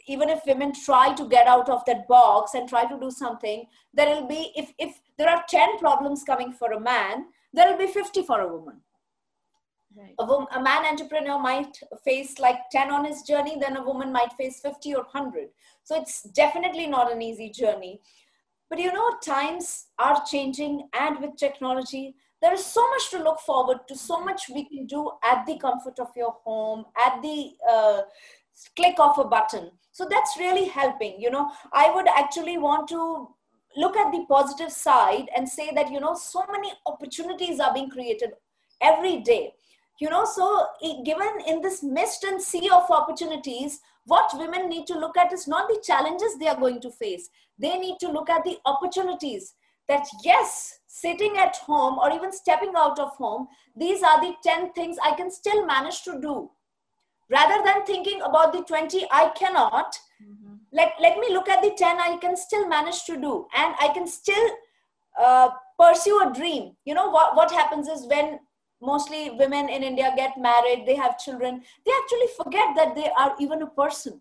even 0.08 0.28
if 0.28 0.46
women 0.46 0.72
try 0.72 1.12
to 1.14 1.28
get 1.28 1.46
out 1.46 1.68
of 1.68 1.84
that 1.86 2.06
box 2.08 2.54
and 2.54 2.68
try 2.68 2.84
to 2.84 2.98
do 2.98 3.10
something 3.10 3.66
there 3.94 4.08
will 4.08 4.26
be 4.26 4.52
if 4.56 4.72
if 4.78 5.00
there 5.18 5.28
are 5.28 5.44
10 5.48 5.78
problems 5.78 6.24
coming 6.24 6.52
for 6.52 6.72
a 6.72 6.80
man 6.80 7.26
there 7.52 7.70
will 7.70 7.78
be 7.78 7.92
50 7.92 8.22
for 8.22 8.40
a 8.40 8.48
woman. 8.48 8.80
Right. 9.96 10.14
a, 10.18 10.24
woman, 10.24 10.46
a 10.54 10.62
man 10.62 10.84
entrepreneur 10.84 11.38
might 11.38 11.80
face 12.04 12.38
like 12.38 12.58
10 12.70 12.90
on 12.90 13.04
his 13.04 13.22
journey 13.22 13.56
then 13.58 13.76
a 13.76 13.82
woman 13.82 14.12
might 14.12 14.32
face 14.34 14.60
50 14.60 14.94
or 14.94 15.02
100 15.02 15.48
so 15.82 16.00
it's 16.00 16.22
definitely 16.22 16.86
not 16.86 17.10
an 17.12 17.22
easy 17.22 17.50
journey. 17.50 18.00
But 18.70 18.78
you 18.78 18.92
know 18.92 19.16
times 19.24 19.86
are 19.98 20.22
changing 20.30 20.88
and 20.92 21.20
with 21.20 21.36
technology 21.36 22.14
there 22.40 22.54
is 22.54 22.64
so 22.64 22.88
much 22.90 23.10
to 23.10 23.22
look 23.22 23.40
forward 23.40 23.78
to 23.88 23.96
so 23.96 24.20
much 24.24 24.48
we 24.48 24.64
can 24.68 24.86
do 24.86 25.10
at 25.24 25.44
the 25.46 25.58
comfort 25.58 25.98
of 25.98 26.08
your 26.14 26.36
home 26.44 26.84
at 27.04 27.20
the 27.22 27.52
uh, 27.68 28.02
click 28.76 28.94
of 28.98 29.18
a 29.18 29.24
button. 29.24 29.70
So 29.92 30.06
that's 30.08 30.36
really 30.38 30.68
helping 30.68 31.20
you 31.20 31.30
know. 31.30 31.50
I 31.72 31.92
would 31.94 32.06
actually 32.08 32.58
want 32.58 32.88
to 32.88 33.28
look 33.76 33.96
at 33.96 34.10
the 34.12 34.24
positive 34.28 34.72
side 34.72 35.28
and 35.36 35.48
say 35.48 35.70
that 35.74 35.90
you 35.90 36.00
know 36.00 36.14
so 36.14 36.44
many 36.50 36.72
opportunities 36.86 37.60
are 37.60 37.74
being 37.74 37.90
created 37.90 38.30
every 38.80 39.20
day. 39.20 39.52
You 40.00 40.10
know 40.10 40.24
so 40.24 40.66
given 41.04 41.40
in 41.46 41.60
this 41.60 41.82
mist 41.82 42.24
and 42.24 42.40
sea 42.40 42.68
of 42.72 42.90
opportunities 42.90 43.80
what 44.04 44.30
women 44.38 44.68
need 44.68 44.86
to 44.86 44.98
look 44.98 45.18
at 45.18 45.32
is 45.32 45.46
not 45.46 45.68
the 45.68 45.82
challenges 45.84 46.38
they 46.38 46.48
are 46.48 46.58
going 46.58 46.80
to 46.80 46.90
face. 46.90 47.28
They 47.58 47.76
need 47.76 47.98
to 48.00 48.10
look 48.10 48.30
at 48.30 48.44
the 48.44 48.56
opportunities 48.64 49.54
that 49.88 50.06
yes 50.22 50.80
sitting 50.86 51.36
at 51.38 51.56
home 51.56 51.98
or 51.98 52.12
even 52.12 52.32
stepping 52.32 52.72
out 52.76 52.98
of 52.98 53.10
home 53.16 53.48
these 53.76 54.02
are 54.02 54.20
the 54.20 54.34
10 54.42 54.72
things 54.72 54.96
i 55.02 55.14
can 55.14 55.30
still 55.30 55.66
manage 55.66 56.02
to 56.02 56.20
do 56.20 56.50
rather 57.30 57.62
than 57.64 57.84
thinking 57.84 58.20
about 58.22 58.52
the 58.52 58.62
20 58.62 59.06
i 59.10 59.30
cannot. 59.30 59.98
Mm-hmm. 60.22 60.54
let, 60.72 60.92
let 61.00 61.18
me 61.18 61.28
look 61.32 61.48
at 61.48 61.62
the 61.62 61.72
10 61.76 62.00
i 62.00 62.16
can 62.16 62.36
still 62.36 62.68
manage 62.68 63.04
to 63.04 63.16
do. 63.16 63.46
And 63.56 63.74
i 63.80 63.88
can 63.94 64.06
still 64.06 64.50
uh, 65.20 65.50
pursue 65.78 66.20
a 66.20 66.32
dream. 66.34 66.72
You 66.84 66.94
know 66.94 67.10
what, 67.10 67.36
what 67.36 67.50
happens 67.50 67.88
is 67.88 68.06
when 68.06 68.40
mostly 68.80 69.30
women 69.30 69.68
in 69.68 69.82
india 69.82 70.12
get 70.16 70.38
married 70.38 70.84
they 70.86 70.94
have 70.94 71.18
children 71.18 71.60
they 71.84 71.90
actually 72.00 72.28
forget 72.36 72.76
that 72.76 72.94
they 72.94 73.10
are 73.18 73.34
even 73.40 73.62
a 73.62 73.66
person. 73.66 74.20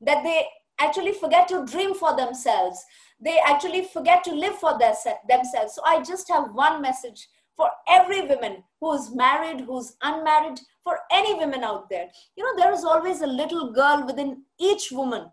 That 0.00 0.22
they 0.22 0.46
actually 0.78 1.12
forget 1.12 1.48
to 1.48 1.66
dream 1.66 1.92
for 1.92 2.16
themselves. 2.16 2.84
They 3.20 3.40
actually 3.44 3.84
forget 3.84 4.22
to 4.24 4.32
live 4.32 4.54
for 4.56 4.78
their, 4.78 4.94
themselves. 5.28 5.74
So 5.74 5.82
i 5.84 6.02
just 6.02 6.28
have 6.28 6.54
one 6.54 6.80
message 6.80 7.28
for 7.58 7.68
every 7.88 8.22
woman 8.22 8.62
who's 8.80 9.14
married, 9.14 9.62
who's 9.62 9.96
unmarried, 10.02 10.60
for 10.82 11.00
any 11.10 11.34
women 11.34 11.64
out 11.64 11.90
there. 11.90 12.08
You 12.36 12.44
know, 12.44 12.56
there 12.56 12.72
is 12.72 12.84
always 12.84 13.20
a 13.20 13.26
little 13.26 13.72
girl 13.72 14.06
within 14.06 14.44
each 14.58 14.90
woman. 14.92 15.30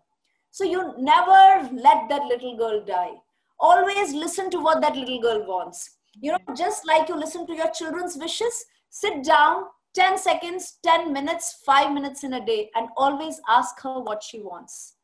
So 0.50 0.64
you 0.64 0.92
never 0.98 1.70
let 1.72 2.08
that 2.08 2.26
little 2.26 2.56
girl 2.56 2.84
die. 2.84 3.12
Always 3.60 4.12
listen 4.12 4.50
to 4.50 4.58
what 4.58 4.80
that 4.82 4.96
little 4.96 5.22
girl 5.22 5.46
wants. 5.46 5.98
You 6.20 6.32
know, 6.32 6.38
just 6.56 6.86
like 6.86 7.08
you 7.08 7.16
listen 7.16 7.46
to 7.46 7.54
your 7.54 7.70
children's 7.70 8.16
wishes, 8.16 8.64
sit 8.90 9.22
down 9.22 9.64
10 9.94 10.18
seconds, 10.18 10.78
10 10.82 11.12
minutes, 11.12 11.62
5 11.64 11.94
minutes 11.94 12.24
in 12.24 12.34
a 12.34 12.44
day, 12.44 12.70
and 12.74 12.88
always 12.96 13.40
ask 13.48 13.80
her 13.82 14.00
what 14.00 14.22
she 14.22 14.40
wants. 14.40 14.94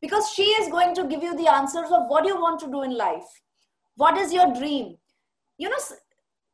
Because 0.00 0.30
she 0.30 0.42
is 0.42 0.68
going 0.68 0.94
to 0.96 1.06
give 1.06 1.22
you 1.22 1.36
the 1.36 1.50
answers 1.50 1.90
of 1.90 2.08
what 2.08 2.26
you 2.26 2.34
want 2.36 2.58
to 2.60 2.66
do 2.66 2.82
in 2.82 2.96
life. 2.96 3.40
What 3.96 4.18
is 4.18 4.32
your 4.32 4.52
dream? 4.52 4.96
You 5.58 5.68
know, 5.68 5.78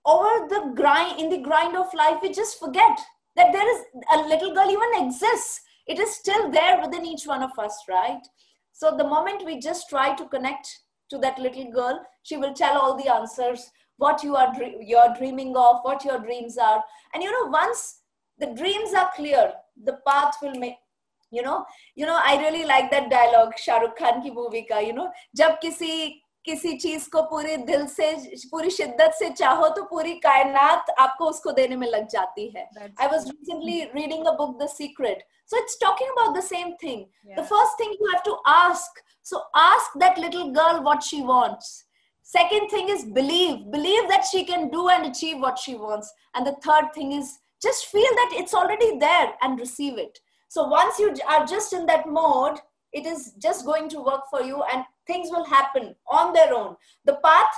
over 0.05 0.49
the 0.49 0.73
grind 0.75 1.21
in 1.21 1.29
the 1.29 1.39
grind 1.39 1.77
of 1.77 1.93
life 1.95 2.19
we 2.23 2.33
just 2.33 2.59
forget 2.59 2.99
that 3.37 3.53
there 3.53 3.75
is 3.75 3.85
a 4.15 4.29
little 4.29 4.55
girl 4.55 4.71
even 4.71 5.07
exists. 5.07 5.61
It 5.87 5.99
is 5.99 6.15
still 6.15 6.51
there 6.51 6.81
within 6.81 7.07
each 7.07 7.27
one 7.27 7.43
of 7.43 7.59
us 7.59 7.77
right? 7.89 8.27
So 8.73 8.97
the 8.97 9.05
moment 9.05 9.45
we 9.45 9.59
just 9.59 9.89
try 9.89 10.15
to 10.15 10.29
connect 10.29 10.69
to 11.11 11.19
that 11.19 11.39
little 11.39 11.71
girl 11.73 12.05
she 12.23 12.37
will 12.37 12.55
tell 12.55 12.79
all 12.79 12.97
the 12.97 13.13
answers 13.13 13.71
what 13.97 14.23
you 14.23 14.37
are 14.37 14.53
you're 14.81 15.15
dreaming 15.17 15.57
of 15.57 15.81
what 15.83 16.05
your 16.05 16.19
dreams 16.19 16.59
are. 16.59 16.83
And 17.15 17.23
you 17.23 17.31
know 17.31 17.51
once 17.51 18.01
the 18.39 18.55
dreams 18.55 18.93
are 18.95 19.11
clear 19.15 19.53
the 19.85 19.99
path 20.07 20.35
will 20.43 20.55
make 20.55 20.77
you 21.31 21.43
know 21.43 21.65
you 21.95 22.07
know 22.07 22.19
i 22.25 22.37
really 22.43 22.65
like 22.65 22.91
that 22.91 23.11
dialogue 23.11 23.53
shahrukh 23.65 23.97
khan 23.97 24.23
ki 24.23 24.31
movie 24.31 24.65
ka 24.71 24.79
you 24.79 24.95
know 24.99 25.11
jab 25.41 25.59
kisi 25.65 25.91
किसी 26.46 26.78
चीज 26.78 27.06
को 27.08 27.22
पूरे 27.30 27.56
दिल 27.68 27.86
से 27.88 28.12
पूरी 28.52 28.70
शिद्दत 28.78 29.14
से 29.20 29.30
चाहो 29.30 29.68
तो 29.76 29.84
पूरी 29.92 30.14
कायनात 30.26 30.90
आपको 31.00 31.26
उसको 31.30 31.52
देने 31.60 31.76
में 31.76 31.88
लग 31.88 32.08
जाती 32.10 32.48
है 32.56 32.68
I 33.02 33.08
was 33.08 33.28
recently 33.30 33.80
reading 33.96 34.26
a 34.26 34.32
book 34.42 34.58
the 34.62 34.68
secret 34.70 35.24
so 35.50 35.58
it's 35.62 35.78
talking 35.82 36.10
about 36.18 36.38
the 36.38 36.44
same 36.44 36.74
thing 36.84 37.06
the 37.40 37.46
first 37.54 37.80
thing 37.80 37.94
you 38.02 38.10
have 38.12 38.22
to 38.26 38.34
ask 38.56 39.02
so 39.32 39.38
ask 39.64 39.98
that 40.04 40.20
little 40.20 40.52
girl 40.60 40.80
what 40.84 41.04
she 41.04 41.22
wants 41.32 41.82
second 42.32 42.70
thing 42.70 42.90
is 42.90 43.02
believe 43.16 43.56
believe 43.72 44.06
that 44.10 44.26
she 44.28 44.44
can 44.46 44.70
do 44.70 44.84
and 44.90 45.06
achieve 45.06 45.40
what 45.40 45.60
she 45.60 45.74
wants 45.76 46.12
and 46.34 46.48
the 46.48 46.54
third 46.66 46.94
thing 46.94 47.12
is 47.12 47.40
just 47.62 47.88
feel 47.88 48.16
that 48.20 48.32
it's 48.42 48.54
already 48.54 48.98
there 48.98 49.34
and 49.42 49.60
receive 49.60 49.98
it 49.98 50.20
so 50.52 50.64
once 50.68 51.00
you 51.00 51.10
are 51.28 51.46
just 51.46 51.74
in 51.74 51.86
that 51.86 52.08
mode 52.08 52.62
it 52.94 53.06
is 53.06 53.34
just 53.40 53.66
going 53.66 53.90
to 53.90 54.00
work 54.00 54.24
for 54.30 54.42
you 54.42 54.64
and 54.74 54.86
things 55.09 55.31
will 55.31 55.45
happen 55.45 55.97
on 56.07 56.33
their 56.33 56.55
own. 56.55 56.77
The 57.05 57.19
path 57.25 57.55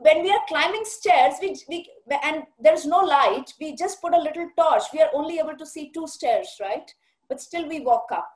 when 0.00 0.22
we 0.22 0.30
are 0.30 0.40
climbing 0.48 0.84
stairs 0.84 1.34
we, 1.40 1.56
we 1.68 1.88
and 2.22 2.42
there's 2.60 2.86
no 2.86 2.98
light 2.98 3.52
we 3.60 3.74
just 3.74 4.00
put 4.00 4.14
a 4.14 4.18
little 4.18 4.48
torch. 4.58 4.84
We 4.92 5.00
are 5.00 5.10
only 5.14 5.38
able 5.38 5.56
to 5.56 5.66
see 5.66 5.90
two 5.92 6.06
stairs 6.06 6.48
right? 6.60 6.90
But 7.28 7.40
still 7.40 7.68
we 7.68 7.80
walk 7.80 8.06
up. 8.12 8.30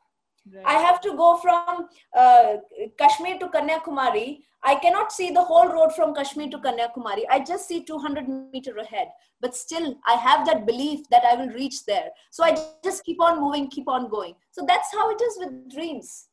Right. 0.52 0.64
i 0.66 0.78
have 0.82 1.00
to 1.02 1.10
go 1.16 1.36
from 1.36 1.88
uh, 2.16 2.54
kashmir 2.98 3.38
to 3.38 3.48
kanyakumari. 3.48 4.38
I 4.62 4.74
cannot 4.76 5.12
see 5.12 5.30
the 5.30 5.42
whole 5.42 5.68
road 5.68 5.92
from 5.94 6.14
kashmir 6.14 6.48
to 6.50 6.58
kanyakumari. 6.58 7.24
I 7.30 7.40
just 7.40 7.68
see 7.68 7.84
200 7.84 8.26
meter 8.52 8.76
ahead. 8.78 9.08
But 9.40 9.54
still 9.54 9.94
i 10.06 10.14
have 10.14 10.46
that 10.46 10.66
belief 10.66 11.06
that 11.10 11.24
i 11.24 11.34
will 11.34 11.52
reach 11.60 11.84
there. 11.84 12.08
So 12.30 12.42
i 12.44 12.56
just 12.82 13.04
keep 13.04 13.20
on 13.20 13.40
moving 13.40 13.68
keep 13.68 13.88
on 13.88 14.08
going. 14.08 14.34
So 14.50 14.64
that's 14.66 14.92
how 14.92 15.10
it 15.10 15.20
is 15.28 15.38
with 15.40 15.70
dreams 15.76 16.29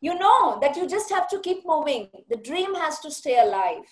you 0.00 0.18
know 0.18 0.58
that 0.60 0.76
you 0.76 0.88
just 0.88 1.10
have 1.10 1.28
to 1.28 1.40
keep 1.40 1.66
moving. 1.66 2.08
The 2.28 2.36
dream 2.36 2.74
has 2.74 2.98
to 3.00 3.10
stay 3.10 3.38
alive. 3.38 3.84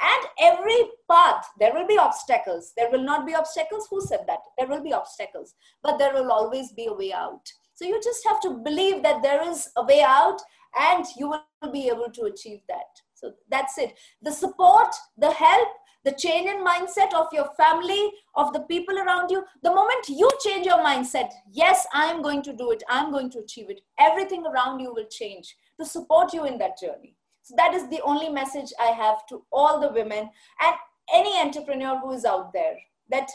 And 0.00 0.26
every 0.40 0.90
path, 1.08 1.46
there 1.60 1.72
will 1.72 1.86
be 1.86 1.96
obstacles. 1.96 2.72
There 2.76 2.90
will 2.90 3.04
not 3.04 3.26
be 3.26 3.34
obstacles. 3.34 3.86
Who 3.90 4.00
said 4.00 4.24
that? 4.26 4.40
There 4.58 4.66
will 4.66 4.82
be 4.82 4.92
obstacles, 4.92 5.54
but 5.82 5.98
there 5.98 6.12
will 6.12 6.32
always 6.32 6.72
be 6.72 6.86
a 6.86 6.92
way 6.92 7.12
out. 7.12 7.48
So 7.74 7.84
you 7.84 8.00
just 8.02 8.26
have 8.26 8.40
to 8.42 8.50
believe 8.50 9.02
that 9.02 9.22
there 9.22 9.48
is 9.48 9.68
a 9.76 9.84
way 9.84 10.02
out 10.02 10.40
and 10.78 11.04
you 11.16 11.28
will 11.28 11.72
be 11.72 11.88
able 11.88 12.10
to 12.10 12.22
achieve 12.22 12.60
that. 12.68 12.86
So 13.14 13.32
that's 13.50 13.78
it. 13.78 13.94
The 14.22 14.32
support, 14.32 14.94
the 15.16 15.30
help, 15.30 15.68
the 16.04 16.12
change 16.12 16.48
in 16.48 16.64
mindset 16.64 17.12
of 17.14 17.28
your 17.32 17.48
family, 17.56 18.12
of 18.34 18.52
the 18.52 18.60
people 18.60 18.98
around 18.98 19.30
you. 19.30 19.44
The 19.62 19.70
moment 19.74 20.08
you 20.08 20.28
change 20.44 20.66
your 20.66 20.78
mindset, 20.78 21.30
yes, 21.50 21.86
I'm 21.92 22.22
going 22.22 22.42
to 22.42 22.52
do 22.52 22.70
it, 22.70 22.82
I'm 22.88 23.10
going 23.10 23.30
to 23.30 23.38
achieve 23.38 23.70
it, 23.70 23.80
everything 23.98 24.44
around 24.46 24.80
you 24.80 24.92
will 24.92 25.06
change 25.10 25.56
to 25.80 25.86
support 25.86 26.32
you 26.32 26.44
in 26.44 26.58
that 26.58 26.78
journey. 26.78 27.16
So 27.42 27.54
that 27.56 27.74
is 27.74 27.88
the 27.88 28.00
only 28.02 28.28
message 28.28 28.72
I 28.80 28.86
have 28.86 29.26
to 29.28 29.44
all 29.52 29.80
the 29.80 29.92
women 29.92 30.30
and 30.60 30.76
any 31.12 31.40
entrepreneur 31.40 31.98
who 31.98 32.12
is 32.12 32.24
out 32.24 32.52
there 32.52 32.76
that 33.10 33.28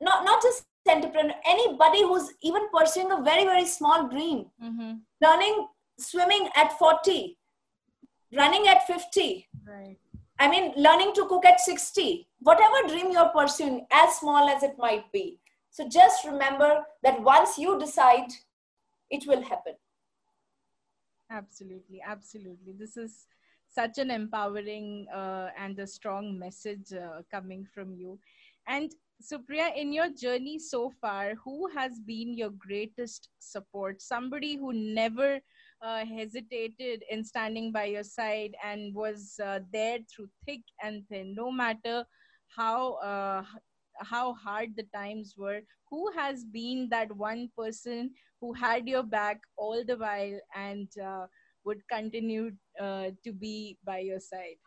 not, 0.00 0.24
not 0.24 0.42
just 0.42 0.64
entrepreneur, 0.88 1.34
anybody 1.46 2.02
who's 2.02 2.30
even 2.42 2.62
pursuing 2.76 3.10
a 3.10 3.22
very, 3.22 3.44
very 3.44 3.64
small 3.64 4.08
dream, 4.08 4.46
mm-hmm. 4.62 4.92
learning 5.22 5.68
swimming 5.98 6.48
at 6.56 6.78
40, 6.78 7.38
running 8.32 8.68
at 8.68 8.86
50. 8.86 9.48
Right 9.66 9.96
I 10.38 10.48
mean, 10.48 10.72
learning 10.76 11.12
to 11.14 11.26
cook 11.26 11.44
at 11.44 11.60
60, 11.60 12.26
whatever 12.40 12.88
dream 12.88 13.10
you're 13.12 13.28
pursuing, 13.28 13.86
as 13.92 14.16
small 14.18 14.48
as 14.48 14.62
it 14.62 14.74
might 14.78 15.10
be. 15.12 15.38
So 15.70 15.88
just 15.88 16.24
remember 16.24 16.84
that 17.02 17.22
once 17.22 17.58
you 17.58 17.78
decide, 17.78 18.30
it 19.10 19.26
will 19.26 19.42
happen. 19.42 19.74
Absolutely, 21.30 22.00
absolutely. 22.04 22.74
This 22.78 22.96
is 22.96 23.26
such 23.68 23.98
an 23.98 24.10
empowering 24.10 25.06
uh, 25.12 25.48
and 25.58 25.78
a 25.78 25.86
strong 25.86 26.38
message 26.38 26.92
uh, 26.92 27.22
coming 27.30 27.66
from 27.72 27.94
you. 27.94 28.18
And 28.66 28.92
Supriya, 29.22 29.76
in 29.76 29.92
your 29.92 30.10
journey 30.10 30.58
so 30.58 30.90
far, 31.00 31.34
who 31.44 31.68
has 31.74 31.98
been 32.00 32.36
your 32.36 32.50
greatest 32.50 33.28
support? 33.38 34.02
Somebody 34.02 34.56
who 34.56 34.72
never 34.72 35.40
uh, 35.82 36.04
hesitated 36.04 37.02
in 37.10 37.24
standing 37.24 37.72
by 37.72 37.84
your 37.84 38.04
side 38.04 38.54
and 38.64 38.94
was 38.94 39.38
uh, 39.44 39.60
there 39.72 39.98
through 40.10 40.28
thick 40.46 40.62
and 40.82 41.06
thin. 41.08 41.34
No 41.34 41.50
matter 41.50 42.04
how 42.56 42.94
uh, 42.94 43.44
how 43.98 44.34
hard 44.34 44.70
the 44.76 44.86
times 44.94 45.34
were 45.36 45.60
who 45.90 46.10
has 46.16 46.44
been 46.44 46.88
that 46.90 47.14
one 47.16 47.48
person 47.56 48.10
who 48.40 48.52
had 48.52 48.88
your 48.88 49.02
back 49.02 49.40
all 49.56 49.84
the 49.86 49.96
while 49.96 50.38
and 50.54 50.88
uh, 50.98 51.26
would 51.64 51.80
continue 51.90 52.50
uh, 52.80 53.10
to 53.22 53.32
be 53.32 53.78
by 53.84 53.98
your 53.98 54.20
side? 54.20 54.58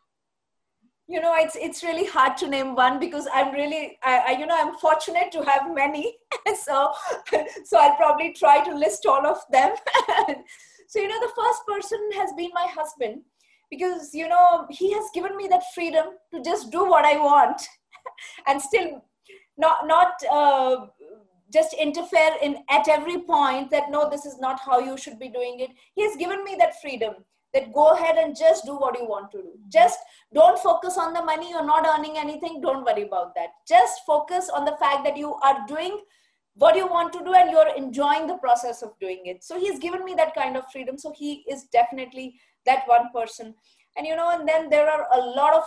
You 1.09 1.21
know 1.21 1.33
it's 1.37 1.55
it's 1.55 1.83
really 1.83 2.05
hard 2.05 2.35
to 2.37 2.49
name 2.49 2.75
one 2.75 2.99
because 2.99 3.29
i'm 3.33 3.53
really 3.53 3.97
I, 4.03 4.17
I, 4.27 4.31
you 4.31 4.45
know 4.45 4.57
i'm 4.59 4.73
fortunate 4.77 5.31
to 5.31 5.41
have 5.43 5.73
many. 5.73 6.17
So 6.55 6.91
so 7.63 7.77
i'll 7.79 7.95
probably 7.95 8.33
try 8.33 8.61
to 8.63 8.75
list 8.75 9.05
all 9.05 9.25
of 9.25 9.37
them 9.49 9.75
so, 10.87 10.99
you 10.99 11.07
know, 11.07 11.19
the 11.19 11.33
first 11.35 11.61
person 11.67 11.99
has 12.15 12.31
been 12.37 12.49
my 12.53 12.67
husband 12.73 13.21
because, 13.69 14.13
you 14.13 14.27
know, 14.27 14.65
he 14.69 14.93
has 14.93 15.05
given 15.13 15.35
me 15.35 15.47
that 15.49 15.63
freedom 15.75 16.05
to 16.33 16.41
just 16.41 16.71
do 16.71 16.85
what 16.85 17.03
I 17.05 17.17
want 17.17 17.61
and 18.47 18.61
still 18.61 19.03
not, 19.57 19.85
not, 19.85 20.13
uh, 20.31 20.87
just 21.51 21.73
interfere 21.73 22.31
in 22.41 22.57
at 22.69 22.89
every 22.89 23.19
point 23.19 23.71
that 23.71 23.89
no 23.89 24.09
this 24.09 24.25
is 24.25 24.37
not 24.37 24.59
how 24.59 24.79
you 24.79 24.97
should 24.97 25.17
be 25.17 25.29
doing 25.29 25.59
it. 25.59 25.69
He 25.95 26.03
has 26.03 26.17
given 26.17 26.43
me 26.43 26.55
that 26.59 26.81
freedom 26.81 27.13
that 27.53 27.73
go 27.73 27.91
ahead 27.91 28.17
and 28.17 28.35
just 28.37 28.65
do 28.65 28.75
what 28.75 28.99
you 28.99 29.07
want 29.07 29.31
to 29.31 29.37
do. 29.37 29.51
Just 29.69 29.99
don't 30.33 30.59
focus 30.59 30.97
on 30.97 31.13
the 31.13 31.23
money 31.23 31.49
you're 31.49 31.65
not 31.65 31.87
earning 31.87 32.17
anything 32.17 32.59
don't 32.61 32.85
worry 32.85 33.03
about 33.03 33.33
that. 33.35 33.49
Just 33.67 34.01
focus 34.05 34.49
on 34.53 34.65
the 34.65 34.75
fact 34.79 35.05
that 35.05 35.17
you 35.17 35.35
are 35.35 35.65
doing 35.67 36.01
what 36.57 36.73
do 36.73 36.79
you 36.79 36.87
want 36.87 37.13
to 37.13 37.23
do? 37.23 37.33
And 37.33 37.51
you're 37.51 37.75
enjoying 37.75 38.27
the 38.27 38.37
process 38.37 38.81
of 38.81 38.97
doing 38.99 39.21
it. 39.25 39.43
So 39.43 39.59
he's 39.59 39.79
given 39.79 40.03
me 40.03 40.15
that 40.15 40.35
kind 40.35 40.57
of 40.57 40.63
freedom. 40.71 40.97
So 40.97 41.13
he 41.15 41.43
is 41.49 41.65
definitely 41.65 42.35
that 42.65 42.87
one 42.87 43.09
person. 43.13 43.53
And 43.95 44.05
you 44.05 44.15
know 44.15 44.31
and 44.31 44.47
then 44.47 44.69
there 44.69 44.89
are 44.89 45.07
a 45.13 45.19
lot 45.19 45.53
of 45.53 45.63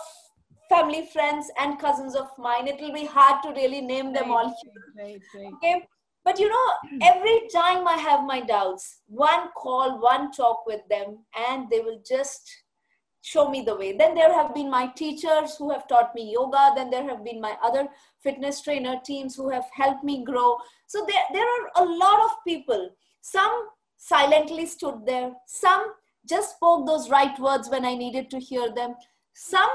family 0.69 1.09
friends 1.13 1.51
and 1.59 1.79
cousins 1.79 2.15
of 2.15 2.29
mine. 2.39 2.69
It 2.69 2.81
will 2.81 2.93
be 2.93 3.07
hard 3.07 3.43
to 3.43 3.51
really 3.51 3.81
name 3.81 4.13
them 4.13 4.31
right, 4.31 4.45
all. 4.45 4.55
right, 4.97 5.21
right, 5.35 5.53
okay? 5.55 5.89
But 6.25 6.39
you 6.39 6.49
know 6.49 6.99
every 7.03 7.49
time 7.53 7.89
i 7.89 7.95
have 7.97 8.25
my 8.25 8.41
doubts 8.41 9.01
one 9.07 9.49
call 9.57 10.01
one 10.01 10.31
talk 10.33 10.67
with 10.67 10.83
them 10.91 11.25
and 11.49 11.69
they 11.71 11.81
will 11.81 12.01
just 12.07 12.51
show 13.23 13.49
me 13.49 13.63
the 13.63 13.77
way. 13.77 13.97
Then 13.97 14.15
there 14.15 14.33
have 14.33 14.55
been 14.55 14.71
my 14.71 14.87
teachers 14.89 15.57
who 15.57 15.71
have 15.71 15.87
taught 15.89 16.15
me 16.15 16.33
yoga. 16.33 16.73
Then 16.75 16.91
there 16.91 17.09
have 17.09 17.25
been 17.25 17.41
my 17.41 17.57
other 17.63 17.89
fitness 18.23 18.61
trainer 18.63 18.97
teams 19.05 19.37
who 19.37 19.51
have 19.51 19.65
helped 19.73 20.05
me 20.05 20.25
grow. 20.25 20.57
So 20.87 21.05
there, 21.07 21.23
there 21.33 21.45
are 21.45 21.85
a 21.85 21.85
lot 21.85 22.25
of 22.25 22.31
people. 22.47 22.91
Some 23.21 23.69
silently 23.97 24.67
stood 24.67 25.07
there. 25.07 25.33
Some 25.47 25.93
just 26.29 26.57
spoke 26.57 26.87
those 26.87 27.11
right 27.11 27.39
words 27.39 27.69
when 27.69 27.85
I 27.85 27.95
needed 27.95 28.31
to 28.31 28.39
hear 28.39 28.73
them. 28.75 28.95
Some 29.35 29.71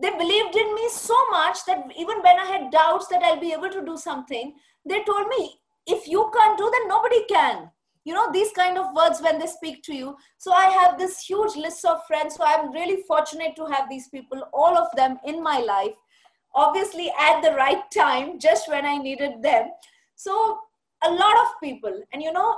they 0.00 0.10
believed 0.10 0.56
in 0.56 0.74
me 0.74 0.88
so 0.90 1.16
much 1.30 1.64
that 1.66 1.84
even 1.96 2.18
when 2.18 2.38
I 2.40 2.46
had 2.46 2.72
doubts 2.72 3.06
that 3.08 3.22
I'll 3.22 3.38
be 3.38 3.52
able 3.52 3.70
to 3.70 3.84
do 3.84 3.96
something, 3.96 4.54
they 4.84 5.04
told 5.04 5.28
me, 5.28 5.60
if 5.86 6.08
you 6.08 6.30
can't 6.34 6.58
do, 6.58 6.68
then 6.72 6.88
nobody 6.88 7.24
can 7.28 7.70
you 8.04 8.14
know 8.14 8.30
these 8.32 8.52
kind 8.52 8.78
of 8.78 8.94
words 8.94 9.20
when 9.20 9.38
they 9.38 9.46
speak 9.46 9.82
to 9.84 9.94
you. 9.94 10.16
So 10.38 10.52
i 10.52 10.66
have 10.66 10.98
this 10.98 11.20
huge 11.20 11.56
list 11.56 11.84
of 11.84 12.06
friends. 12.06 12.36
So 12.36 12.44
i'm 12.44 12.72
really 12.72 13.02
fortunate 13.08 13.56
to 13.56 13.66
have 13.66 13.88
these 13.88 14.08
people 14.08 14.48
all 14.52 14.76
of 14.76 14.88
them 14.96 15.18
in 15.24 15.42
my 15.42 15.58
life 15.60 15.94
obviously 16.54 17.12
at 17.18 17.42
the 17.42 17.52
right 17.52 17.82
time 17.90 18.38
just 18.38 18.68
when 18.68 18.84
i 18.84 18.96
needed 18.96 19.42
them. 19.42 19.70
So 20.14 20.58
a 21.02 21.10
lot 21.10 21.36
of 21.36 21.60
people 21.62 22.02
and 22.12 22.22
you 22.22 22.32
know 22.32 22.56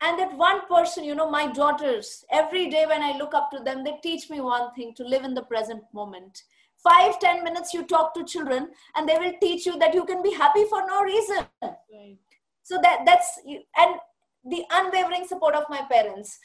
and 0.00 0.18
that 0.18 0.36
one 0.36 0.66
person 0.66 1.04
you 1.04 1.14
know 1.14 1.30
my 1.30 1.46
daughters 1.52 2.24
every 2.32 2.68
day 2.68 2.84
when 2.86 3.02
i 3.02 3.16
look 3.16 3.34
up 3.34 3.50
to 3.50 3.60
them 3.60 3.84
they 3.84 3.94
teach 4.02 4.28
me 4.28 4.40
one 4.40 4.72
thing 4.74 4.92
to 4.96 5.04
live 5.04 5.24
in 5.24 5.34
the 5.34 5.42
present 5.42 5.82
moment. 5.92 6.42
Five 6.82 7.18
ten 7.18 7.44
minutes 7.44 7.72
you 7.72 7.84
talk 7.84 8.14
to 8.14 8.24
children 8.24 8.68
and 8.96 9.08
they 9.08 9.18
will 9.18 9.32
teach 9.40 9.66
you 9.66 9.78
that 9.78 9.94
you 9.94 10.04
can 10.04 10.22
be 10.22 10.32
happy 10.32 10.64
for 10.68 10.86
no 10.86 11.02
reason. 11.02 11.46
Right. 11.62 12.18
so 12.62 12.78
that 12.82 13.04
that's 13.06 13.38
and 13.76 13.96
the 14.45 14.63
unwavering 14.71 15.27
support 15.27 15.55
of 15.55 15.63
my 15.69 15.81
parents 15.91 16.37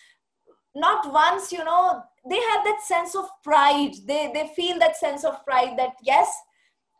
not 0.74 1.12
once 1.12 1.53
you 1.53 1.64
know 1.64 2.03
they 2.28 2.40
have 2.51 2.64
that 2.64 2.80
sense 2.82 3.14
of 3.14 3.26
pride 3.42 3.92
they 4.07 4.30
they 4.34 4.51
feel 4.57 4.78
that 4.78 4.97
sense 4.97 5.24
of 5.24 5.45
pride 5.45 5.78
that 5.78 5.92
yes 6.03 6.34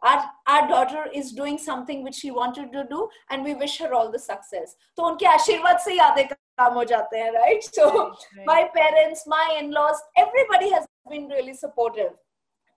our 0.03 0.22
our 0.47 0.68
daughter 0.68 1.07
is 1.12 1.32
doing 1.32 1.59
something 1.59 2.05
which 2.05 2.14
she 2.14 2.30
wanted 2.30 2.72
to 2.72 2.84
do 2.90 3.09
and 3.30 3.42
we 3.42 3.55
wish 3.55 3.78
her 3.78 3.92
all 3.92 4.11
the 4.12 4.18
success 4.18 4.76
तो 4.97 5.07
उनके 5.11 5.26
आशीर्वाद 5.26 5.78
से 5.84 5.92
ही 5.92 5.99
आधे 6.09 6.24
काम 6.32 6.74
हो 6.74 6.84
जाते 6.92 7.18
हैं 7.18 7.32
right 7.32 7.64
so 7.64 7.86
right, 7.86 8.12
right. 8.36 8.47
my 8.47 8.62
parents 8.76 9.26
my 9.26 9.47
in-laws 9.61 10.03
everybody 10.16 10.70
has 10.70 10.86
been 11.11 11.26
really 11.28 11.55
supportive 11.55 12.12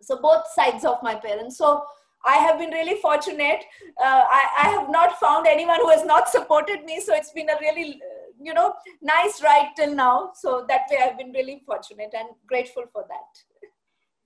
so 0.01 0.19
both 0.21 0.47
sides 0.55 0.85
of 0.85 1.03
my 1.03 1.15
parents 1.27 1.57
so 1.57 1.83
I 2.25 2.37
have 2.37 2.59
been 2.59 2.71
really 2.71 2.95
fortunate. 3.01 3.63
Uh, 4.03 4.23
I, 4.37 4.41
I, 4.63 4.69
have 4.69 4.89
not 4.89 5.19
found 5.19 5.47
anyone 5.47 5.79
who 5.79 5.89
has 5.89 6.03
not 6.03 6.27
supported 6.29 6.83
me. 6.83 6.99
So 6.99 7.13
it's 7.13 7.31
been 7.31 7.49
a 7.49 7.57
really, 7.61 8.01
uh, 8.03 8.10
you 8.44 8.54
know, 8.54 8.74
nice 9.00 9.42
ride 9.42 9.70
till 9.76 9.94
now. 9.94 10.32
So 10.34 10.64
that 10.68 10.82
way 10.90 10.98
I've 11.02 11.18
been 11.18 11.32
really 11.32 11.62
fortunate 11.66 12.14
and 12.16 12.28
grateful 12.46 12.84
for 12.92 13.04
that 13.08 13.51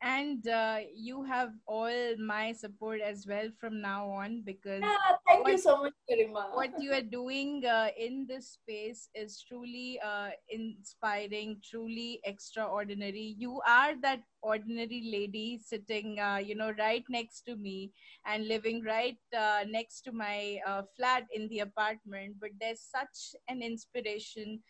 and 0.02 0.46
uh, 0.48 0.78
you 0.94 1.24
have 1.24 1.52
all 1.66 2.16
my 2.18 2.52
support 2.52 3.00
as 3.00 3.26
well 3.26 3.48
from 3.58 3.80
now 3.80 4.08
on 4.08 4.42
because 4.44 4.82
yeah, 4.82 5.16
thank 5.26 5.44
what, 5.44 5.52
you 5.52 5.58
so 5.58 5.82
much 5.82 5.94
Garima. 6.10 6.54
what 6.54 6.70
you 6.78 6.92
are 6.92 7.02
doing 7.18 7.64
uh, 7.64 7.88
in 7.98 8.26
this 8.28 8.58
space 8.60 9.08
is 9.14 9.42
truly 9.42 9.98
uh, 10.04 10.30
inspiring 10.50 11.60
truly 11.64 12.20
extraordinary. 12.24 13.34
You 13.38 13.60
are 13.66 13.98
that 14.02 14.20
ordinary 14.42 15.08
lady 15.10 15.60
sitting 15.64 16.20
uh, 16.20 16.40
you 16.44 16.54
know 16.54 16.72
right 16.78 17.04
next 17.08 17.42
to 17.42 17.56
me 17.56 17.92
and 18.26 18.46
living 18.46 18.84
right 18.84 19.18
uh, 19.36 19.64
next 19.66 20.02
to 20.02 20.12
my 20.12 20.58
uh, 20.66 20.82
flat 20.96 21.24
in 21.32 21.48
the 21.48 21.60
apartment. 21.60 22.36
But 22.38 22.50
there's 22.60 22.82
such 22.82 23.34
an 23.48 23.62
inspiration 23.62 24.60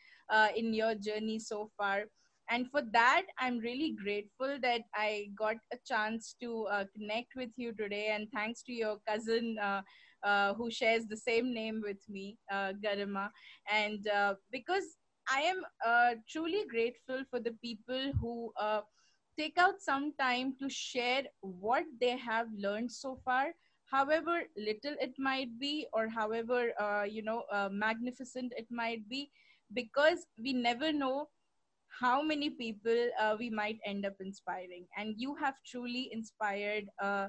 in 0.56 0.74
your 0.74 0.94
journey 0.94 1.38
so 1.38 1.70
far 1.76 2.04
and 2.50 2.70
for 2.70 2.82
that 2.92 3.22
i'm 3.38 3.58
really 3.58 3.92
grateful 4.02 4.56
that 4.62 4.82
i 4.94 5.26
got 5.36 5.56
a 5.72 5.76
chance 5.86 6.34
to 6.40 6.64
uh, 6.70 6.84
connect 6.96 7.34
with 7.36 7.50
you 7.56 7.72
today. 7.72 8.08
And 8.12 8.28
thanks 8.34 8.62
to 8.64 8.72
your 8.72 8.98
cousin 9.08 9.56
uh, 9.62 9.82
uh, 10.22 10.54
who 10.54 10.70
shares 10.70 11.06
the 11.06 11.16
same 11.16 11.52
name 11.54 11.82
with 11.84 11.98
me 12.08 12.38
uh, 12.50 12.72
garima. 12.84 13.30
And 13.70 14.06
uh, 14.08 14.34
because 14.50 14.96
i 15.30 15.40
am 15.40 15.60
uh, 15.86 16.14
truly 16.28 16.64
grateful 16.70 17.22
for 17.30 17.40
the 17.40 17.52
people 17.62 18.12
who 18.20 18.52
take 19.38 19.58
out 19.58 19.80
some 19.80 20.12
time 20.18 20.54
to 20.60 20.68
share 20.68 21.24
what 21.40 21.84
they 22.00 22.16
have 22.16 22.46
learned 22.56 22.90
so 22.90 23.18
far 23.24 23.48
however 23.90 24.36
little 24.56 24.94
it 25.00 25.12
might 25.18 25.58
be 25.58 25.86
or 25.92 26.08
however 26.08 26.72
you 27.08 27.22
know 27.22 27.42
magnificent 27.70 28.52
it 28.56 28.66
might 28.70 29.08
be. 29.08 29.30
Because 29.74 30.26
we 30.42 30.52
never 30.52 30.92
know 30.92 31.28
how 32.00 32.22
many 32.22 32.50
people 32.50 33.08
uh, 33.20 33.36
we 33.38 33.50
might 33.50 33.78
end 33.84 34.04
up 34.04 34.14
inspiring. 34.20 34.86
And 34.96 35.14
you 35.16 35.34
have 35.36 35.54
truly 35.66 36.10
inspired 36.12 36.84
uh, 37.02 37.28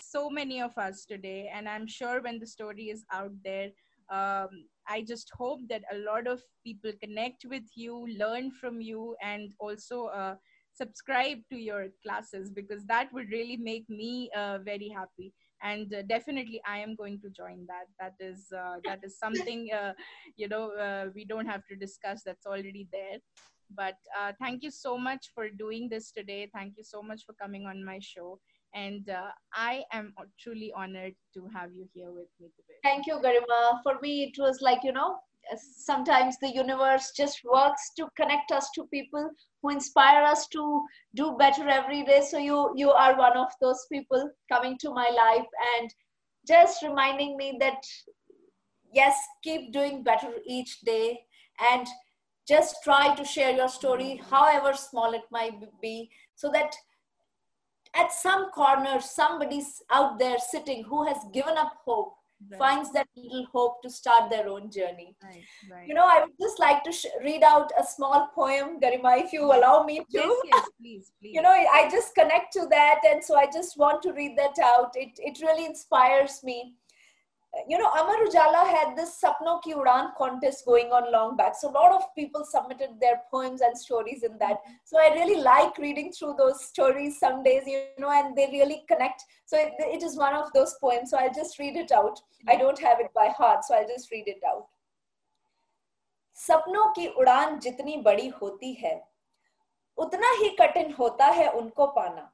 so 0.00 0.30
many 0.30 0.60
of 0.60 0.76
us 0.78 1.04
today. 1.04 1.50
And 1.52 1.68
I'm 1.68 1.86
sure 1.86 2.22
when 2.22 2.38
the 2.38 2.46
story 2.46 2.84
is 2.84 3.04
out 3.12 3.32
there, 3.44 3.70
um, 4.10 4.48
I 4.88 5.02
just 5.06 5.30
hope 5.36 5.60
that 5.68 5.82
a 5.92 5.98
lot 5.98 6.26
of 6.26 6.40
people 6.64 6.92
connect 7.02 7.44
with 7.44 7.64
you, 7.74 8.06
learn 8.18 8.52
from 8.52 8.80
you, 8.80 9.16
and 9.22 9.52
also 9.58 10.06
uh, 10.06 10.36
subscribe 10.76 11.38
to 11.50 11.56
your 11.56 11.88
classes 12.04 12.50
because 12.50 12.84
that 12.86 13.12
would 13.12 13.30
really 13.30 13.56
make 13.56 13.88
me 13.88 14.30
uh, 14.36 14.58
very 14.58 14.88
happy 14.88 15.32
and 15.62 15.94
uh, 15.94 16.02
definitely 16.02 16.60
i 16.66 16.78
am 16.78 16.94
going 16.94 17.18
to 17.18 17.30
join 17.30 17.66
that 17.66 17.86
that 17.98 18.12
is 18.20 18.52
uh, 18.52 18.76
that 18.84 19.00
is 19.02 19.18
something 19.18 19.70
uh, 19.72 19.94
you 20.36 20.48
know 20.48 20.72
uh, 20.72 21.06
we 21.14 21.24
don't 21.24 21.46
have 21.46 21.64
to 21.66 21.74
discuss 21.76 22.22
that's 22.24 22.46
already 22.46 22.86
there 22.92 23.18
but 23.74 23.96
uh, 24.18 24.32
thank 24.40 24.62
you 24.62 24.70
so 24.70 24.96
much 24.98 25.30
for 25.34 25.48
doing 25.48 25.88
this 25.88 26.10
today. 26.10 26.48
Thank 26.52 26.76
you 26.76 26.84
so 26.84 27.02
much 27.02 27.24
for 27.24 27.32
coming 27.34 27.66
on 27.66 27.84
my 27.84 27.98
show. 28.00 28.38
And 28.74 29.08
uh, 29.08 29.30
I 29.54 29.84
am 29.92 30.12
truly 30.38 30.72
honored 30.76 31.14
to 31.34 31.48
have 31.54 31.72
you 31.72 31.88
here 31.94 32.10
with 32.10 32.28
me 32.40 32.48
today. 32.56 32.78
Thank 32.82 33.06
you, 33.06 33.14
Garima. 33.14 33.80
For 33.82 33.98
me, 34.02 34.24
it 34.24 34.40
was 34.40 34.60
like, 34.60 34.80
you 34.84 34.92
know, 34.92 35.16
sometimes 35.78 36.36
the 36.40 36.48
universe 36.48 37.12
just 37.16 37.40
works 37.44 37.92
to 37.96 38.08
connect 38.16 38.52
us 38.52 38.68
to 38.74 38.84
people 38.92 39.30
who 39.62 39.70
inspire 39.70 40.22
us 40.22 40.46
to 40.48 40.82
do 41.14 41.36
better 41.38 41.68
every 41.68 42.04
day. 42.04 42.22
So 42.28 42.38
you, 42.38 42.72
you 42.76 42.90
are 42.90 43.16
one 43.16 43.36
of 43.36 43.48
those 43.60 43.86
people 43.90 44.30
coming 44.52 44.76
to 44.80 44.90
my 44.90 45.08
life 45.08 45.46
and 45.78 45.94
just 46.46 46.82
reminding 46.82 47.36
me 47.36 47.56
that, 47.60 47.82
yes, 48.92 49.16
keep 49.42 49.72
doing 49.72 50.02
better 50.02 50.32
each 50.46 50.80
day. 50.80 51.20
And 51.72 51.86
just 52.46 52.76
try 52.82 53.14
to 53.14 53.24
share 53.24 53.50
your 53.50 53.68
story 53.68 54.20
however 54.30 54.74
small 54.74 55.14
it 55.14 55.24
might 55.30 55.54
be 55.80 56.10
so 56.34 56.50
that 56.50 56.74
at 57.94 58.12
some 58.12 58.50
corner 58.50 59.00
somebody's 59.00 59.82
out 59.90 60.18
there 60.18 60.38
sitting 60.38 60.84
who 60.84 61.04
has 61.06 61.18
given 61.32 61.56
up 61.56 61.72
hope 61.84 62.14
right. 62.50 62.58
finds 62.58 62.92
that 62.92 63.08
little 63.16 63.46
hope 63.52 63.82
to 63.82 63.90
start 63.90 64.30
their 64.30 64.48
own 64.48 64.70
journey 64.70 65.16
right, 65.22 65.42
right. 65.70 65.88
you 65.88 65.94
know 65.94 66.04
i 66.04 66.20
would 66.20 66.32
just 66.40 66.58
like 66.58 66.82
to 66.84 66.92
sh- 66.92 67.06
read 67.24 67.42
out 67.42 67.72
a 67.80 67.84
small 67.84 68.30
poem 68.34 68.78
garima 68.80 69.18
if 69.24 69.32
you 69.32 69.44
allow 69.44 69.82
me 69.84 69.98
to 69.98 70.04
yes, 70.10 70.42
yes, 70.46 70.68
please, 70.80 71.12
please. 71.20 71.34
you 71.34 71.42
know 71.42 71.50
i 71.50 71.88
just 71.90 72.14
connect 72.14 72.52
to 72.52 72.66
that 72.70 73.00
and 73.10 73.24
so 73.24 73.36
i 73.36 73.46
just 73.46 73.78
want 73.78 74.02
to 74.02 74.12
read 74.12 74.36
that 74.36 74.58
out 74.62 74.90
it, 74.94 75.18
it 75.18 75.38
really 75.42 75.64
inspires 75.64 76.42
me 76.44 76.74
you 77.67 77.77
know, 77.77 77.89
Amar 77.89 78.15
Ujala 78.25 78.65
had 78.65 78.95
this 78.95 79.21
Sapno 79.21 79.61
Ki 79.61 79.73
Udan 79.73 80.15
contest 80.17 80.65
going 80.65 80.87
on 80.87 81.11
long 81.11 81.35
back. 81.35 81.53
So 81.59 81.69
a 81.69 81.71
lot 81.71 81.91
of 81.91 82.03
people 82.15 82.45
submitted 82.45 82.91
their 82.99 83.21
poems 83.29 83.61
and 83.61 83.77
stories 83.77 84.23
in 84.23 84.37
that. 84.39 84.57
So 84.85 84.97
I 84.97 85.13
really 85.13 85.41
like 85.41 85.77
reading 85.77 86.11
through 86.11 86.35
those 86.37 86.63
stories 86.63 87.19
some 87.19 87.43
days, 87.43 87.63
you 87.67 87.81
know, 87.99 88.11
and 88.11 88.35
they 88.35 88.47
really 88.51 88.83
connect. 88.87 89.23
So 89.45 89.57
it, 89.57 89.73
it 89.79 90.01
is 90.01 90.17
one 90.17 90.33
of 90.33 90.51
those 90.53 90.75
poems. 90.81 91.11
So 91.11 91.17
I'll 91.17 91.33
just 91.33 91.59
read 91.59 91.75
it 91.75 91.91
out. 91.91 92.19
I 92.47 92.55
don't 92.55 92.79
have 92.79 92.99
it 92.99 93.13
by 93.13 93.27
heart, 93.27 93.65
so 93.65 93.75
I'll 93.75 93.87
just 93.87 94.11
read 94.11 94.27
it 94.27 94.41
out. 94.47 94.67
सपनों 96.35 96.87
की 96.93 97.07
उड़ान 97.21 97.59
जितनी 97.59 97.97
बड़ी 98.01 98.27
होती 98.41 98.73
है 98.73 98.93
उतना 99.97 100.29
ही 100.39 100.49
कठिन 100.59 100.93
होता 100.99 101.25
है 101.25 101.47
उनको 101.59 101.85
पाना 101.97 102.31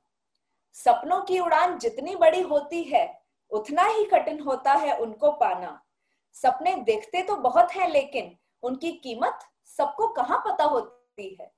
सपनों 0.73 1.21
की 1.21 1.39
उड़ान 1.39 1.77
जितनी 1.79 2.15
बड़ी 2.15 2.41
होती 2.41 2.83
है 2.83 3.05
उतना 3.52 3.84
ही 3.84 4.04
कठिन 4.04 4.40
होता 4.40 4.72
है 4.72 4.96
उनको 4.98 5.32
पाना। 5.32 5.82
सपने 6.32 6.74
देखते 6.74 7.22
तो 7.22 7.36
बहुत 7.36 7.72
हैं, 7.72 7.88
लेकिन 7.88 8.36
उनकी 8.62 8.92
कीमत 8.92 9.38
सबको 9.64 10.08
कहाँ 10.08 10.42
पता 10.46 10.64
होती 10.64 11.36
है? 11.40 11.52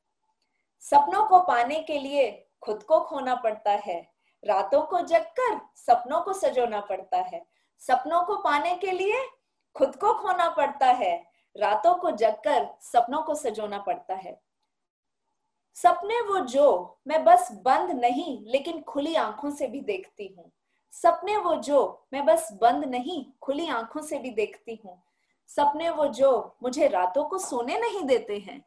सपनों 0.80 1.26
को 1.26 1.38
पाने 1.38 1.80
के 1.80 1.98
लिए 1.98 2.48
खुद 2.60 2.82
को 2.82 3.00
खोना 3.00 3.34
पड़ता 3.34 3.70
है। 3.70 4.10
रातों 4.44 4.82
को 4.82 5.00
जगकर 5.00 5.60
सपनों 5.76 6.20
को 6.20 6.32
सजोना 6.32 6.80
पड़ता 6.80 7.16
है। 7.16 7.46
सपनों 7.78 8.22
को 8.24 8.36
पाने 8.36 8.74
के 8.76 8.90
लिए 8.90 9.24
खुद 9.76 9.96
को 9.96 10.12
खोना 10.14 10.48
पड़ता 10.48 10.86
है। 10.86 11.26
रातों 11.56 11.94
को 11.94 12.10
जगकर 12.10 12.68
सपनों 12.80 13.22
को 13.22 13.34
सजोना 13.34 13.78
पड़ता 13.78 14.14
है। 14.14 14.40
सपने 15.74 16.20
वो 16.20 16.40
जो 16.40 16.98
मैं 17.06 17.24
बस 17.24 17.48
बंद 17.52 17.90
नहीं, 17.90 18.44
लेकिन 18.46 18.82
खुली 18.82 19.14
आँखों 19.14 19.50
से 19.50 19.66
भी 19.66 19.80
देखती 19.80 20.34
हूँ। 20.38 20.50
सपने 21.02 21.36
वो 21.36 21.54
जो 21.54 22.06
मैं 22.12 22.26
बस 22.26 22.48
बंद 22.52 22.84
नहीं, 22.84 23.26
खुली 23.42 23.68
आँखों 23.68 24.02
से 24.02 24.18
भी 24.18 24.30
देखती 24.30 24.80
हूँ। 24.84 25.02
सपने 25.48 25.90
वो 25.90 26.06
जो 26.06 26.56
मुझे 26.62 26.88
रातों 26.88 27.24
को 27.24 27.38
सोने 27.38 27.78
नहीं 27.80 28.02
देते 28.02 28.38
हैं। 28.38 28.64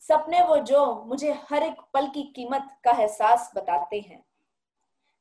सपने 0.00 0.42
वो 0.42 0.56
जो 0.56 1.04
मुझे 1.06 1.32
हर 1.50 1.62
एक 1.62 1.76
पल 1.94 2.06
की 2.06 2.22
कीमत 2.22 2.76
का 2.84 2.90
एहसास 2.90 3.52
बताते 3.56 4.00
हैं। 4.00 4.24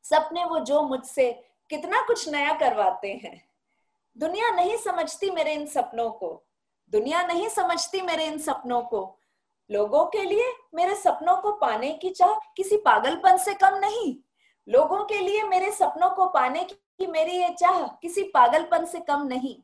सपने 0.03 0.45
वो 0.45 0.59
जो 0.59 0.81
मुझसे 0.81 1.31
कितना 1.69 2.01
कुछ 2.01 2.29
नया 2.29 2.53
करवाते 2.53 3.13
हैं। 3.13 3.49
दुनिया 4.17 4.49
नहीं 4.49 4.77
समझती 4.77 5.31
मेरे 5.31 5.53
इन 5.53 5.67
सपनों 5.67 6.11
को। 6.11 6.43
दुनिया 6.91 7.23
नहीं 7.23 7.49
समझती 7.49 8.01
मेरे 8.01 8.25
इन 8.25 8.37
सपनों 8.37 8.81
को। 8.81 9.19
लोगों 9.71 10.05
के 10.05 10.23
लिए 10.23 10.53
मेरे 10.75 10.95
सपनों 10.95 11.37
को 11.37 11.51
पाने 11.51 11.93
की 11.93 12.09
चाह 12.09 12.33
किसी 12.33 12.77
पागलपन 12.77 13.37
से 13.37 13.53
कम 13.53 13.75
नहीं। 13.75 14.22
लोगों 14.67 15.03
के 15.03 15.17
लिए 15.17 15.43
मेरे 15.43 15.71
सपनों 15.71 16.09
को 16.09 16.25
पाने 16.25 16.63
की 16.63 17.07
मेरी 17.07 17.31
ये 17.31 17.49
चाह 17.49 17.87
किसी 17.87 18.23
पागलपन 18.23 18.85
से 18.85 18.99
कम 18.99 19.27
नहीं। 19.27 19.55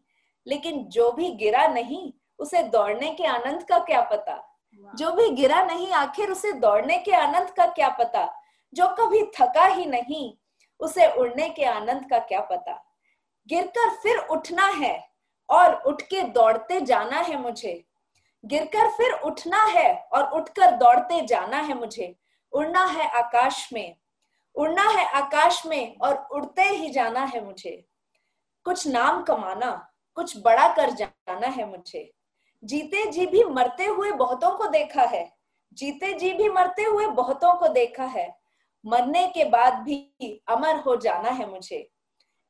लेकिन 0.47 0.83
जो 0.83 1.11
भी 1.11 1.31
गिरा 1.31 1.67
नहीं 1.67 2.13
उसे 2.39 2.63
दौड़ने 2.63 3.11
के 3.11 3.25
आनंद 3.25 3.63
का 3.63 3.79
क्या 3.79 4.01
पता? 4.01 4.57
जो 4.95 5.11
भी 5.11 5.29
गिरा 5.29 5.63
नहीं 5.63 5.91
आखिर 5.91 6.29
उसे 6.29 6.51
दौड़ने 6.51 6.97
के 6.97 7.11
आनंद 7.11 7.49
का 7.49 7.65
क्या 7.65 7.89
पता? 7.89 8.41
जो 8.73 8.87
कभी 8.87 9.23
थका 9.23 9.65
ही 9.65 9.85
नहीं 9.85 10.33
उसे 10.79 11.11
उड़ने 11.13 11.49
के 11.49 11.65
आनंद 11.65 12.09
का 12.09 12.19
क्या 12.19 12.41
पता? 12.41 12.95
गिरकर 13.47 13.89
फिर 13.89 14.17
उठना 14.17 14.67
है 14.67 15.09
और 15.49 15.73
उठ 15.73 16.01
के 16.01 16.21
दौड़ते 16.21 16.81
जाना 16.81 17.19
है 17.19 17.41
मुझे। 17.41 17.85
गिरकर 18.45 18.91
फिर 18.91 19.11
उठना 19.11 19.63
है 19.63 20.09
और 20.13 20.31
उठकर 20.31 20.71
दौड़ते 20.71 21.21
जाना 21.21 21.57
है 21.57 21.73
मुझे। 21.73 22.15
उड़ना 22.51 22.85
है 22.85 23.09
आकाश 23.09 23.69
में 23.73 23.95
उड़ना 24.60 24.84
है 24.84 25.05
आकाश 25.05 25.66
में 25.66 25.97
और 25.97 26.28
उड़ते 26.32 26.62
ही 26.62 26.89
जाना 26.89 27.20
है 27.20 27.45
मुझे। 27.45 27.86
कुछ 28.64 28.88
नाम 28.88 29.24
कमाना, 29.24 29.91
कुछ 30.16 30.38
बड़ा 30.38 30.74
कर 30.74 30.89
जाना 30.89 31.47
है 31.47 31.70
मुझे। 31.70 32.14
जीते 32.64 33.12
जी 33.12 33.26
भी 33.26 33.43
मरते 33.43 33.86
हुए 33.86 34.12
बहुतों 34.12 34.57
को 34.57 34.68
देखा 34.68 35.01
है। 35.01 35.38
जीते 35.74 36.14
जी 36.14 36.34
भी 36.34 36.49
मरते 36.49 36.84
हुए 36.84 37.07
बहुतों 37.07 37.53
को 37.53 37.68
देखा 37.68 38.03
है। 38.03 38.39
मरने 38.86 39.28
के 39.28 39.45
बाद 39.45 39.74
भी 39.74 40.43
अमर 40.47 40.76
हो 40.76 40.95
जाना 40.95 41.30
है 41.30 41.49
मुझे। 41.49 41.91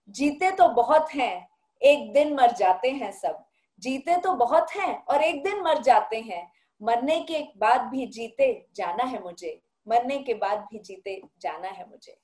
जीते 0.10 0.52
तो 0.52 0.70
बहुत 0.70 1.16
हैं, 1.16 1.50
एक 1.82 2.14
दिन 2.14 2.34
मर 2.34 2.52
जाते 2.52 2.90
हैं 2.90 3.12
सब। 3.12 3.46
जीते 3.80 4.18
तो 4.18 4.34
बहुत 4.34 4.72
हैं 4.76 5.06
और 5.06 5.24
एक 5.24 5.44
दिन 5.44 5.62
मर 5.62 5.82
जाते 5.82 6.22
हैं। 6.22 6.52
मरने 6.82 7.22
के 7.22 7.40
बाद 7.58 7.82
भी 7.82 8.08
जीते 8.08 8.68
जाना 8.76 9.04
है 9.04 9.24
मुझे। 9.24 9.62
मरने 9.89 10.19
के 10.29 10.35
बाद 10.45 10.67
भी 10.73 10.79
जीते 10.89 11.21
जाना 11.41 11.69
है 11.69 11.89
मुझे 11.91 12.17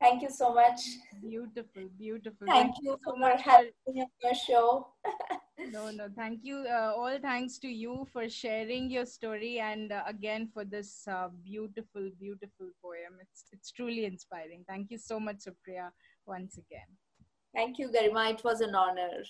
Thank 0.00 0.22
you 0.22 0.28
so 0.28 0.52
much. 0.52 0.80
Beautiful, 1.20 1.84
beautiful. 1.98 2.46
Thank, 2.46 2.74
thank 2.74 2.76
you, 2.82 2.96
so 3.06 3.14
much 3.16 3.42
for 3.42 3.50
having 3.50 3.70
me 3.86 4.02
on 4.02 4.08
your 4.22 4.34
show. 4.34 4.88
no, 5.70 5.90
no, 5.90 6.08
thank 6.16 6.40
you. 6.42 6.66
Uh, 6.68 6.92
all 6.94 7.18
thanks 7.22 7.58
to 7.60 7.68
you 7.68 8.06
for 8.12 8.28
sharing 8.28 8.90
your 8.90 9.06
story 9.06 9.60
and 9.60 9.92
uh, 9.92 10.02
again 10.06 10.48
for 10.52 10.64
this 10.64 11.06
uh, 11.08 11.28
beautiful, 11.42 12.10
beautiful 12.20 12.68
poem. 12.82 13.16
It's 13.22 13.44
it's 13.52 13.70
truly 13.70 14.04
inspiring. 14.04 14.64
Thank 14.68 14.90
you 14.90 14.98
so 14.98 15.18
much, 15.18 15.46
Supriya, 15.46 15.88
once 16.26 16.58
again. 16.58 16.90
Thank 17.54 17.78
you, 17.78 17.88
Garima. 17.88 18.30
It 18.34 18.44
was 18.44 18.60
an 18.60 18.74
honor. 18.74 19.24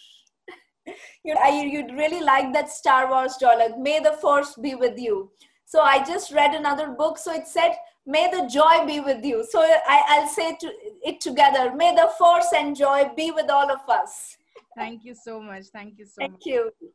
you'd, 1.24 1.38
I, 1.38 1.62
you'd 1.62 1.92
really 1.92 2.20
like 2.20 2.52
that 2.52 2.70
Star 2.70 3.08
Wars 3.10 3.36
dialogue. 3.36 3.78
May 3.78 4.00
the 4.00 4.12
Force 4.12 4.54
be 4.56 4.74
with 4.74 4.98
you. 4.98 5.30
So 5.69 5.81
I 5.81 6.03
just 6.03 6.31
read 6.31 6.55
another 6.55 6.87
book. 6.87 7.19
So 7.19 7.31
it 7.31 7.47
said, 7.47 7.73
May 8.07 8.27
the 8.31 8.47
joy 8.47 8.87
be 8.87 9.01
with 9.01 9.23
you. 9.23 9.45
So 9.47 9.61
I, 9.61 10.19
will 10.19 10.27
say 10.27 10.55
to 10.61 10.71
it 11.03 11.21
together. 11.21 11.75
May 11.75 11.93
the 11.93 12.09
force 12.17 12.51
and 12.57 12.75
joy 12.75 13.11
be 13.15 13.29
with 13.29 13.51
all 13.51 13.69
of 13.69 13.87
us. 13.87 14.35
Thank 14.75 15.05
you 15.05 15.13
so 15.13 15.39
much. 15.39 15.65
Thank 15.67 15.99
you 15.99 16.05
so 16.05 16.13
Thank 16.17 16.31
much. 16.31 16.41
Thank 16.43 16.73
you. 16.81 16.89